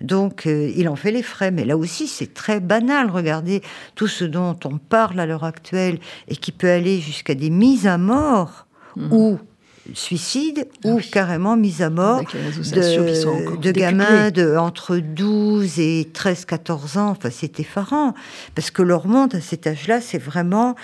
Donc, 0.00 0.46
euh, 0.46 0.72
il 0.76 0.88
en 0.88 0.96
fait 0.96 1.10
les 1.10 1.22
frais. 1.22 1.50
Mais 1.50 1.64
là 1.64 1.76
aussi, 1.76 2.06
c'est 2.06 2.32
très 2.32 2.60
banal 2.60 3.10
Regardez 3.10 3.62
tout 3.94 4.06
ce 4.06 4.24
dont 4.24 4.56
on 4.64 4.78
parle 4.78 5.20
à 5.20 5.26
l'heure 5.28 5.44
actuelle 5.44 5.98
et 6.26 6.34
qui 6.34 6.50
peut 6.50 6.70
aller 6.70 7.00
jusqu'à 7.00 7.34
des 7.34 7.50
mises 7.50 7.86
à 7.86 7.98
mort 7.98 8.66
mhm. 8.96 9.12
ou 9.12 9.38
suicide 9.94 10.66
ah 10.84 10.88
ou 10.88 11.00
carrément 11.00 11.56
mise 11.56 11.82
à 11.82 11.90
mort 11.90 12.22
de, 12.22 13.70
gamins 13.72 14.30
de 14.30 14.56
entre 14.56 14.96
12 14.98 15.78
et 15.78 16.08
13, 16.12 16.44
14 16.44 16.98
ans. 16.98 17.10
Enfin, 17.10 17.30
c'est 17.30 17.60
effarant. 17.60 18.14
Parce 18.54 18.70
que 18.70 18.82
leur 18.82 19.06
monde, 19.06 19.34
à 19.34 19.40
cet 19.40 19.66
âge-là, 19.66 20.00
c'est 20.00 20.18
vraiment 20.18 20.74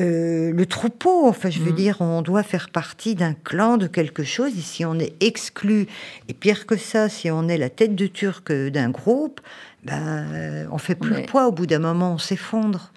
euh, 0.00 0.52
le 0.52 0.66
troupeau. 0.66 1.28
Enfin, 1.28 1.50
je 1.50 1.60
veux 1.60 1.70
mhm. 1.70 1.76
dire, 1.76 1.96
on 2.00 2.22
doit 2.22 2.42
faire 2.42 2.70
partie 2.70 3.14
d'un 3.14 3.34
clan, 3.34 3.76
de 3.76 3.86
quelque 3.86 4.24
chose. 4.24 4.52
Et 4.58 4.62
si 4.62 4.84
on 4.84 4.98
est 4.98 5.14
exclu, 5.22 5.86
et 6.28 6.34
pire 6.34 6.66
que 6.66 6.76
ça, 6.76 7.08
si 7.08 7.30
on 7.30 7.48
est 7.48 7.58
la 7.58 7.70
tête 7.70 7.94
de 7.94 8.06
turc 8.06 8.52
d'un 8.52 8.90
groupe, 8.90 9.40
ben, 9.84 10.68
on 10.70 10.78
fait 10.78 10.94
plus 10.94 11.22
de 11.22 11.26
poids. 11.26 11.46
Au 11.46 11.52
bout 11.52 11.66
d'un 11.66 11.78
moment, 11.78 12.14
on 12.14 12.18
s'effondre. 12.18 12.92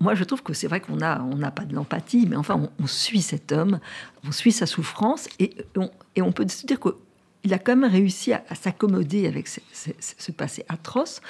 Moi, 0.00 0.14
je 0.14 0.24
trouve 0.24 0.42
que 0.42 0.52
c'est 0.52 0.66
vrai 0.66 0.80
qu'on 0.80 0.96
n'a 0.96 1.22
on 1.22 1.38
pas 1.50 1.64
de 1.64 1.74
l'empathie, 1.74 2.26
mais 2.28 2.36
enfin, 2.36 2.68
on, 2.78 2.86
suit 2.86 3.22
cet 3.22 3.52
homme, 3.52 3.80
on 4.26 4.32
suit 4.32 4.52
sa 4.52 4.66
souffrance, 4.66 5.28
et 5.38 5.56
on, 5.76 5.90
et 6.14 6.22
on 6.22 6.32
peut 6.32 6.46
se 6.48 6.66
dire 6.66 6.78
qu'il 6.80 7.54
a 7.54 7.58
quand 7.58 7.76
même 7.76 7.90
réussi 7.90 8.32
à, 8.32 8.42
s'accommoder 8.54 9.26
avec 9.26 9.48
ce, 9.48 10.32
passé 10.32 10.64
atroce 10.68 11.20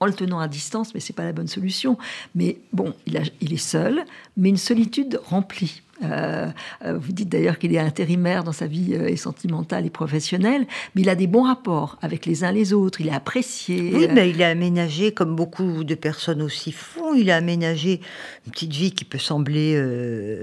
en 0.00 0.06
le 0.06 0.12
tenant 0.12 0.40
à 0.40 0.48
distance, 0.48 0.94
mais 0.94 1.00
c'est 1.00 1.14
pas 1.14 1.24
la 1.24 1.32
bonne 1.32 1.48
solution. 1.48 1.96
Mais 2.34 2.58
bon, 2.72 2.94
il, 3.06 3.16
a, 3.16 3.22
il 3.40 3.52
est 3.52 3.56
seul, 3.56 4.04
mais 4.36 4.48
une 4.48 4.56
solitude 4.56 5.20
remplie. 5.24 5.82
Euh, 6.04 6.48
euh, 6.84 6.98
vous 6.98 7.12
dites 7.12 7.28
d'ailleurs 7.28 7.58
qu'il 7.58 7.74
est 7.74 7.78
intérimaire 7.78 8.44
dans 8.44 8.52
sa 8.52 8.66
vie 8.66 8.94
euh, 8.94 9.16
sentimentale 9.16 9.86
et 9.86 9.90
professionnelle, 9.90 10.66
mais 10.94 11.02
il 11.02 11.08
a 11.08 11.14
des 11.14 11.26
bons 11.26 11.44
rapports 11.44 11.96
avec 12.02 12.26
les 12.26 12.44
uns 12.44 12.52
les 12.52 12.72
autres, 12.72 13.00
il 13.00 13.08
est 13.08 13.14
apprécié. 13.14 13.92
Oui, 13.94 14.08
mais 14.12 14.30
il 14.30 14.42
a 14.42 14.50
aménagé, 14.50 15.12
comme 15.12 15.34
beaucoup 15.34 15.84
de 15.84 15.94
personnes 15.94 16.42
aussi 16.42 16.72
font, 16.72 17.14
il 17.14 17.30
a 17.30 17.36
aménagé 17.36 18.00
une 18.44 18.52
petite 18.52 18.72
vie 18.72 18.92
qui 18.92 19.04
peut 19.04 19.18
sembler 19.18 19.82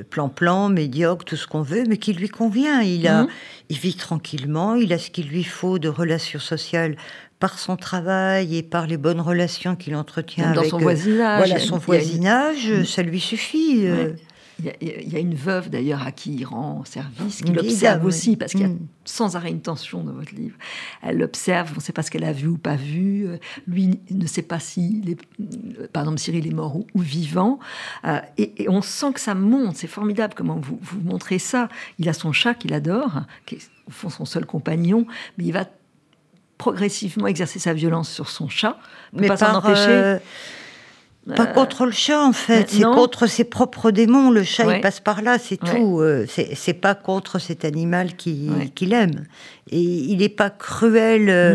plan-plan, 0.10 0.70
médiocre, 0.70 1.26
tout 1.26 1.36
ce 1.36 1.48
qu'on 1.48 1.62
veut, 1.62 1.84
mais 1.88 1.98
qui 1.98 2.13
lui 2.13 2.30
convient. 2.30 2.82
Il, 2.82 3.08
a, 3.08 3.24
mhm. 3.24 3.30
il 3.70 3.78
vit 3.78 3.96
tranquillement, 3.96 4.76
il 4.76 4.92
a 4.94 4.98
ce 4.98 5.12
qu'il 5.12 5.28
lui 5.28 5.44
faut 5.44 5.78
de 5.78 5.89
relations 5.89 6.39
sociales 6.39 6.96
par 7.39 7.60
son 7.60 7.76
travail 7.76 8.58
et 8.58 8.63
par 8.63 8.88
les 8.88 8.98
bonnes 8.98 9.22
relations 9.22 9.76
qu'il 9.76 9.96
entretient 9.96 10.52
avec 10.52 10.69
son 10.69 10.78
voisinage. 10.78 11.48
Voilà, 11.48 11.60
son 11.60 11.78
voisinage, 11.78 12.84
ça 12.84 13.04
lui 13.04 13.19
suffit. 13.19 13.88
Il 14.60 15.12
y, 15.12 15.15
a, 15.15 15.19
une 15.19 15.34
veuve 15.34 15.69
d'ailleurs 15.69 16.04
à 16.04 16.12
qui 16.12 16.36
il 16.36 16.46
rend 16.46 16.86
service, 16.86 17.41
qui 17.41 17.52
l'observe 17.52 18.06
aussi, 18.06 18.38
parce 18.38 18.52
qu'il 18.52 18.62
y 18.62 18.65
a 18.65 18.69
mm. 18.69 18.80
sans 19.04 19.36
arrêt 19.36 19.50
une 19.50 19.62
tension 19.62 20.04
dans 20.04 20.13
votre 20.13 20.34
livre. 20.34 20.56
Elle 21.02 21.17
l'observe, 21.17 21.72
on 21.74 21.78
ne 21.78 21.82
sait 21.82 21.91
pas 21.91 22.04
ce 22.04 22.12
qu'elle 22.12 22.24
a 22.24 22.32
vu 22.32 22.48
ou 22.48 22.58
pas 22.58 22.76
vu. 22.76 23.28
Euh, 23.28 23.38
lui 23.67 24.00
ne 24.12 24.28
sait 24.28 24.43
pas 24.43 24.60
si, 24.60 25.02
les, 25.04 25.17
euh, 25.80 25.88
par 25.91 26.04
exemple, 26.04 26.19
Cyril 26.19 26.48
est 26.48 26.54
mort 26.54 26.78
ou, 26.78 26.88
vivant. 26.96 27.60
Euh, 28.06 28.19
et, 28.38 28.69
on 28.69 28.82
sent 28.82 29.13
que 29.13 29.19
ça 29.19 29.34
monte, 29.34 29.76
c'est 29.76 29.88
formidable 29.88 30.34
comment 30.36 30.60
vous, 30.60 30.78
vous 30.82 31.02
montrez 31.02 31.39
ça. 31.39 31.67
Il 31.98 32.08
a 32.08 32.13
son 32.13 32.32
chat 32.32 32.54
qu'il 32.54 32.74
adore, 32.74 33.24
qui 33.46 33.56
est 33.56 33.69
au 33.88 33.91
fond 33.91 34.10
son 34.10 34.26
seul 34.26 34.46
compagnon, 34.46 35.08
mais 35.38 35.46
il 35.46 35.52
va 35.52 35.65
progressivement 36.63 37.28
exercer 37.28 37.60
sa 37.60 37.73
violence 37.73 38.10
sur 38.10 38.30
son 38.30 38.47
chat, 38.47 38.78
mais 39.12 39.28
pas 39.28 39.36
s'en 39.36 39.54
empêcher. 39.54 40.19
Pas 41.25 41.43
euh, 41.43 41.53
contre 41.53 41.86
le 41.86 41.91
chat 41.93 42.21
en 42.21 42.33
fait, 42.33 42.69
c'est 42.69 42.83
contre 42.83 43.27
ses 43.27 43.45
propres 43.45 43.91
démons. 43.91 44.29
Le 44.29 44.43
chat 44.43 44.75
il 44.75 44.81
passe 44.81 44.99
par 44.99 45.21
là, 45.21 45.38
c'est 45.39 45.55
tout. 45.55 46.01
Euh, 46.01 46.25
c'est 46.27 46.73
pas 46.73 46.95
contre 46.95 47.39
cet 47.39 47.63
animal 47.63 48.15
qu'il 48.15 48.93
aime. 48.93 49.25
Et 49.71 49.79
il 49.79 50.17
n'est 50.17 50.27
pas 50.27 50.49
cruel 50.49 51.29
euh, 51.29 51.53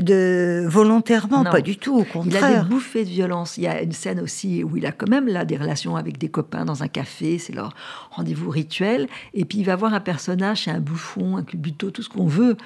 de 0.00 0.64
volontairement, 0.68 1.42
pas 1.42 1.60
du 1.60 1.76
tout. 1.76 1.98
Au 1.98 2.04
contraire. 2.04 2.48
Il 2.48 2.56
a 2.56 2.62
des 2.62 2.68
bouffées 2.68 3.04
de 3.04 3.10
violence. 3.10 3.56
Il 3.56 3.64
y 3.64 3.66
a 3.66 3.82
une 3.82 3.92
scène 3.92 4.20
aussi 4.20 4.62
où 4.62 4.76
il 4.76 4.86
a 4.86 4.92
quand 4.92 5.08
même 5.08 5.26
là 5.26 5.44
des 5.44 5.56
relations 5.56 5.96
avec 5.96 6.18
des 6.18 6.28
copains 6.28 6.64
dans 6.64 6.84
un 6.84 6.88
café. 6.88 7.38
C'est 7.38 7.52
leur 7.52 7.74
rendez-vous 8.12 8.50
rituel. 8.50 9.08
Et 9.34 9.44
puis 9.44 9.58
il 9.58 9.64
va 9.64 9.74
voir 9.74 9.92
un 9.92 10.00
personnage, 10.00 10.64
c'est 10.64 10.70
un 10.70 10.78
bouffon, 10.78 11.36
un 11.36 11.42
cubuto, 11.42 11.90
tout 11.90 12.02
ce 12.02 12.08
qu'on 12.08 12.26
veut. 12.26 12.56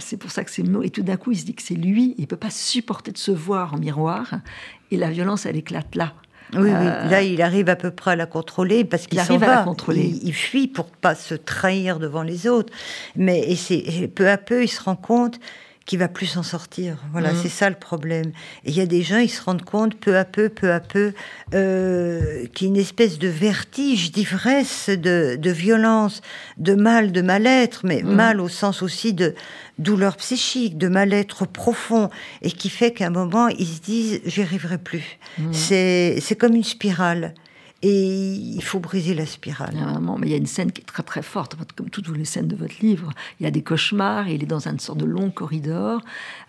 c'est 0.00 0.18
pour 0.18 0.30
ça 0.30 0.44
que 0.44 0.50
c'est 0.50 0.64
Et 0.82 0.90
tout 0.90 1.02
d'un 1.02 1.16
coup, 1.16 1.32
il 1.32 1.38
se 1.38 1.46
dit 1.46 1.54
que 1.54 1.62
c'est 1.62 1.74
lui. 1.74 2.14
Il 2.18 2.26
peut 2.26 2.36
pas 2.36 2.50
supporter 2.50 3.12
de 3.12 3.18
se 3.18 3.30
voir 3.30 3.72
en 3.72 3.78
miroir. 3.78 4.34
Et 4.90 4.96
la 4.96 5.10
violence, 5.10 5.46
elle 5.46 5.56
éclate 5.56 5.94
là. 5.94 6.12
Oui, 6.52 6.60
oui, 6.60 6.70
euh, 6.70 7.08
là, 7.08 7.22
il 7.22 7.42
arrive 7.42 7.68
à 7.68 7.74
peu 7.74 7.90
près 7.90 8.12
à 8.12 8.16
la 8.16 8.26
contrôler 8.26 8.84
parce 8.84 9.06
qu'il 9.08 9.18
arrive 9.18 9.42
à 9.42 9.56
la 9.56 9.62
contrôler. 9.62 10.14
Il, 10.22 10.32
fuit 10.32 10.68
pour 10.68 10.86
pas 10.86 11.16
se 11.16 11.34
trahir 11.34 11.98
devant 11.98 12.22
les 12.22 12.46
autres. 12.46 12.72
Mais 13.16 13.40
et 13.50 13.56
c'est 13.56 14.08
peu 14.14 14.28
à 14.28 14.36
peu, 14.36 14.62
il 14.62 14.68
se 14.68 14.80
rend 14.82 14.94
compte 14.94 15.40
qu'il 15.86 16.00
va 16.00 16.08
plus 16.08 16.26
s'en 16.26 16.42
sortir. 16.42 16.98
Voilà, 17.12 17.32
mhm. 17.32 17.38
c'est 17.42 17.48
ça 17.48 17.70
le 17.70 17.76
problème. 17.76 18.32
Et 18.64 18.70
il 18.70 18.76
y 18.76 18.80
a 18.80 18.86
des 18.86 19.02
gens, 19.02 19.18
ils 19.18 19.30
se 19.30 19.40
rendent 19.40 19.64
compte 19.64 19.94
peu 19.94 20.18
à 20.18 20.24
peu, 20.24 20.48
peu 20.48 20.72
à 20.72 20.80
peu, 20.80 21.12
euh, 21.54 22.46
qu'il 22.52 22.66
y 22.66 22.70
a 22.70 22.74
une 22.74 22.80
espèce 22.80 23.18
de 23.18 23.28
vertige, 23.28 24.10
d'ivresse, 24.10 24.90
de, 24.90 25.36
de, 25.40 25.50
violence, 25.50 26.22
de 26.58 26.74
mal, 26.74 27.12
de 27.12 27.22
mal-être, 27.22 27.82
mais 27.84 28.02
mhm. 28.02 28.14
mal 28.14 28.40
au 28.40 28.48
sens 28.48 28.82
aussi 28.82 29.14
de 29.14 29.34
douleur 29.78 30.16
psychique, 30.16 30.76
de 30.76 30.88
mal-être 30.88 31.46
profond, 31.46 32.10
et 32.42 32.50
qui 32.50 32.68
fait 32.68 32.92
qu'à 32.92 33.06
un 33.06 33.10
moment, 33.10 33.48
ils 33.48 33.66
se 33.66 33.80
disent, 33.80 34.20
j'y 34.24 34.42
arriverai 34.42 34.78
plus. 34.78 35.18
Mmh. 35.38 35.52
C'est 35.52 36.38
comme 36.38 36.54
une 36.54 36.64
spirale. 36.64 37.34
Et 37.88 38.32
il 38.32 38.62
faut 38.64 38.80
briser 38.80 39.14
la 39.14 39.26
spirale. 39.26 39.76
Mais 40.18 40.26
il 40.26 40.30
y 40.30 40.34
a 40.34 40.38
une 40.38 40.46
scène 40.46 40.72
qui 40.72 40.80
est 40.80 40.84
très 40.84 41.04
très 41.04 41.22
forte, 41.22 41.54
comme 41.76 41.88
toutes 41.88 42.08
les 42.08 42.24
scènes 42.24 42.48
de 42.48 42.56
votre 42.56 42.80
livre. 42.80 43.12
Il 43.38 43.44
y 43.44 43.46
a 43.46 43.52
des 43.52 43.62
cauchemars, 43.62 44.28
il 44.28 44.42
est 44.42 44.46
dans 44.46 44.66
une 44.66 44.80
sorte 44.80 44.98
de 44.98 45.04
long 45.04 45.30
corridor, 45.30 46.00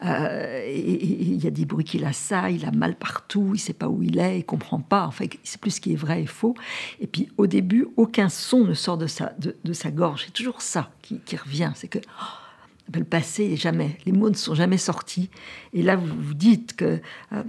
euh, 0.03 0.63
et, 0.65 1.03
il 1.03 1.43
y 1.43 1.45
a 1.45 1.51
des 1.51 1.65
bruits 1.65 1.85
qui 1.85 1.99
l'assaillent, 1.99 2.55
il 2.55 2.65
a 2.65 2.71
mal 2.71 2.95
partout, 2.95 3.49
il 3.49 3.57
ne 3.57 3.57
sait 3.57 3.73
pas 3.73 3.88
où 3.88 4.01
il 4.01 4.17
est, 4.17 4.39
il 4.39 4.45
comprend 4.45 4.79
pas, 4.79 5.05
en 5.05 5.11
fait, 5.11 5.38
sait 5.43 5.59
plus 5.59 5.71
ce 5.71 5.81
qui 5.81 5.93
est 5.93 5.97
vrai 5.97 6.23
et 6.23 6.25
faux. 6.25 6.55
Et 6.99 7.05
puis 7.05 7.29
au 7.38 7.45
début, 7.45 7.88
aucun 7.97 8.29
son 8.29 8.63
ne 8.63 8.73
sort 8.73 8.97
de 8.97 9.05
sa, 9.05 9.33
de, 9.38 9.73
sa 9.73 9.91
gorge. 9.91 10.23
C'est 10.25 10.33
toujours 10.33 10.63
ça 10.63 10.89
qui, 11.03 11.38
revient, 11.38 11.71
c'est 11.75 11.88
que... 11.88 11.99
Oh, 11.99 12.46
le 12.93 13.03
passé 13.03 13.55
jamais, 13.55 13.97
les 14.05 14.11
mots 14.11 14.29
ne 14.29 14.35
sont 14.35 14.55
jamais 14.55 14.77
sortis. 14.77 15.29
Et 15.73 15.83
là, 15.83 15.95
vous 15.95 16.07
vous 16.19 16.33
dites 16.33 16.75
que 16.75 16.99
euh, 17.33 17.43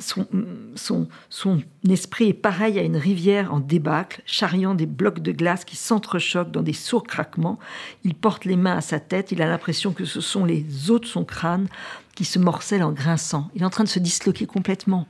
son, 0.74 1.62
esprit 1.88 2.28
est 2.28 2.34
pareil 2.34 2.78
à 2.78 2.82
une 2.82 2.96
rivière 2.96 3.54
en 3.54 3.60
débâcle, 3.60 4.22
charriant 4.26 4.74
des 4.74 4.86
blocs 4.86 5.20
de 5.20 5.32
glace 5.32 5.64
qui 5.64 5.76
s'entrechoquent 5.76 6.50
dans 6.50 6.62
des 6.62 6.72
sourds 6.72 7.04
craquements. 7.04 7.58
Il 8.04 8.14
porte 8.14 8.44
les 8.44 8.56
mains 8.56 8.78
à 8.78 8.80
sa 8.80 9.00
tête, 9.00 9.32
il 9.32 9.40
a 9.42 9.46
l'impression 9.46 9.92
que 9.92 10.04
ce 10.04 10.20
sont 10.20 10.44
les 10.44 10.90
os 10.90 11.00
de 11.00 11.06
son 11.06 11.24
crâne 11.24 11.68
qui 12.14 12.24
se 12.24 12.38
morcellent 12.38 12.82
en 12.82 12.92
grinçant. 12.92 13.48
Il 13.54 13.62
est 13.62 13.66
en 13.66 13.70
train 13.70 13.84
de 13.84 13.88
se 13.88 14.00
disloquer 14.00 14.46
complètement. 14.46 15.06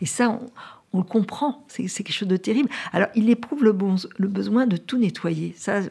Et 0.00 0.06
ça, 0.06 0.40
on, 0.92 0.98
le 0.98 1.04
comprend, 1.04 1.64
c'est 1.68 1.86
quelque 1.86 2.12
chose 2.12 2.28
de 2.28 2.36
terrible. 2.36 2.68
Alors, 2.92 3.08
il 3.14 3.30
éprouve 3.30 3.62
le, 3.62 3.72
bon, 3.72 3.94
le 4.16 4.26
besoin 4.26 4.66
de 4.66 4.76
tout 4.76 4.98
nettoyer. 4.98 5.54
Ça, 5.56 5.82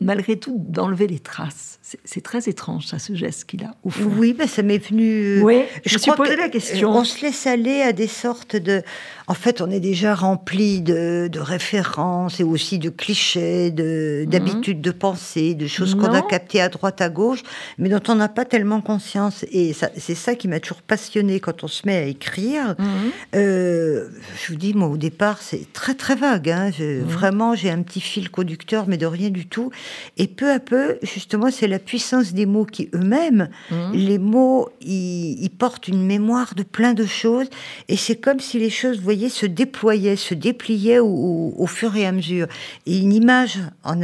malgré 0.00 0.36
tout, 0.36 0.56
d'enlever 0.68 1.06
les 1.06 1.18
traces. 1.18 1.78
C'est 2.04 2.22
très 2.22 2.48
étrange, 2.48 2.86
ça, 2.86 2.98
ce 2.98 3.14
geste 3.14 3.44
qu'il 3.44 3.64
a, 3.64 3.74
au 3.82 3.90
fond. 3.90 4.10
Oui, 4.16 4.32
ben, 4.32 4.46
ça 4.46 4.62
m'est 4.62 4.78
venu... 4.78 5.38
Euh, 5.38 5.42
oui, 5.42 5.62
je, 5.84 5.94
me 5.94 5.98
suis 5.98 6.12
posé 6.12 6.36
la 6.36 6.48
question. 6.48 6.90
On 6.90 7.04
se 7.04 7.20
laisse 7.22 7.46
aller 7.46 7.82
à 7.82 7.92
des 7.92 8.06
sortes 8.06 8.54
de... 8.56 8.82
En 9.26 9.34
fait, 9.34 9.60
on 9.60 9.70
est 9.70 9.80
déjà 9.80 10.14
rempli 10.14 10.80
de, 10.82 11.30
références 11.38 12.40
et 12.40 12.44
aussi 12.44 12.78
de 12.78 12.90
clichés, 12.90 13.70
mhm. 13.70 14.26
d'habitudes 14.26 14.80
de, 14.80 14.90
pensée, 14.90 15.54
de 15.54 15.66
choses 15.66 15.94
qu'on 15.94 16.12
a 16.12 16.22
captées 16.22 16.60
à 16.60 16.68
droite, 16.68 17.00
à 17.00 17.08
gauche, 17.08 17.42
mais 17.78 17.88
dont 17.88 18.02
on 18.08 18.14
n'a 18.14 18.28
pas 18.28 18.44
tellement 18.44 18.80
conscience. 18.80 19.44
Et 19.50 19.74
c'est 19.96 20.14
ça 20.14 20.34
qui 20.34 20.48
m'a 20.48 20.60
toujours 20.60 20.82
passionné 20.82 21.40
quand 21.40 21.64
on 21.64 21.68
se 21.68 21.86
met 21.86 21.96
à 21.96 22.04
écrire. 22.04 22.74
Mhm. 22.78 22.86
Euh, 23.34 24.08
je 24.42 24.52
vous 24.52 24.58
dis, 24.58 24.74
moi, 24.74 24.88
au 24.88 24.96
départ, 24.96 25.42
c'est 25.42 25.72
très, 25.72 25.94
très 25.94 26.14
vague. 26.14 26.50
Hein. 26.50 26.70
Mhm. 26.78 27.02
Vraiment, 27.02 27.54
j'ai 27.54 27.70
un 27.70 27.82
petit 27.82 28.00
fil 28.00 28.30
conducteur, 28.30 28.86
mais 28.88 28.96
de 28.96 29.06
rien 29.06 29.30
du 29.30 29.46
tout. 29.46 29.70
Et 30.16 30.26
peu 30.26 30.50
à 30.50 30.58
peu, 30.58 30.98
justement, 31.02 31.50
c'est 31.50 31.68
la 31.68 31.78
puissance 31.78 32.32
des 32.32 32.46
mots 32.46 32.64
qui 32.64 32.88
eux-mêmes, 32.94 33.48
mmh. 33.70 33.92
les 33.92 34.18
mots, 34.18 34.68
ils, 34.80 35.50
portent 35.58 35.88
une 35.88 36.04
mémoire 36.04 36.54
de 36.54 36.62
plein 36.62 36.94
de 36.94 37.04
choses. 37.04 37.48
Et 37.88 37.96
c'est 37.96 38.16
comme 38.16 38.40
si 38.40 38.58
les 38.58 38.70
choses, 38.70 38.98
vous 38.98 39.04
voyez, 39.04 39.28
se 39.28 39.46
déployaient, 39.46 40.16
se 40.16 40.34
dépliaient 40.34 41.00
au, 41.00 41.66
fur 41.66 41.96
et 41.96 42.06
à 42.06 42.12
mesure. 42.12 42.46
Et 42.86 42.98
une 42.98 43.12
image 43.12 43.58
en, 43.84 44.00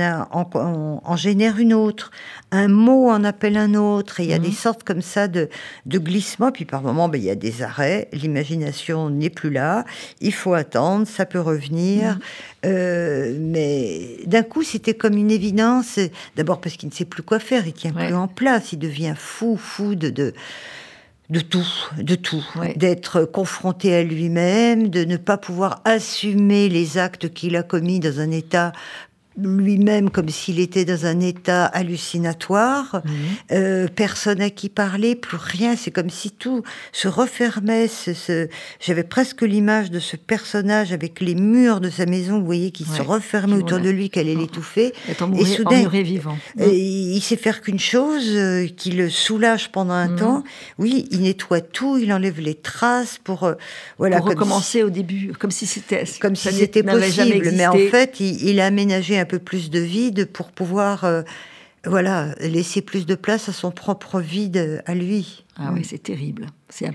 en, 1.05 1.17
génère 1.17 1.59
une 1.59 1.75
autre, 1.75 2.11
un 2.51 2.69
mot 2.69 3.09
en 3.09 3.25
appelle 3.25 3.57
un 3.57 3.75
autre. 3.75 4.21
Et 4.21 4.25
il 4.25 4.31
y 4.31 4.35
a 4.35 4.39
des 4.39 4.49
mmh. 4.49 4.53
sortes 4.53 4.85
comme 4.85 5.03
ça 5.03 5.29
de, 5.29 5.49
de 5.87 5.99
glissements. 5.99 6.53
Puis 6.53 6.65
par 6.65 6.83
moments, 6.83 7.09
ben, 7.09 7.21
il 7.21 7.25
y 7.25 7.31
a 7.31 7.35
des 7.35 7.63
arrêts. 7.63 8.09
L'imagination 8.13 9.11
n'est 9.11 9.31
plus 9.31 9.51
là. 9.51 9.85
Il 10.21 10.33
faut 10.33 10.55
attendre, 10.55 11.07
ça 11.07 11.27
peut 11.27 11.41
revenir. 11.41 12.17
Mmh. 12.17 12.21
Euh, 12.67 13.37
mais 13.39 14.19
d'un 14.27 14.43
coup, 14.43 14.63
c'était 14.63 14.95
comme 14.95 15.17
une 15.17 15.31
évidence. 15.31 15.76
D'abord 16.37 16.61
parce 16.61 16.77
qu'il 16.77 16.89
ne 16.89 16.95
sait 16.95 17.05
plus 17.05 17.23
quoi 17.23 17.39
faire, 17.39 17.67
il 17.67 17.73
tient 17.73 17.93
plus 17.93 18.15
en 18.15 18.29
place, 18.29 18.73
il 18.73 18.79
devient 18.79 19.15
fou, 19.17 19.57
fou 19.57 19.95
de, 19.95 20.11
de, 20.11 20.35
de 21.31 21.41
tout, 21.41 21.67
de 21.99 22.15
tout, 22.15 22.45
d'être 22.77 23.25
confronté 23.25 23.95
à 23.95 24.03
lui-même, 24.03 24.89
de 24.89 25.05
ne 25.05 25.17
pas 25.17 25.39
pouvoir 25.39 25.81
assumer 25.85 26.69
les 26.69 26.99
actes 26.99 27.33
qu'il 27.33 27.57
a 27.57 27.63
commis 27.63 28.01
dans 28.01 28.21
un 28.21 28.31
état 28.31 28.73
lui-même 29.37 30.11
comme 30.11 30.29
s'il 30.29 30.61
était 30.61 30.85
dans 30.85 31.07
un 31.07 31.21
état 31.21 31.67
hallucinatoire, 31.67 33.03
mhm. 33.05 33.13
euh, 33.53 33.89
personne 33.95 34.41
à 34.41 34.51
qui 34.51 34.69
parler, 34.69 35.15
plus 35.15 35.37
rien, 35.37 35.77
c'est 35.77 35.91
comme 35.91 36.11
si 36.11 36.31
tout 36.31 36.63
se 36.93 37.09
refermait. 37.09 37.89
Ce, 37.89 38.49
J'avais 38.81 39.05
presque 39.05 39.43
l'image 39.43 39.91
de 39.91 39.99
ce 39.99 40.17
personnage 40.17 40.93
avec 40.93 41.21
les 41.21 41.35
murs 41.35 41.81
de 41.81 41.91
sa 41.91 42.07
maison, 42.07 42.39
vous 42.39 42.47
voyez, 42.47 42.71
qui 42.71 42.85
se 42.85 43.03
refermaient 43.03 43.57
autour 43.57 43.81
de 43.81 43.91
lui, 43.91 44.11
qu'elle 44.11 44.29
allait 44.29 44.37
l'étouffer. 44.37 44.93
Et 45.39 45.45
soudain, 45.45 45.89
vivant. 45.89 46.39
Euh, 46.61 46.67
il 46.73 47.21
sait 47.21 47.37
faire 47.37 47.61
qu'une 47.61 47.79
chose, 47.79 48.29
euh, 48.29 48.67
qui 48.67 48.91
le 48.91 49.11
soulage 49.11 49.71
pendant 49.71 49.95
un 49.95 50.09
mhm. 50.09 50.19
temps. 50.19 50.45
Oui, 50.79 51.07
il 51.11 51.23
nettoie 51.23 51.61
tout, 51.61 51.99
il 51.99 52.13
enlève 52.13 52.41
les 52.41 52.55
traces 52.55 53.19
pour 53.23 53.51
voilà 53.99 54.19
pour 54.19 54.29
recommencer 54.29 54.83
au 54.83 54.91
début, 54.91 55.33
comme 55.39 55.51
si 55.51 55.67
c'était 55.67 56.05
comme 56.21 56.37
si 56.37 56.53
c'était 56.53 56.83
possible. 56.83 57.51
Mais 57.55 57.67
en 57.67 57.77
fait, 57.91 58.21
il, 58.21 58.49
il 58.49 58.61
a 58.61 58.67
aménagé 58.67 59.19
un 59.19 59.26
peu 59.27 59.39
plus 59.39 59.71
de 59.71 59.81
vide 59.81 60.27
pour 60.33 60.51
pouvoir 60.51 61.05
euh, 61.05 61.23
voilà, 61.85 62.35
laisser 62.41 62.83
plus 62.83 63.07
de 63.07 63.15
place 63.15 63.49
à 63.49 63.53
son 63.53 63.71
propre 63.71 64.21
vide 64.21 64.83
à 64.87 64.95
lui. 64.95 65.45
Ah 65.57 65.71
oui, 65.73 65.85
c'est 65.85 66.03
terrible. 66.03 66.47
C'est 66.69 66.91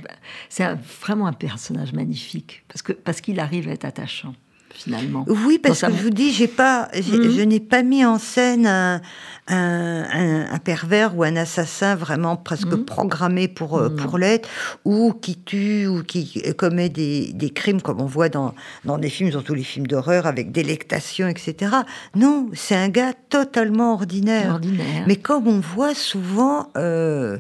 vraiment 1.02 1.28
un 1.28 1.34
personnage 1.34 1.94
magnifique 1.94 2.64
parce 2.68 2.84
parce 3.04 3.22
qu'il 3.22 3.40
arrive 3.40 3.70
à 3.70 3.72
être 3.72 3.86
attachant 3.86 4.36
finalement. 4.74 5.26
Oui, 5.28 5.60
parce 5.60 5.82
que 5.82 5.92
je 5.92 6.04
vous 6.04 6.10
dis, 6.10 6.32
j'ai 6.32 6.48
pas, 6.48 6.90
mhm. 6.94 7.32
je 7.32 7.42
n'ai 7.42 7.60
pas 7.60 7.84
mis 7.84 8.06
en 8.06 8.18
scène 8.18 8.66
un, 8.68 9.02
un, 9.48 10.60
pervers 10.60 11.18
ou 11.18 11.24
un 11.24 11.36
assassin 11.36 11.96
vraiment 11.96 12.36
presque 12.36 12.68
mhm. 12.68 12.86
programmé 12.86 13.48
pour, 13.48 13.78
euh, 13.78 13.90
pour 13.90 14.18
l'être, 14.18 14.48
ou 14.86 15.14
qui 15.14 15.38
tue 15.38 15.88
ou 15.88 16.04
qui 16.04 16.42
commet 16.58 16.90
des, 16.90 17.34
des, 17.34 17.50
crimes 17.50 17.82
comme 17.82 18.02
on 18.02 18.06
voit 18.06 18.30
dans, 18.30 18.54
dans 18.86 18.98
des 18.98 19.10
films, 19.10 19.32
dans 19.32 19.42
tous 19.42 19.56
les 19.56 19.64
films 19.64 19.88
d'horreur, 19.88 20.26
avec 20.26 20.52
délectation, 20.52 21.28
etc. 21.28 21.72
Non, 22.16 22.50
c'est 22.54 22.76
un 22.76 22.90
gars 22.90 23.14
totalement 23.30 23.94
ordinaire. 23.94 24.54
ordinaire. 24.54 25.04
Mais 25.08 25.16
comme 25.16 25.48
on 25.48 25.60
voit 25.60 25.96
souvent... 25.96 26.70
Euh, 26.78 27.38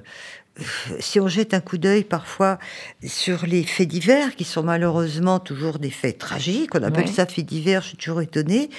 si 0.99 1.19
on 1.19 1.27
jette 1.27 1.53
un 1.53 1.61
coup 1.61 1.77
d'œil 1.77 2.03
parfois 2.03 2.59
sur 3.05 3.45
les 3.45 3.63
faits 3.63 3.87
divers, 3.87 4.35
qui 4.35 4.43
sont 4.43 4.63
malheureusement 4.63 5.39
toujours 5.39 5.79
des 5.79 5.89
faits 5.89 6.17
tragiques, 6.17 6.75
on 6.75 6.83
appelle 6.83 7.07
ça 7.07 7.25
faits 7.25 7.45
divers, 7.45 7.81
je 7.81 7.89
suis 7.89 7.97
toujours 7.97 8.21
étonnée, 8.21 8.69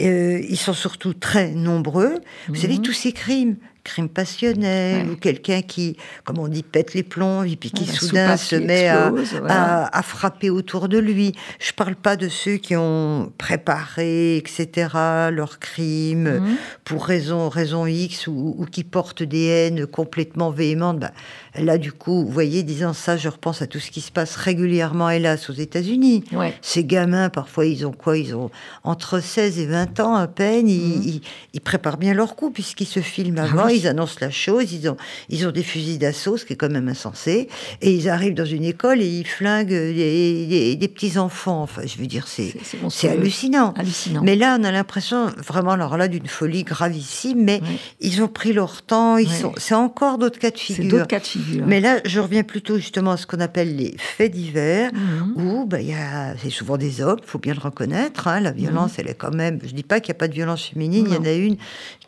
euh, 0.00 0.40
ils 0.48 0.58
sont 0.58 0.74
surtout 0.74 1.14
très 1.14 1.52
nombreux. 1.52 2.14
Vous 2.48 2.54
savez, 2.56 2.76
mhm. 2.76 2.82
tous 2.82 2.92
ces 2.92 3.12
crimes 3.12 3.56
crime 3.86 4.08
passionnel 4.08 5.08
ou 5.08 5.16
quelqu'un 5.16 5.62
qui, 5.62 5.96
comme 6.24 6.38
on 6.38 6.48
dit, 6.48 6.64
pète 6.64 6.92
les 6.94 7.04
plombs 7.04 7.44
et 7.44 7.54
puis 7.56 7.70
qui 7.70 7.86
soudain 7.86 8.36
se 8.36 8.56
met 8.56 8.88
à, 8.88 10.02
frapper 10.02 10.50
autour 10.50 10.88
de 10.88 10.98
lui. 10.98 11.32
Je 11.60 11.72
parle 11.72 11.94
pas 11.94 12.16
de 12.16 12.28
ceux 12.28 12.56
qui 12.56 12.76
ont 12.76 13.32
préparé, 13.38 14.36
etc., 14.36 14.88
leur 15.30 15.58
crime 15.60 16.40
mhm. 16.40 16.56
pour 16.84 17.06
raison, 17.06 17.48
raison 17.48 17.86
X 17.86 18.26
ou, 18.26 18.66
qui 18.70 18.84
portent 18.84 19.22
des 19.22 19.46
haines 19.46 19.86
complètement 19.86 20.50
véhémentes. 20.50 20.98
Bah, 20.98 21.12
là, 21.58 21.78
du 21.78 21.92
coup, 21.92 22.24
vous 22.24 22.30
voyez, 22.30 22.62
disant 22.62 22.92
ça, 22.92 23.16
je 23.16 23.28
repense 23.28 23.62
à 23.62 23.66
tout 23.66 23.78
ce 23.78 23.90
qui 23.90 24.00
se 24.00 24.10
passe 24.10 24.36
régulièrement, 24.36 25.10
hélas, 25.10 25.50
aux 25.50 25.54
États-Unis. 25.54 26.24
Ces 26.62 26.84
gamins, 26.84 27.28
parfois, 27.28 27.66
ils 27.66 27.86
ont 27.86 27.92
quoi? 27.92 28.18
Ils 28.18 28.34
ont 28.34 28.50
entre 28.84 29.20
16 29.20 29.58
et 29.58 29.66
20 29.66 30.00
ans 30.00 30.14
à 30.14 30.26
peine. 30.26 30.68
Ils, 30.68 31.20
mhm. 31.54 31.60
préparent 31.64 31.96
bien 31.96 32.14
leur 32.14 32.36
coup 32.36 32.50
puisqu'ils 32.50 32.86
se 32.86 33.00
filment 33.00 33.38
ah 33.38 33.44
avant 33.44 33.68
ils 33.68 33.88
annoncent 33.88 34.18
la 34.20 34.30
chose, 34.30 34.72
ils 34.72 34.88
ont, 34.88 34.96
ils 35.28 35.46
ont 35.48 35.50
des 35.50 35.64
fusils 35.64 35.98
d'assaut, 35.98 36.36
ce 36.36 36.44
qui 36.44 36.52
est 36.52 36.56
quand 36.56 36.70
même 36.70 36.88
insensé, 36.88 37.48
et 37.82 37.92
ils 37.92 38.08
arrivent 38.08 38.34
dans 38.34 38.44
une 38.44 38.62
école 38.62 39.00
et 39.00 39.06
ils 39.06 39.26
flinguent 39.26 39.68
des, 39.68 40.76
des, 40.76 40.88
petits-enfants. 40.88 41.62
Enfin, 41.62 41.82
je 41.84 41.98
veux 41.98 42.06
dire, 42.06 42.28
c'est 42.28 42.54
hallucinant. 43.08 43.72
hallucinant. 43.76 44.22
Mais 44.22 44.36
là, 44.36 44.56
on 44.60 44.64
a 44.64 44.70
l'impression, 44.70 45.26
vraiment, 45.44 45.72
alors 45.72 45.96
là, 45.96 46.06
d'une 46.06 46.28
folie 46.28 46.62
gravissime, 46.62 47.42
mais 47.42 47.60
ils 48.00 48.22
ont 48.22 48.28
pris 48.28 48.52
leur 48.52 48.82
temps, 48.82 49.16
ils 49.16 49.28
sont, 49.28 49.52
c'est 49.56 49.74
encore 49.74 50.18
d'autres 50.18 50.38
cas 50.38 50.50
de 50.50 50.58
figure. 50.58 51.06
Figure. 51.46 51.66
Mais 51.66 51.80
là, 51.80 52.00
je 52.04 52.20
reviens 52.20 52.42
plutôt 52.42 52.76
justement 52.76 53.12
à 53.12 53.16
ce 53.16 53.26
qu'on 53.26 53.40
appelle 53.40 53.76
les 53.76 53.94
faits 53.98 54.32
divers, 54.32 54.92
mhm. 54.92 55.32
où 55.36 55.66
bah, 55.66 55.80
y 55.80 55.92
a, 55.94 56.36
c'est 56.42 56.50
souvent 56.50 56.76
des 56.76 57.00
hommes, 57.00 57.18
il 57.22 57.28
faut 57.28 57.38
bien 57.38 57.54
le 57.54 57.60
reconnaître, 57.60 58.28
hein, 58.28 58.40
la 58.40 58.52
violence, 58.52 58.92
mhm. 58.92 58.96
elle 58.98 59.10
est 59.10 59.14
quand 59.14 59.34
même, 59.34 59.58
je 59.64 59.72
dis 59.72 59.82
pas 59.82 60.00
qu'il 60.00 60.12
n'y 60.12 60.16
a 60.16 60.20
pas 60.20 60.28
de 60.28 60.34
violence 60.34 60.64
féminine, 60.64 61.06
il 61.08 61.14
y 61.14 61.18
en 61.18 61.24
a 61.24 61.32
une 61.32 61.56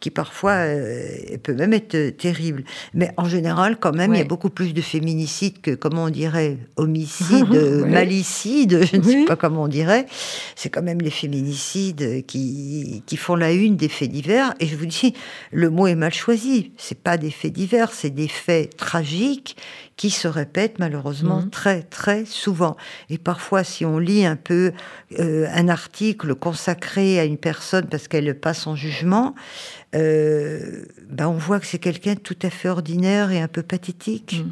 qui 0.00 0.10
parfois 0.10 0.52
euh, 0.52 1.36
peut 1.42 1.54
même 1.54 1.72
être 1.72 1.94
euh, 1.94 2.10
terrible. 2.10 2.64
Mais 2.94 3.10
en 3.16 3.24
général, 3.24 3.78
quand 3.78 3.92
même, 3.92 4.14
il 4.14 4.18
y 4.18 4.22
a 4.22 4.24
beaucoup 4.24 4.50
plus 4.50 4.72
de 4.72 4.80
féminicides 4.80 5.60
que, 5.60 5.74
comment 5.74 6.04
on 6.04 6.10
dirait, 6.10 6.56
homicides, 6.76 7.48
malicides, 7.86 8.84
je 8.84 8.96
ne 8.96 9.02
sais 9.02 9.24
pas 9.24 9.36
comment 9.36 9.64
on 9.64 9.68
dirait. 9.68 10.06
C'est 10.54 10.68
quand 10.68 10.82
même 10.82 11.00
les 11.00 11.10
féminicides 11.10 12.24
qui, 12.26 13.02
qui 13.06 13.16
font 13.16 13.34
la 13.34 13.52
une 13.52 13.76
des 13.76 13.88
faits 13.88 14.10
divers. 14.10 14.54
Et 14.60 14.66
je 14.66 14.76
vous 14.76 14.86
dis, 14.86 15.14
le 15.52 15.70
mot 15.70 15.86
est 15.86 15.94
mal 15.94 16.12
choisi. 16.12 16.72
C'est 16.76 16.98
pas 16.98 17.16
des 17.16 17.30
faits 17.30 17.52
divers, 17.52 17.92
c'est 17.92 18.10
des 18.10 18.28
faits 18.28 18.76
tragiques 18.76 19.27
qui 19.96 20.10
se 20.10 20.28
répètent 20.28 20.78
malheureusement 20.78 21.42
mhm. 21.42 21.50
très 21.50 21.82
très 21.82 22.24
souvent. 22.24 22.76
Et 23.10 23.18
parfois, 23.18 23.64
si 23.64 23.84
on 23.84 23.98
lit 23.98 24.24
un 24.24 24.36
peu 24.36 24.72
euh, 25.18 25.46
un 25.52 25.68
article 25.68 26.34
consacré 26.34 27.18
à 27.18 27.24
une 27.24 27.38
personne 27.38 27.86
parce 27.86 28.08
qu'elle 28.08 28.38
passe 28.38 28.66
en 28.66 28.76
jugement, 28.76 29.34
euh, 29.94 30.84
ben 31.08 31.28
on 31.28 31.36
voit 31.36 31.60
que 31.60 31.66
c'est 31.66 31.78
quelqu'un 31.78 32.14
de 32.14 32.20
tout 32.20 32.38
à 32.42 32.50
fait 32.50 32.68
ordinaire 32.68 33.30
et 33.30 33.40
un 33.40 33.48
peu 33.48 33.62
pathétique. 33.62 34.44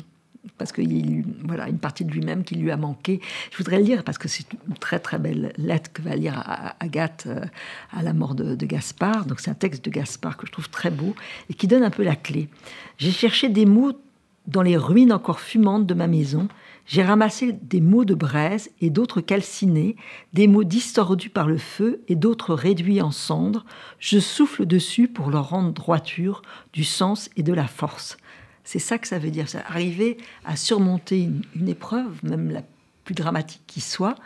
parce 0.58 0.72
qu'il 0.72 1.24
voilà 1.44 1.68
une 1.68 1.78
partie 1.78 2.04
de 2.04 2.10
lui-même 2.10 2.42
qui 2.42 2.54
lui 2.54 2.70
a 2.70 2.76
manqué. 2.76 3.20
Je 3.52 3.58
voudrais 3.58 3.78
le 3.78 3.84
lire 3.84 4.04
parce 4.04 4.18
que 4.18 4.28
c'est 4.28 4.46
une 4.68 4.78
très 4.78 4.98
très 4.98 5.18
belle 5.18 5.52
lettre 5.58 5.92
que 5.92 6.02
va 6.02 6.16
lire 6.16 6.42
Agathe 6.80 7.24
euh, 7.26 7.44
à 7.92 8.02
la 8.02 8.12
mort 8.12 8.34
de, 8.34 8.54
de 8.54 8.66
Gaspard. 8.66 9.26
Donc 9.26 9.40
c'est 9.40 9.50
un 9.50 9.54
texte 9.54 9.84
de 9.84 9.90
Gaspard 9.90 10.36
que 10.36 10.46
je 10.46 10.52
trouve 10.52 10.70
très 10.70 10.90
beau 10.90 11.14
et 11.50 11.54
qui 11.54 11.66
donne 11.66 11.82
un 11.82 11.90
peu 11.90 12.02
la 12.02 12.16
clé. 12.16 12.48
J'ai 12.98 13.12
cherché 13.12 13.48
des 13.48 13.66
mots 13.66 13.92
dans 14.46 14.62
les 14.62 14.76
ruines 14.76 15.12
encore 15.12 15.40
fumantes 15.40 15.86
de 15.86 15.94
ma 15.94 16.06
maison. 16.06 16.48
J'ai 16.86 17.02
ramassé 17.02 17.52
des 17.52 17.80
mots 17.80 18.04
de 18.04 18.14
braise 18.14 18.70
et 18.80 18.90
d'autres 18.90 19.20
calcinés, 19.20 19.96
des 20.32 20.46
mots 20.46 20.64
distordus 20.64 21.30
par 21.30 21.48
le 21.48 21.58
feu 21.58 22.00
et 22.08 22.14
d'autres 22.14 22.54
réduits 22.54 23.02
en 23.02 23.10
cendres. 23.10 23.64
Je 23.98 24.20
souffle 24.20 24.66
dessus 24.66 25.08
pour 25.08 25.30
leur 25.30 25.50
rendre 25.50 25.72
droiture, 25.72 26.42
du 26.72 26.84
sens 26.84 27.28
et 27.36 27.42
de 27.42 27.52
la 27.52 27.66
force. 27.66 28.16
C'est 28.62 28.78
ça 28.78 28.98
que 28.98 29.08
ça 29.08 29.18
veut 29.18 29.30
dire, 29.30 29.46
arriver 29.68 30.16
à 30.44 30.56
surmonter 30.56 31.28
une, 31.54 31.68
épreuve, 31.68 32.18
même 32.22 32.50
la 32.50 32.62
plus 33.04 33.14
dramatique 33.14 33.62
qui 33.66 33.80
soit, 33.80 34.16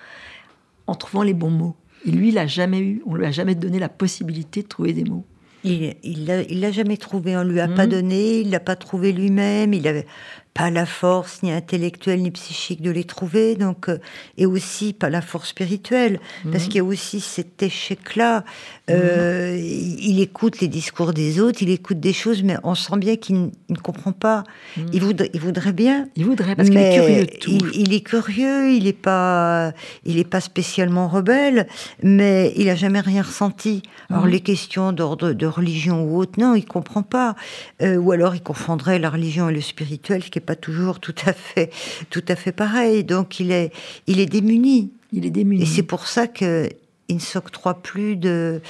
en 0.86 0.94
trouvant 0.94 1.22
les 1.22 1.34
bons 1.34 1.50
mots. 1.50 1.76
Et 2.06 2.10
lui, 2.10 2.28
il 2.28 2.38
a 2.38 2.46
jamais 2.46 2.80
eu, 2.80 3.02
on 3.06 3.14
lui 3.14 3.26
a 3.26 3.30
jamais 3.30 3.54
donné 3.54 3.78
la 3.78 3.90
possibilité 3.90 4.62
de 4.62 4.68
trouver 4.68 4.92
des 4.94 5.04
mots. 5.04 5.26
Il 5.64 5.94
il 6.02 6.60
l'a 6.60 6.70
jamais 6.70 6.96
trouvé, 6.96 7.36
on 7.36 7.44
lui 7.44 7.60
a 7.60 7.68
pas 7.68 7.86
mmh. 7.86 7.90
donné, 7.90 8.40
il 8.40 8.50
l'a 8.50 8.60
pas 8.60 8.76
trouvé 8.76 9.12
lui-même, 9.12 9.74
il 9.74 9.86
avait 9.86 10.06
pas 10.54 10.70
la 10.70 10.84
force 10.84 11.42
ni 11.42 11.52
intellectuelle 11.52 12.22
ni 12.22 12.30
psychique 12.30 12.82
de 12.82 12.90
les 12.90 13.04
trouver, 13.04 13.54
donc 13.54 13.88
euh, 13.88 13.98
et 14.36 14.46
aussi 14.46 14.92
pas 14.92 15.08
la 15.08 15.22
force 15.22 15.50
spirituelle, 15.50 16.18
parce 16.50 16.64
mhm. 16.64 16.68
qu'il 16.68 16.76
y 16.76 16.80
a 16.80 16.84
aussi 16.84 17.20
cet 17.20 17.62
échec-là. 17.62 18.44
Euh, 18.90 19.56
il, 19.56 20.20
écoute 20.20 20.60
les 20.60 20.66
discours 20.66 21.12
des 21.12 21.40
autres, 21.40 21.62
il 21.62 21.70
écoute 21.70 22.00
des 22.00 22.12
choses, 22.12 22.42
mais 22.42 22.56
on 22.64 22.74
sent 22.74 22.96
bien 22.98 23.16
qu'il 23.16 23.50
ne 23.68 23.76
comprend 23.76 24.12
pas. 24.12 24.42
Mhm. 24.76 24.86
Il, 24.92 25.02
voudrait, 25.02 25.30
il 25.32 25.40
voudrait 25.40 25.72
bien. 25.72 26.08
Il 26.16 26.24
voudrait 26.24 26.56
parce 26.56 26.68
qu'il 26.68 26.78
est 26.78 26.94
curieux. 26.96 27.26
De 27.26 27.38
tout. 27.38 27.66
Il, 27.74 27.94
est 27.94 28.00
curieux, 28.00 28.72
il 28.72 28.84
n'est 28.84 28.92
pas, 28.92 29.72
il 30.04 30.18
est 30.18 30.28
pas 30.28 30.40
spécialement 30.40 31.06
rebelle, 31.06 31.68
mais 32.02 32.52
il 32.56 32.68
a 32.68 32.74
jamais 32.74 33.00
rien 33.00 33.22
ressenti. 33.22 33.82
Alors 34.08 34.24
mhm. 34.24 34.30
les 34.30 34.40
questions 34.40 34.92
d'ordre 34.92 35.32
de 35.32 35.46
religion 35.46 36.02
ou 36.02 36.18
autre, 36.18 36.40
non, 36.40 36.56
il 36.56 36.64
comprend 36.64 37.02
pas. 37.02 37.36
Euh, 37.82 37.96
ou 37.96 38.10
alors 38.10 38.34
il 38.34 38.42
confondrait 38.42 38.98
la 38.98 39.10
religion 39.10 39.48
et 39.48 39.54
le 39.54 39.60
spirituel, 39.60 40.24
ce 40.24 40.30
qui 40.30 40.39
pas 40.40 40.56
toujours 40.56 41.00
tout 41.00 41.14
à 41.26 41.32
fait, 41.32 41.70
tout 42.10 42.24
à 42.28 42.36
fait 42.36 42.52
pareil. 42.52 43.04
Donc 43.04 43.40
il 43.40 43.52
est, 43.52 43.72
il 44.06 44.20
est 44.20 44.26
démuni. 44.26 44.90
Il 45.12 45.26
est 45.26 45.30
démuni. 45.30 45.62
Et 45.62 45.66
c'est 45.66 45.82
pour 45.82 46.06
ça 46.06 46.26
qu'il 46.26 46.68
ne 47.10 47.18
s'octroie 47.18 47.82
plus 47.82 48.16
de 48.16 48.60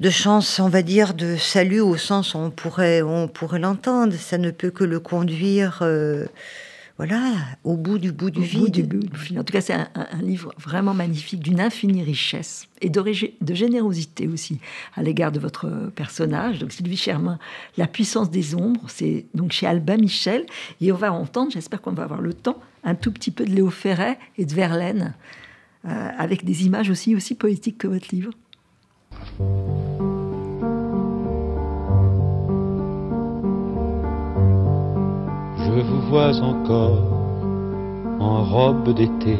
de 0.00 0.10
chance, 0.10 0.58
on 0.58 0.68
va 0.68 0.82
dire, 0.82 1.14
de 1.14 1.36
salut 1.36 1.80
au 1.80 1.96
sens 1.96 2.34
où 2.34 2.38
on 2.38 2.50
pourrait, 2.50 3.02
on 3.02 3.28
pourrait 3.28 3.60
l'entendre. 3.60 4.12
Ça 4.14 4.38
ne 4.38 4.50
peut 4.50 4.70
que 4.70 4.84
le 4.84 4.98
conduire 4.98 5.78
euh, 5.82 6.26
voilà, 6.96 7.32
au 7.64 7.76
bout 7.76 7.98
du 7.98 8.12
bout 8.12 8.30
du 8.30 8.42
vide. 8.42 8.88
En 9.36 9.42
tout 9.42 9.52
cas, 9.52 9.60
c'est 9.60 9.74
un, 9.74 9.88
livre 10.22 10.54
vraiment 10.58 10.94
magnifique, 10.94 11.40
d'une 11.40 11.60
infinie 11.60 12.04
richesse 12.04 12.68
et 12.80 12.88
de, 12.88 13.02
de, 13.40 13.54
générosité 13.54 14.28
aussi 14.28 14.60
à 14.94 15.02
l'égard 15.02 15.32
de 15.32 15.40
votre 15.40 15.90
personnage. 15.96 16.60
Donc, 16.60 16.70
Sylvie 16.70 16.96
Germain, 16.96 17.40
La 17.76 17.88
puissance 17.88 18.30
des 18.30 18.54
ombres, 18.54 18.84
c'est 18.86 19.26
donc 19.34 19.50
chez 19.50 19.66
Albin 19.66 19.96
Michel. 19.96 20.46
Et 20.80 20.92
on 20.92 20.96
va 20.96 21.12
entendre, 21.12 21.50
j'espère 21.50 21.82
qu'on 21.82 21.92
va 21.92 22.04
avoir 22.04 22.20
le 22.20 22.32
temps, 22.32 22.60
un 22.84 22.94
tout 22.94 23.10
petit 23.10 23.32
peu 23.32 23.44
de 23.44 23.50
Léo 23.50 23.70
Ferret 23.70 24.16
et 24.38 24.46
de 24.46 24.54
Verlaine, 24.54 25.14
euh, 25.86 26.10
avec 26.16 26.44
des 26.44 26.64
images 26.64 26.90
aussi, 26.90 27.16
aussi 27.16 27.34
poétiques 27.34 27.78
que 27.78 27.88
votre 27.88 28.14
livre. 28.14 28.30
Je 35.64 35.80
vous 35.80 36.00
vois 36.10 36.36
encore 36.40 36.98
en 38.20 38.44
robe 38.44 38.94
d'été, 38.94 39.36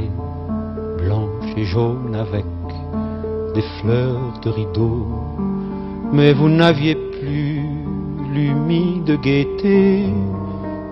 blanche 0.98 1.52
et 1.56 1.64
jaune 1.64 2.14
avec 2.14 2.46
des 3.54 3.64
fleurs 3.80 4.38
de 4.42 4.50
rideau. 4.50 5.06
Mais 6.12 6.32
vous 6.32 6.48
n'aviez 6.48 6.94
plus 6.94 7.60
l'humide 8.32 9.20
gaieté 9.20 10.06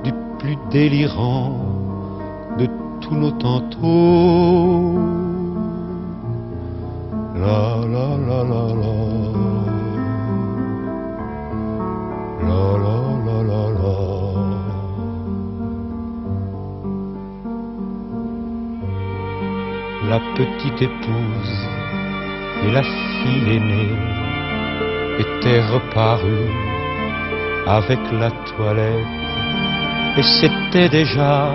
du 0.05 0.12
plus 0.39 0.57
délirant 0.70 1.57
de 2.59 2.66
tous 3.01 3.14
nos 3.14 3.33
tantôt. 3.33 4.99
La 7.35 7.78
la 7.95 8.09
la 8.28 8.39
la 8.45 8.64
la. 8.83 8.95
La. 12.49 13.82
La 20.09 20.19
petite 20.37 20.83
épouse 20.83 21.57
et 22.65 22.71
la 22.73 22.83
fille 22.83 23.57
aînée 23.57 23.95
étaient 25.19 25.63
reparues 25.75 26.51
avec 27.67 28.01
la 28.21 28.31
toilette 28.31 30.19
et 30.19 30.23
c'était 30.23 30.89
déjà 30.89 31.51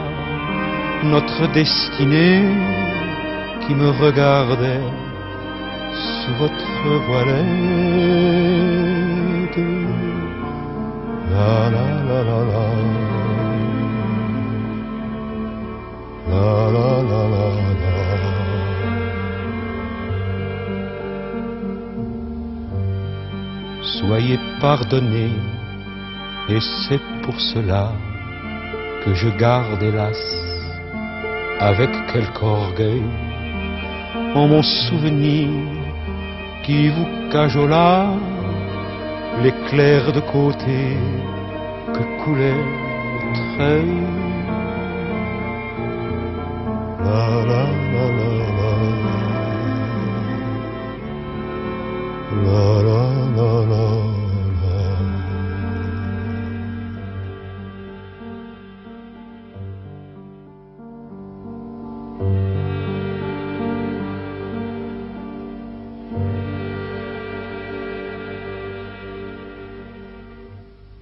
notre 1.03 1.47
destinée 1.51 2.43
qui 3.65 3.75
me 3.75 3.89
regardait 3.89 4.87
sous 5.93 6.33
votre 6.35 6.87
voilette. 7.07 7.37
La 11.31 11.69
la 11.69 12.23
la. 12.23 12.37
Soyez 23.99 24.39
pardonnés, 24.61 25.35
et 26.49 26.61
c'est 26.83 27.01
pour 27.23 27.39
cela 27.39 27.91
que 29.03 29.13
je 29.13 29.29
garde 29.29 29.81
hélas, 29.81 30.19
avec 31.59 31.89
quelque 32.11 32.43
orgueil, 32.43 33.03
en 34.35 34.47
mon 34.47 34.61
souvenir 34.61 35.49
qui 36.63 36.89
vous 36.89 37.07
cajola 37.31 38.09
l'éclair 39.41 40.11
de 40.11 40.19
côté 40.19 40.97
que 41.93 42.03
coulait 42.23 42.63
le 43.33 43.43
la 47.05 47.27
la 53.37 53.61
la 53.69 54.06